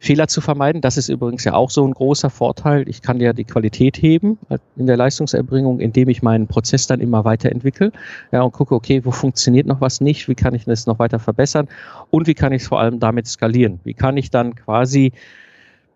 Fehler 0.00 0.28
zu 0.28 0.40
vermeiden? 0.40 0.80
Das 0.80 0.96
ist 0.96 1.08
übrigens 1.08 1.44
ja 1.44 1.54
auch 1.54 1.70
so 1.70 1.86
ein 1.86 1.92
großer 1.92 2.30
Vorteil. 2.30 2.88
Ich 2.88 3.02
kann 3.02 3.20
ja 3.20 3.32
die 3.32 3.44
Qualität 3.44 4.00
heben 4.00 4.38
in 4.76 4.86
der 4.86 4.96
Leistungserbringung, 4.96 5.80
indem 5.80 6.08
ich 6.08 6.22
meinen 6.22 6.46
Prozess 6.46 6.86
dann 6.86 7.00
immer 7.00 7.24
weiterentwickle 7.24 7.92
ja, 8.32 8.42
und 8.42 8.52
gucke, 8.52 8.74
okay, 8.74 9.04
wo 9.04 9.10
funktioniert 9.10 9.66
noch 9.66 9.80
was 9.80 10.00
nicht? 10.00 10.28
Wie 10.28 10.34
kann 10.34 10.54
ich 10.54 10.64
das 10.64 10.86
noch 10.86 10.98
weiter 10.98 11.18
verbessern? 11.18 11.68
Und 12.10 12.26
wie 12.26 12.34
kann 12.34 12.52
ich 12.52 12.62
es 12.62 12.68
vor 12.68 12.80
allem 12.80 13.00
damit 13.00 13.26
skalieren? 13.26 13.80
Wie 13.84 13.94
kann 13.94 14.16
ich 14.16 14.30
dann 14.30 14.54
quasi 14.54 15.12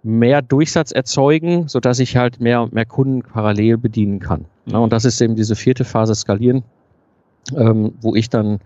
mehr 0.06 0.40
Durchsatz 0.40 0.92
erzeugen, 0.92 1.66
so 1.66 1.80
dass 1.80 1.98
ich 1.98 2.16
halt 2.16 2.40
mehr 2.40 2.62
und 2.62 2.72
mehr 2.72 2.86
Kunden 2.86 3.22
parallel 3.22 3.76
bedienen 3.76 4.20
kann. 4.20 4.44
Ja, 4.66 4.78
und 4.78 4.92
das 4.92 5.04
ist 5.04 5.20
eben 5.20 5.34
diese 5.34 5.56
vierte 5.56 5.84
Phase 5.84 6.14
Skalieren, 6.14 6.62
ähm, 7.56 7.92
wo 8.00 8.14
ich 8.14 8.30
dann 8.30 8.60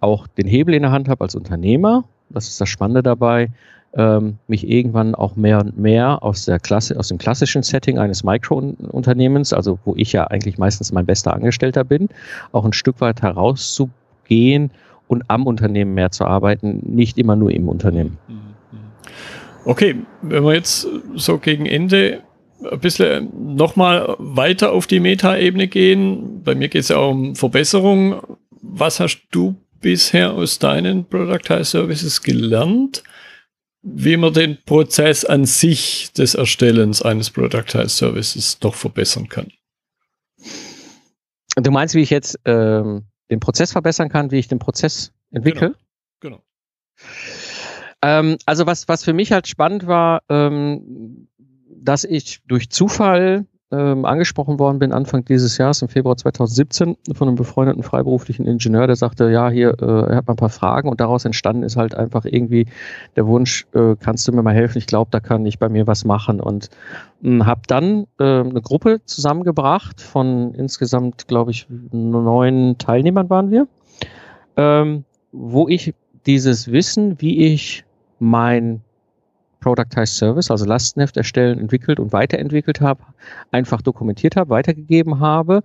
auch 0.00 0.26
den 0.26 0.46
Hebel 0.46 0.74
in 0.74 0.82
der 0.82 0.92
Hand 0.92 1.08
habe 1.08 1.22
als 1.22 1.34
Unternehmer. 1.34 2.04
Das 2.30 2.48
ist 2.48 2.60
das 2.60 2.68
Spannende 2.68 3.02
dabei, 3.02 3.50
ähm, 3.94 4.38
mich 4.48 4.68
irgendwann 4.68 5.14
auch 5.14 5.36
mehr 5.36 5.60
und 5.60 5.78
mehr 5.78 6.22
aus 6.22 6.46
der 6.46 6.58
Klasse, 6.58 6.98
aus 6.98 7.08
dem 7.08 7.18
klassischen 7.18 7.62
Setting 7.62 7.98
eines 7.98 8.24
Mikrounternehmens, 8.24 9.52
also 9.52 9.78
wo 9.84 9.94
ich 9.96 10.12
ja 10.12 10.24
eigentlich 10.24 10.58
meistens 10.58 10.92
mein 10.92 11.06
bester 11.06 11.34
Angestellter 11.34 11.84
bin, 11.84 12.08
auch 12.52 12.64
ein 12.64 12.72
Stück 12.72 13.00
weit 13.00 13.22
herauszugehen 13.22 14.70
und 15.08 15.24
am 15.28 15.46
Unternehmen 15.46 15.94
mehr 15.94 16.10
zu 16.10 16.24
arbeiten, 16.24 16.80
nicht 16.84 17.18
immer 17.18 17.36
nur 17.36 17.50
im 17.50 17.68
Unternehmen. 17.68 18.18
Okay, 19.64 19.96
wenn 20.22 20.42
wir 20.42 20.54
jetzt 20.54 20.88
so 21.14 21.38
gegen 21.38 21.66
Ende 21.66 22.22
ein 22.70 22.80
bisschen 22.80 23.56
nochmal 23.56 24.16
weiter 24.18 24.72
auf 24.72 24.86
die 24.86 25.00
Meta-Ebene 25.00 25.68
gehen. 25.68 26.42
Bei 26.42 26.54
mir 26.54 26.68
geht 26.68 26.82
es 26.82 26.88
ja 26.88 26.96
auch 26.96 27.10
um 27.10 27.36
Verbesserung. 27.36 28.38
Was 28.62 29.00
hast 29.00 29.22
du 29.30 29.56
bisher 29.80 30.32
aus 30.32 30.58
deinen 30.58 31.04
Productized 31.04 31.72
Services 31.72 32.22
gelernt, 32.22 33.02
wie 33.82 34.16
man 34.16 34.32
den 34.32 34.58
Prozess 34.64 35.24
an 35.24 35.44
sich 35.44 36.12
des 36.12 36.34
Erstellens 36.34 37.02
eines 37.02 37.30
Productized 37.30 37.96
Services 37.96 38.58
doch 38.58 38.74
verbessern 38.74 39.28
kann? 39.28 39.48
Du 41.56 41.70
meinst, 41.70 41.94
wie 41.94 42.00
ich 42.00 42.10
jetzt 42.10 42.38
ähm, 42.44 43.04
den 43.30 43.40
Prozess 43.40 43.72
verbessern 43.72 44.08
kann, 44.08 44.30
wie 44.30 44.38
ich 44.38 44.48
den 44.48 44.58
Prozess 44.58 45.12
entwickle? 45.30 45.74
Genau. 46.20 46.36
genau. 46.36 46.44
Ähm, 48.02 48.36
also 48.46 48.66
was, 48.66 48.88
was 48.88 49.04
für 49.04 49.12
mich 49.12 49.32
halt 49.32 49.46
spannend 49.46 49.86
war, 49.86 50.22
ähm, 50.28 51.28
dass 51.84 52.04
ich 52.04 52.40
durch 52.46 52.70
Zufall 52.70 53.46
ähm, 53.72 54.04
angesprochen 54.04 54.58
worden 54.58 54.78
bin 54.78 54.92
Anfang 54.92 55.24
dieses 55.24 55.56
Jahres, 55.56 55.80
im 55.80 55.88
Februar 55.88 56.16
2017, 56.16 56.96
von 57.14 57.28
einem 57.28 57.36
befreundeten 57.36 57.82
freiberuflichen 57.82 58.46
Ingenieur, 58.46 58.86
der 58.86 58.96
sagte, 58.96 59.30
ja, 59.30 59.48
hier, 59.48 59.74
äh, 59.80 60.10
er 60.10 60.16
hat 60.16 60.26
mal 60.26 60.34
ein 60.34 60.36
paar 60.36 60.50
Fragen 60.50 60.90
und 60.90 61.00
daraus 61.00 61.24
entstanden 61.24 61.62
ist 61.62 61.76
halt 61.76 61.94
einfach 61.94 62.26
irgendwie 62.26 62.66
der 63.16 63.26
Wunsch, 63.26 63.66
äh, 63.72 63.96
kannst 63.98 64.28
du 64.28 64.32
mir 64.32 64.42
mal 64.42 64.54
helfen? 64.54 64.76
Ich 64.76 64.86
glaube, 64.86 65.10
da 65.10 65.20
kann 65.20 65.46
ich 65.46 65.58
bei 65.58 65.70
mir 65.70 65.86
was 65.86 66.04
machen 66.04 66.38
und 66.38 66.68
äh, 67.24 67.40
habe 67.40 67.62
dann 67.66 68.06
äh, 68.20 68.40
eine 68.40 68.60
Gruppe 68.60 69.00
zusammengebracht 69.06 70.02
von 70.02 70.54
insgesamt, 70.54 71.26
glaube 71.26 71.50
ich, 71.50 71.66
neun 71.92 72.76
Teilnehmern 72.76 73.30
waren 73.30 73.50
wir, 73.50 73.66
ähm, 74.56 75.04
wo 75.32 75.66
ich 75.66 75.94
dieses 76.26 76.70
Wissen, 76.70 77.20
wie 77.22 77.46
ich 77.46 77.84
mein 78.18 78.82
Productized 79.62 80.16
Service, 80.16 80.50
also 80.50 80.64
Lastenheft 80.66 81.16
erstellen, 81.16 81.58
entwickelt 81.58 81.98
und 81.98 82.12
weiterentwickelt 82.12 82.80
habe, 82.80 83.02
einfach 83.50 83.80
dokumentiert 83.80 84.36
habe, 84.36 84.50
weitergegeben 84.50 85.20
habe. 85.20 85.62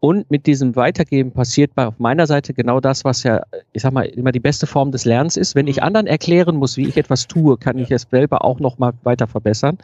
Und 0.00 0.30
mit 0.30 0.46
diesem 0.46 0.76
Weitergeben 0.76 1.30
passiert 1.30 1.74
bei 1.74 1.86
auf 1.86 1.98
meiner 1.98 2.26
Seite 2.26 2.52
genau 2.52 2.80
das, 2.80 3.04
was 3.04 3.22
ja, 3.22 3.42
ich 3.72 3.82
sag 3.82 3.92
mal, 3.92 4.02
immer 4.02 4.32
die 4.32 4.40
beste 4.40 4.66
Form 4.66 4.90
des 4.92 5.04
Lernens 5.04 5.36
ist. 5.36 5.54
Wenn 5.54 5.66
ich 5.66 5.78
mhm. 5.78 5.84
anderen 5.84 6.06
erklären 6.06 6.56
muss, 6.56 6.76
wie 6.76 6.88
ich 6.88 6.96
etwas 6.96 7.26
tue, 7.26 7.56
kann 7.56 7.78
ich 7.78 7.90
es 7.90 8.06
selber 8.10 8.44
auch 8.44 8.60
noch 8.60 8.78
mal 8.78 8.92
weiter 9.02 9.26
verbessern. 9.26 9.78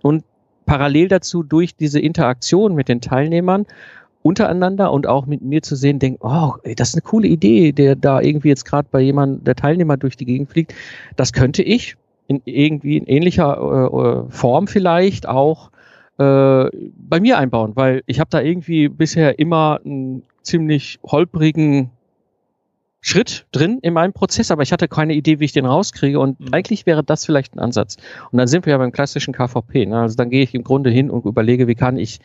Und 0.00 0.24
parallel 0.64 1.08
dazu 1.08 1.42
durch 1.42 1.76
diese 1.76 2.00
Interaktion 2.00 2.74
mit 2.74 2.88
den 2.88 3.00
Teilnehmern 3.00 3.66
untereinander 4.22 4.92
und 4.92 5.06
auch 5.06 5.26
mit 5.26 5.42
mir 5.42 5.62
zu 5.62 5.76
sehen, 5.76 5.98
denken, 5.98 6.20
oh, 6.22 6.54
ey, 6.62 6.74
das 6.74 6.90
ist 6.90 6.94
eine 6.94 7.02
coole 7.02 7.28
Idee, 7.28 7.72
der 7.72 7.96
da 7.96 8.20
irgendwie 8.20 8.48
jetzt 8.48 8.64
gerade 8.64 8.88
bei 8.90 9.00
jemandem, 9.00 9.44
der 9.44 9.56
Teilnehmer 9.56 9.96
durch 9.96 10.16
die 10.16 10.26
Gegend 10.26 10.50
fliegt. 10.50 10.74
Das 11.16 11.32
könnte 11.32 11.62
ich 11.62 11.96
in 12.30 12.42
irgendwie 12.44 12.96
in 12.96 13.06
ähnlicher 13.06 13.58
äh, 13.58 13.96
äh, 13.96 14.30
Form 14.30 14.68
vielleicht 14.68 15.28
auch 15.28 15.70
äh, 16.18 16.70
bei 16.96 17.18
mir 17.20 17.38
einbauen, 17.38 17.72
weil 17.74 18.02
ich 18.06 18.20
habe 18.20 18.30
da 18.30 18.40
irgendwie 18.40 18.88
bisher 18.88 19.40
immer 19.40 19.80
einen 19.84 20.22
ziemlich 20.42 21.00
holprigen 21.04 21.90
Schritt 23.00 23.46
drin 23.50 23.80
in 23.82 23.94
meinem 23.94 24.12
Prozess, 24.12 24.52
aber 24.52 24.62
ich 24.62 24.72
hatte 24.72 24.86
keine 24.86 25.14
Idee, 25.14 25.40
wie 25.40 25.46
ich 25.46 25.52
den 25.52 25.66
rauskriege 25.66 26.20
und 26.20 26.38
mhm. 26.38 26.48
eigentlich 26.52 26.86
wäre 26.86 27.02
das 27.02 27.26
vielleicht 27.26 27.56
ein 27.56 27.58
Ansatz. 27.58 27.96
Und 28.30 28.38
dann 28.38 28.46
sind 28.46 28.64
wir 28.64 28.72
ja 28.72 28.78
beim 28.78 28.92
klassischen 28.92 29.34
KVP. 29.34 29.86
Ne? 29.86 29.98
Also 29.98 30.14
dann 30.14 30.30
gehe 30.30 30.44
ich 30.44 30.54
im 30.54 30.62
Grunde 30.62 30.90
hin 30.90 31.10
und 31.10 31.24
überlege, 31.24 31.66
wie 31.66 31.74
kann 31.74 31.96
ich 31.96 32.20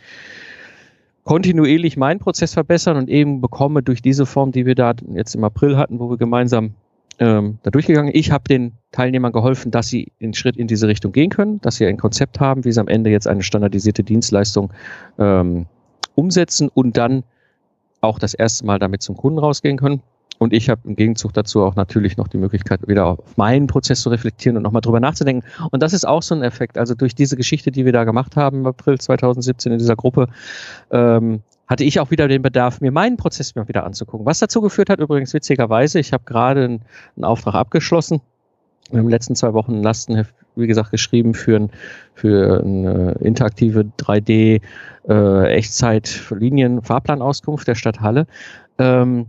kontinuierlich 1.23 1.97
meinen 1.97 2.19
Prozess 2.19 2.53
verbessern 2.53 2.97
und 2.97 3.09
eben 3.09 3.41
bekomme 3.41 3.81
durch 3.81 4.03
diese 4.03 4.27
Form, 4.27 4.51
die 4.51 4.67
wir 4.67 4.75
da 4.75 4.93
jetzt 5.15 5.33
im 5.33 5.43
April 5.43 5.77
hatten, 5.77 5.99
wo 5.99 6.11
wir 6.11 6.17
gemeinsam 6.17 6.75
ähm, 7.19 7.59
da 7.63 7.71
durchgegangen. 7.71 8.11
Ich 8.13 8.31
habe 8.31 8.43
den 8.47 8.73
Teilnehmern 8.91 9.31
geholfen, 9.31 9.71
dass 9.71 9.87
sie 9.87 10.11
einen 10.21 10.33
Schritt 10.33 10.57
in 10.57 10.67
diese 10.67 10.87
Richtung 10.87 11.11
gehen 11.11 11.29
können, 11.29 11.61
dass 11.61 11.77
sie 11.77 11.85
ein 11.85 11.97
Konzept 11.97 12.39
haben, 12.39 12.65
wie 12.65 12.71
sie 12.71 12.79
am 12.79 12.87
Ende 12.87 13.09
jetzt 13.09 13.27
eine 13.27 13.43
standardisierte 13.43 14.03
Dienstleistung 14.03 14.71
ähm, 15.17 15.65
umsetzen 16.15 16.69
und 16.73 16.97
dann 16.97 17.23
auch 18.01 18.19
das 18.19 18.33
erste 18.33 18.65
Mal 18.65 18.79
damit 18.79 19.01
zum 19.01 19.17
Kunden 19.17 19.39
rausgehen 19.39 19.77
können. 19.77 20.01
Und 20.37 20.53
ich 20.53 20.69
habe 20.69 20.81
im 20.83 20.95
Gegenzug 20.95 21.33
dazu 21.33 21.63
auch 21.63 21.75
natürlich 21.75 22.17
noch 22.17 22.27
die 22.27 22.37
Möglichkeit, 22.37 22.85
wieder 22.87 23.05
auf 23.05 23.37
meinen 23.37 23.67
Prozess 23.67 24.01
zu 24.01 24.09
reflektieren 24.09 24.57
und 24.57 24.63
nochmal 24.63 24.81
drüber 24.81 24.99
nachzudenken. 24.99 25.47
Und 25.71 25.81
das 25.81 25.93
ist 25.93 26.05
auch 26.05 26.21
so 26.21 26.35
ein 26.35 26.43
Effekt. 26.43 26.77
Also 26.77 26.93
durch 26.93 27.15
diese 27.15 27.37
Geschichte, 27.37 27.71
die 27.71 27.85
wir 27.85 27.93
da 27.93 28.03
gemacht 28.03 28.35
haben 28.35 28.59
im 28.59 28.67
April 28.67 28.99
2017 28.99 29.71
in 29.71 29.79
dieser 29.79 29.95
Gruppe, 29.95 30.27
ähm, 30.91 31.41
hatte 31.67 31.83
ich 31.83 31.99
auch 31.99 32.09
wieder 32.11 32.27
den 32.27 32.41
Bedarf, 32.41 32.81
mir 32.81 32.91
meinen 32.91 33.17
Prozess 33.17 33.55
mal 33.55 33.67
wieder 33.67 33.85
anzugucken. 33.85 34.25
Was 34.25 34.39
dazu 34.39 34.61
geführt 34.61 34.89
hat, 34.89 34.99
übrigens 34.99 35.33
witzigerweise, 35.33 35.99
ich 35.99 36.13
habe 36.13 36.23
gerade 36.25 36.63
einen, 36.63 36.81
einen 37.15 37.25
Auftrag 37.25 37.55
abgeschlossen 37.55 38.21
Wir 38.91 38.99
in 38.99 39.05
den 39.05 39.11
letzten 39.11 39.35
zwei 39.35 39.53
Wochen 39.53 39.73
ein 39.73 39.83
Lastenheft, 39.83 40.33
wie 40.55 40.67
gesagt, 40.67 40.91
geschrieben 40.91 41.33
für, 41.33 41.57
ein, 41.57 41.71
für 42.13 42.61
eine 42.61 43.13
interaktive 43.19 43.85
3D 43.99 44.61
äh, 45.09 45.55
Echtzeit-Linien-Fahrplanauskunft 45.55 47.67
der 47.67 47.75
Stadt 47.75 47.99
Halle, 48.01 48.27
ähm, 48.77 49.27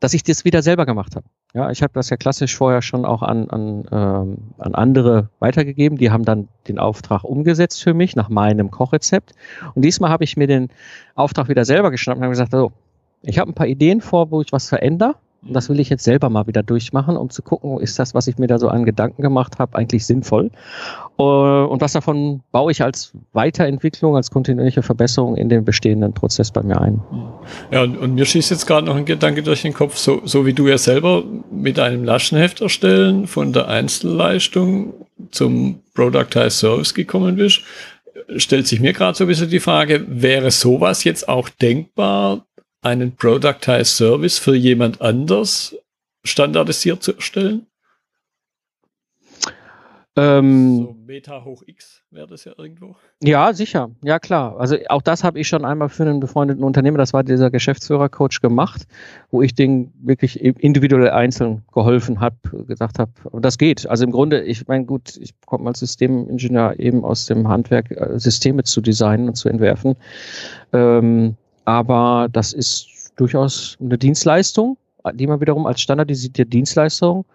dass 0.00 0.14
ich 0.14 0.22
das 0.22 0.44
wieder 0.44 0.62
selber 0.62 0.86
gemacht 0.86 1.16
habe. 1.16 1.26
Ja, 1.54 1.70
ich 1.70 1.82
habe 1.82 1.94
das 1.94 2.10
ja 2.10 2.16
klassisch 2.18 2.54
vorher 2.56 2.82
schon 2.82 3.06
auch 3.06 3.22
an, 3.22 3.48
an, 3.48 3.84
ähm, 3.90 4.36
an 4.58 4.74
andere 4.74 5.30
weitergegeben. 5.38 5.96
Die 5.96 6.10
haben 6.10 6.24
dann 6.24 6.48
den 6.68 6.78
Auftrag 6.78 7.24
umgesetzt 7.24 7.82
für 7.82 7.94
mich 7.94 8.16
nach 8.16 8.28
meinem 8.28 8.70
Kochrezept. 8.70 9.32
Und 9.74 9.82
diesmal 9.82 10.10
habe 10.10 10.24
ich 10.24 10.36
mir 10.36 10.46
den 10.46 10.68
Auftrag 11.14 11.48
wieder 11.48 11.64
selber 11.64 11.90
geschnappt 11.90 12.18
und 12.18 12.24
habe 12.24 12.32
gesagt, 12.32 12.52
so, 12.52 12.72
ich 13.22 13.38
habe 13.38 13.50
ein 13.50 13.54
paar 13.54 13.66
Ideen 13.66 14.02
vor, 14.02 14.30
wo 14.30 14.42
ich 14.42 14.52
was 14.52 14.68
verändere. 14.68 15.14
Und 15.46 15.54
das 15.54 15.68
will 15.68 15.78
ich 15.78 15.88
jetzt 15.88 16.04
selber 16.04 16.30
mal 16.30 16.46
wieder 16.48 16.62
durchmachen, 16.62 17.16
um 17.16 17.30
zu 17.30 17.42
gucken, 17.42 17.78
ist 17.78 17.98
das, 17.98 18.12
was 18.12 18.26
ich 18.26 18.38
mir 18.38 18.48
da 18.48 18.58
so 18.58 18.68
an 18.68 18.84
Gedanken 18.84 19.22
gemacht 19.22 19.58
habe, 19.58 19.76
eigentlich 19.76 20.04
sinnvoll? 20.04 20.50
Äh, 21.18 21.22
und 21.22 21.80
was 21.80 21.92
davon 21.92 22.40
baue 22.50 22.72
ich 22.72 22.82
als 22.82 23.12
Weiterentwicklung, 23.32 24.16
als 24.16 24.30
kontinuierliche 24.30 24.82
Verbesserung 24.82 25.36
in 25.36 25.48
den 25.48 25.64
bestehenden 25.64 26.12
Prozess 26.12 26.50
bei 26.50 26.62
mir 26.62 26.80
ein? 26.80 27.00
Ja, 27.70 27.82
und, 27.82 27.96
und 27.98 28.14
mir 28.14 28.24
schießt 28.24 28.50
jetzt 28.50 28.66
gerade 28.66 28.86
noch 28.86 28.96
ein 28.96 29.04
Gedanke 29.04 29.42
durch 29.42 29.62
den 29.62 29.74
Kopf, 29.74 29.96
so, 29.96 30.22
so 30.24 30.44
wie 30.44 30.54
du 30.54 30.66
ja 30.66 30.76
selber 30.76 31.22
mit 31.52 31.78
einem 31.78 32.04
Laschenheft 32.04 32.60
erstellen 32.60 33.28
von 33.28 33.52
der 33.52 33.68
Einzelleistung 33.68 34.92
zum 35.30 35.80
Productized 35.94 36.58
Service 36.58 36.94
gekommen 36.94 37.36
bist, 37.36 37.62
stellt 38.36 38.66
sich 38.66 38.80
mir 38.80 38.92
gerade 38.92 39.16
so 39.16 39.24
ein 39.24 39.28
bisschen 39.28 39.50
die 39.50 39.60
Frage, 39.60 40.04
wäre 40.08 40.50
sowas 40.50 41.04
jetzt 41.04 41.28
auch 41.28 41.48
denkbar, 41.48 42.44
einen 42.82 43.16
Productized 43.16 43.96
Service 43.96 44.38
für 44.38 44.54
jemand 44.54 45.00
anders 45.00 45.76
standardisiert 46.24 47.02
zu 47.02 47.14
erstellen? 47.14 47.66
Ähm, 50.18 50.78
so 50.78 50.96
Meta 51.06 51.44
hoch 51.44 51.62
X 51.64 52.02
wäre 52.10 52.26
das 52.26 52.44
ja 52.44 52.52
irgendwo. 52.58 52.96
Ja, 53.22 53.52
sicher. 53.52 53.92
Ja, 54.02 54.18
klar. 54.18 54.58
Also 54.58 54.76
auch 54.88 55.00
das 55.00 55.22
habe 55.22 55.38
ich 55.38 55.46
schon 55.46 55.64
einmal 55.64 55.88
für 55.88 56.02
einen 56.02 56.18
befreundeten 56.18 56.64
Unternehmer, 56.64 56.98
das 56.98 57.12
war 57.12 57.22
dieser 57.22 57.52
Geschäftsführercoach 57.52 58.40
gemacht, 58.42 58.88
wo 59.30 59.42
ich 59.42 59.54
den 59.54 59.92
wirklich 60.00 60.40
individuell 60.40 61.10
einzeln 61.10 61.62
geholfen 61.72 62.18
habe, 62.18 62.36
gesagt 62.66 62.98
habe, 62.98 63.12
das 63.40 63.58
geht. 63.58 63.86
Also 63.88 64.04
im 64.04 64.10
Grunde, 64.10 64.42
ich 64.42 64.66
meine, 64.66 64.86
gut, 64.86 65.16
ich 65.18 65.34
komme 65.46 65.68
als 65.68 65.78
Systemingenieur 65.78 66.80
eben 66.80 67.04
aus 67.04 67.26
dem 67.26 67.46
Handwerk, 67.46 67.92
äh, 67.92 68.18
Systeme 68.18 68.64
zu 68.64 68.80
designen 68.80 69.28
und 69.28 69.36
zu 69.36 69.48
entwerfen. 69.48 69.94
Ähm, 70.72 71.36
aber 71.68 72.28
das 72.32 72.54
ist 72.54 73.12
durchaus 73.16 73.76
eine 73.78 73.98
Dienstleistung, 73.98 74.78
die 75.12 75.26
man 75.26 75.38
wiederum 75.38 75.66
als 75.66 75.82
standardisierte 75.82 76.46
Dienstleistung 76.46 77.26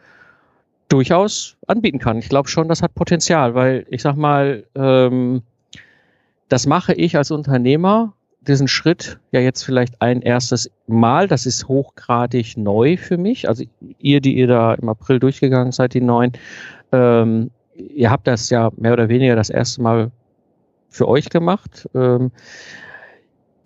durchaus 0.90 1.56
anbieten 1.68 2.00
kann. 2.00 2.18
Ich 2.18 2.30
glaube 2.30 2.50
schon, 2.50 2.68
das 2.68 2.82
hat 2.82 2.96
Potenzial, 2.96 3.54
weil 3.54 3.86
ich 3.92 4.02
sag 4.02 4.16
mal, 4.16 4.64
ähm, 4.74 5.44
das 6.50 6.66
mache 6.66 6.96
ich 6.96 7.16
als 7.16 7.30
Unternehmer, 7.30 8.14
diesen 8.42 8.68
Schritt 8.68 9.20
ja 9.32 9.40
jetzt 9.40 9.62
vielleicht 9.62 10.02
ein 10.02 10.24
erstes 10.24 10.72
Mal. 10.88 11.28
Das 11.28 11.46
ist 11.46 11.68
hochgradig 11.68 12.58
neu 12.58 12.98
für 12.98 13.18
mich. 13.18 13.48
Also 13.48 13.66
ihr, 14.00 14.20
die 14.20 14.36
ihr 14.36 14.48
da 14.48 14.74
im 14.74 14.90
April 14.90 15.20
durchgegangen 15.20 15.72
seid, 15.72 15.94
die 15.94 16.02
neuen, 16.02 16.32
ähm, 16.92 17.52
ihr 17.76 18.10
habt 18.10 18.26
das 18.26 18.50
ja 18.50 18.72
mehr 18.78 18.94
oder 18.94 19.10
weniger 19.10 19.36
das 19.36 19.52
erste 19.52 19.84
Mal 19.84 20.12
für 20.90 21.08
euch 21.08 21.30
gemacht. 21.30 21.88
Ähm, 21.94 22.32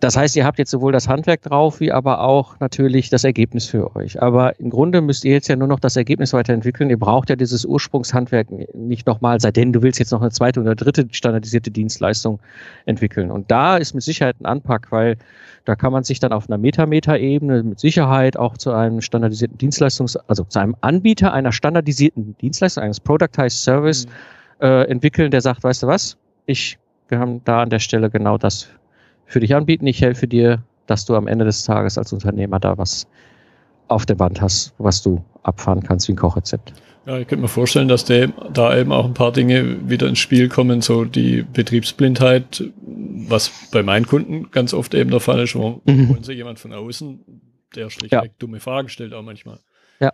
das 0.00 0.16
heißt, 0.16 0.36
ihr 0.36 0.44
habt 0.44 0.58
jetzt 0.58 0.70
sowohl 0.70 0.92
das 0.92 1.08
Handwerk 1.08 1.42
drauf, 1.42 1.80
wie 1.80 1.90
aber 1.90 2.20
auch 2.20 2.60
natürlich 2.60 3.10
das 3.10 3.24
Ergebnis 3.24 3.66
für 3.66 3.96
euch. 3.96 4.22
Aber 4.22 4.58
im 4.60 4.70
Grunde 4.70 5.00
müsst 5.00 5.24
ihr 5.24 5.32
jetzt 5.32 5.48
ja 5.48 5.56
nur 5.56 5.66
noch 5.66 5.80
das 5.80 5.96
Ergebnis 5.96 6.32
weiterentwickeln. 6.32 6.88
Ihr 6.88 6.98
braucht 6.98 7.30
ja 7.30 7.36
dieses 7.36 7.64
Ursprungshandwerk 7.64 8.46
nicht 8.74 9.08
nochmal, 9.08 9.40
seitdem 9.40 9.72
du 9.72 9.82
willst 9.82 9.98
jetzt 9.98 10.12
noch 10.12 10.20
eine 10.20 10.30
zweite 10.30 10.60
oder 10.60 10.76
dritte 10.76 11.08
standardisierte 11.10 11.72
Dienstleistung 11.72 12.38
entwickeln. 12.86 13.32
Und 13.32 13.50
da 13.50 13.76
ist 13.76 13.92
mit 13.92 14.04
Sicherheit 14.04 14.40
ein 14.40 14.46
Anpack, 14.46 14.92
weil 14.92 15.16
da 15.64 15.74
kann 15.74 15.92
man 15.92 16.04
sich 16.04 16.20
dann 16.20 16.32
auf 16.32 16.48
einer 16.48 16.58
Metameter-Ebene 16.58 17.64
mit 17.64 17.80
Sicherheit 17.80 18.36
auch 18.36 18.56
zu 18.56 18.70
einem 18.70 19.00
standardisierten 19.00 19.58
Dienstleistungs-, 19.58 20.16
also 20.28 20.44
zu 20.44 20.60
einem 20.60 20.76
Anbieter 20.80 21.32
einer 21.32 21.50
standardisierten 21.50 22.36
Dienstleistung, 22.40 22.84
eines 22.84 23.00
Productized 23.00 23.64
Service 23.64 24.06
mhm. 24.06 24.12
äh, 24.64 24.84
entwickeln, 24.84 25.32
der 25.32 25.40
sagt, 25.40 25.64
weißt 25.64 25.82
du 25.82 25.88
was, 25.88 26.16
ich, 26.46 26.78
wir 27.08 27.18
haben 27.18 27.42
da 27.44 27.62
an 27.62 27.70
der 27.70 27.80
Stelle 27.80 28.08
genau 28.10 28.38
das 28.38 28.68
für 29.28 29.40
dich 29.40 29.54
anbieten. 29.54 29.86
Ich 29.86 30.02
helfe 30.02 30.26
dir, 30.26 30.64
dass 30.86 31.04
du 31.04 31.14
am 31.14 31.28
Ende 31.28 31.44
des 31.44 31.62
Tages 31.62 31.96
als 31.98 32.12
Unternehmer 32.12 32.58
da 32.58 32.76
was 32.76 33.06
auf 33.86 34.06
der 34.06 34.18
Wand 34.18 34.40
hast, 34.40 34.74
was 34.78 35.02
du 35.02 35.24
abfahren 35.42 35.82
kannst 35.82 36.08
wie 36.08 36.12
ein 36.12 36.16
Kochrezept. 36.16 36.72
Ja, 37.06 37.18
ich 37.18 37.26
könnte 37.26 37.42
mir 37.42 37.48
vorstellen, 37.48 37.88
dass 37.88 38.04
der, 38.04 38.28
da 38.52 38.76
eben 38.76 38.92
auch 38.92 39.06
ein 39.06 39.14
paar 39.14 39.32
Dinge 39.32 39.88
wieder 39.88 40.08
ins 40.08 40.18
Spiel 40.18 40.48
kommen, 40.48 40.82
so 40.82 41.04
die 41.04 41.42
Betriebsblindheit, 41.42 42.64
was 42.82 43.50
bei 43.72 43.82
meinen 43.82 44.06
Kunden 44.06 44.50
ganz 44.50 44.74
oft 44.74 44.92
eben 44.94 45.10
der 45.10 45.20
Fall 45.20 45.40
ist, 45.40 45.54
wo 45.54 45.80
mhm. 45.86 46.10
holen 46.10 46.22
sie 46.22 46.34
jemand 46.34 46.58
von 46.58 46.74
außen, 46.74 47.24
der 47.74 47.88
schlichtweg 47.88 48.24
ja. 48.24 48.34
dumme 48.38 48.60
Fragen 48.60 48.90
stellt 48.90 49.14
auch 49.14 49.22
manchmal. 49.22 49.60
Ja, 50.00 50.12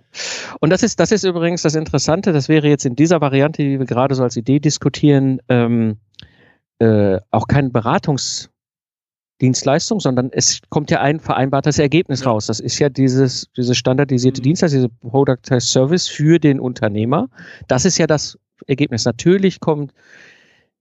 und 0.61 0.71
das 0.71 0.83
ist, 0.83 1.01
das 1.01 1.11
ist 1.11 1.25
übrigens 1.25 1.63
das 1.63 1.75
Interessante, 1.75 2.33
das 2.33 2.49
wäre 2.49 2.69
jetzt 2.69 2.87
in 2.87 2.95
dieser 2.95 3.21
Variante, 3.21 3.63
die 3.63 3.79
wir 3.79 3.87
gerade 3.87 4.15
so 4.15 4.23
als 4.23 4.37
Idee 4.37 4.61
diskutieren, 4.61 5.41
ähm, 5.49 5.99
äh, 6.79 7.19
auch 7.31 7.49
kein 7.49 7.73
Beratungs- 7.73 8.51
Dienstleistung, 9.41 10.01
sondern 10.01 10.31
es 10.33 10.61
kommt 10.69 10.91
ja 10.91 11.01
ein 11.01 11.19
vereinbartes 11.19 11.79
Ergebnis 11.79 12.21
ja. 12.21 12.31
raus. 12.31 12.47
Das 12.47 12.61
ist 12.61 12.79
ja 12.79 12.89
dieses, 12.89 13.49
diese 13.57 13.75
standardisierte 13.75 14.41
mhm. 14.41 14.45
Dienstleistung, 14.45 14.83
diese 14.83 15.11
Productized 15.11 15.69
Service 15.69 16.09
für 16.09 16.39
den 16.39 16.61
Unternehmer. 16.61 17.29
Das 17.69 17.85
ist 17.85 17.99
ja 17.99 18.07
das 18.07 18.39
Ergebnis. 18.67 19.05
Natürlich 19.05 19.61
kommt 19.61 19.93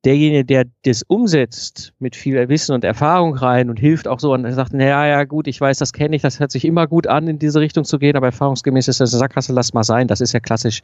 derjenige, 0.05 0.43
der 0.43 0.65
das 0.85 1.03
umsetzt, 1.03 1.93
mit 1.99 2.15
viel 2.15 2.49
Wissen 2.49 2.73
und 2.75 2.83
Erfahrung 2.83 3.35
rein 3.35 3.69
und 3.69 3.79
hilft 3.79 4.07
auch 4.07 4.19
so 4.19 4.33
und 4.33 4.51
sagt, 4.51 4.73
naja, 4.73 5.07
ja 5.07 5.23
gut, 5.23 5.47
ich 5.47 5.59
weiß, 5.59 5.77
das 5.77 5.93
kenne 5.93 6.15
ich, 6.15 6.21
das 6.21 6.39
hört 6.39 6.51
sich 6.51 6.65
immer 6.65 6.87
gut 6.87 7.07
an, 7.07 7.27
in 7.27 7.39
diese 7.39 7.59
Richtung 7.59 7.85
zu 7.85 7.99
gehen, 7.99 8.17
aber 8.17 8.27
erfahrungsgemäß 8.27 8.87
ist 8.89 8.99
das 8.99 9.13
eine 9.13 9.19
Sackgasse, 9.19 9.53
lass 9.53 9.73
mal 9.73 9.83
sein. 9.83 10.07
Das 10.07 10.19
ist 10.19 10.33
ja 10.33 10.41
klassisch, 10.41 10.81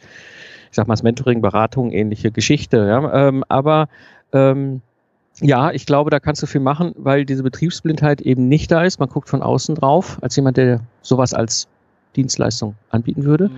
ich 0.69 0.75
sag 0.75 0.87
mal, 0.87 0.93
das 0.93 1.03
Mentoring, 1.03 1.41
Beratung, 1.41 1.91
ähnliche 1.91 2.31
Geschichte. 2.31 2.77
Ja? 2.77 3.27
Ähm, 3.27 3.43
aber 3.49 3.89
ähm, 4.31 4.81
ja, 5.41 5.71
ich 5.71 5.85
glaube, 5.85 6.09
da 6.09 6.19
kannst 6.19 6.43
du 6.43 6.47
viel 6.47 6.61
machen, 6.61 6.93
weil 6.97 7.25
diese 7.25 7.43
Betriebsblindheit 7.43 8.21
eben 8.21 8.47
nicht 8.47 8.71
da 8.71 8.83
ist. 8.83 8.99
Man 8.99 9.09
guckt 9.09 9.29
von 9.29 9.41
außen 9.41 9.75
drauf, 9.75 10.17
als 10.21 10.35
jemand, 10.35 10.57
der 10.57 10.81
sowas 11.01 11.33
als 11.33 11.67
Dienstleistung 12.15 12.75
anbieten 12.89 13.23
würde. 13.23 13.49
Mhm. 13.49 13.55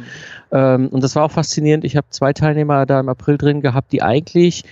Ähm, 0.52 0.88
und 0.90 1.04
das 1.04 1.16
war 1.16 1.24
auch 1.24 1.32
faszinierend. 1.32 1.84
Ich 1.84 1.96
habe 1.96 2.08
zwei 2.10 2.34
Teilnehmer 2.34 2.86
da 2.86 3.00
im 3.00 3.10
April 3.10 3.38
drin 3.38 3.62
gehabt, 3.62 3.92
die 3.92 4.02
eigentlich 4.04 4.64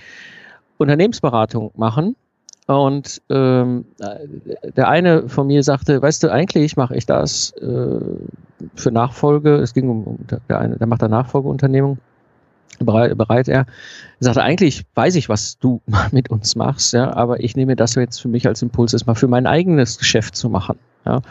Unternehmensberatung 0.78 1.72
machen. 1.76 2.16
Und 2.66 3.20
ähm, 3.30 3.84
der 4.76 4.88
eine 4.88 5.28
von 5.28 5.48
mir 5.48 5.64
sagte, 5.64 6.00
weißt 6.00 6.22
du, 6.22 6.30
eigentlich 6.30 6.76
mache 6.76 6.94
ich 6.94 7.04
das 7.04 7.50
äh, 7.56 8.00
für 8.76 8.92
Nachfolge. 8.92 9.56
Es 9.56 9.74
ging 9.74 9.88
um, 9.88 10.18
der 10.48 10.58
eine, 10.58 10.76
der 10.76 10.86
macht 10.86 11.02
da 11.02 11.08
Nachfolgeunternehmung 11.08 11.98
bereit, 12.84 13.16
bereit 13.16 13.48
er. 13.48 13.60
Er 13.60 13.66
sagte, 14.18 14.42
eigentlich 14.42 14.84
weiß 14.94 15.14
ich, 15.16 15.28
was 15.28 15.58
du 15.58 15.80
mit 16.12 16.30
uns 16.30 16.56
machst, 16.56 16.92
ja, 16.92 17.12
aber 17.14 17.40
ich 17.40 17.56
nehme 17.56 17.76
das 17.76 17.94
jetzt 17.94 18.20
für 18.20 18.28
mich 18.28 18.46
als 18.46 18.62
Impuls, 18.62 18.92
es 18.92 19.06
mal 19.06 19.14
für 19.14 19.28
mein 19.28 19.46
eigenes 19.46 19.98
Geschäft 19.98 20.36
zu 20.36 20.48
machen. 20.48 20.78
Ja. 21.06 21.22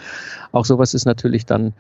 Auch 0.52 0.66
sowas 0.66 0.94
ist 0.94 1.06
natürlich 1.06 1.46
dann 1.46 1.74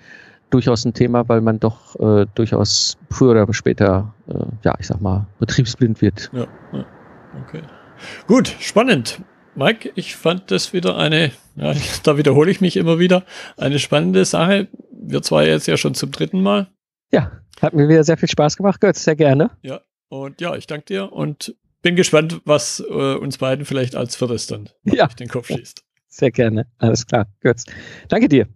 durchaus 0.49 0.85
ein 0.85 0.93
Thema, 0.93 1.27
weil 1.29 1.41
man 1.41 1.59
doch 1.59 1.99
äh, 1.99 2.25
durchaus 2.35 2.97
früher 3.09 3.31
oder 3.31 3.53
später, 3.53 4.13
äh, 4.27 4.33
ja, 4.63 4.75
ich 4.79 4.87
sag 4.87 5.01
mal, 5.01 5.27
betriebsblind 5.39 6.01
wird. 6.01 6.29
Ja, 6.33 6.47
ja, 6.73 6.85
okay. 7.45 7.61
Gut, 8.27 8.55
spannend. 8.59 9.21
Mike, 9.55 9.91
ich 9.95 10.15
fand 10.15 10.51
das 10.51 10.73
wieder 10.73 10.97
eine, 10.97 11.31
ja, 11.55 11.73
da 12.03 12.17
wiederhole 12.17 12.51
ich 12.51 12.61
mich 12.61 12.77
immer 12.77 12.99
wieder, 12.99 13.23
eine 13.57 13.79
spannende 13.79 14.25
Sache. 14.25 14.67
Wir 14.91 15.21
zwei 15.21 15.47
jetzt 15.47 15.67
ja 15.67 15.77
schon 15.77 15.93
zum 15.93 16.11
dritten 16.11 16.41
Mal. 16.41 16.67
Ja, 17.11 17.31
hat 17.61 17.73
mir 17.73 17.87
wieder 17.89 18.03
sehr 18.03 18.17
viel 18.17 18.29
Spaß 18.29 18.57
gemacht, 18.57 18.81
Götz, 18.81 19.03
sehr 19.03 19.15
gerne. 19.15 19.51
Ja, 19.61 19.81
und 20.09 20.41
ja, 20.41 20.55
ich 20.55 20.67
danke 20.67 20.85
dir 20.85 21.11
und 21.11 21.55
bin 21.81 21.95
gespannt, 21.95 22.41
was 22.45 22.79
äh, 22.79 23.15
uns 23.15 23.37
beiden 23.37 23.65
vielleicht 23.65 23.95
als 23.95 24.15
viertes 24.15 24.47
dann 24.47 24.69
ja. 24.83 25.05
durch 25.05 25.15
den 25.15 25.27
Kopf 25.27 25.47
schießt. 25.47 25.83
Sehr 26.07 26.31
gerne, 26.31 26.67
alles 26.77 27.05
klar, 27.05 27.27
Götz. 27.41 27.65
Danke 28.07 28.27
dir. 28.27 28.47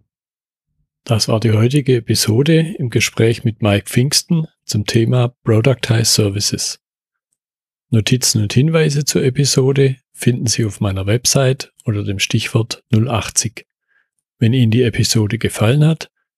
Das 1.04 1.28
war 1.28 1.38
die 1.38 1.52
heutige 1.52 1.96
Episode 1.96 2.74
im 2.78 2.88
Gespräch 2.88 3.44
mit 3.44 3.60
Mike 3.60 3.86
Pfingsten 3.86 4.46
zum 4.64 4.86
Thema 4.86 5.34
Productized 5.44 6.14
Services. 6.14 6.80
Notizen 7.90 8.42
und 8.42 8.52
Hinweise 8.52 9.04
zur 9.04 9.22
Episode 9.22 9.96
finden 10.12 10.46
Sie 10.46 10.64
auf 10.64 10.80
meiner 10.80 11.06
Website 11.06 11.72
unter 11.84 12.04
dem 12.04 12.18
Stichwort 12.18 12.82
080. 12.92 13.66
Wenn 14.38 14.52
Ihnen 14.52 14.70
die 14.70 14.82
Episode 14.82 15.38
gefallen 15.38 15.84
hat, 15.86 16.10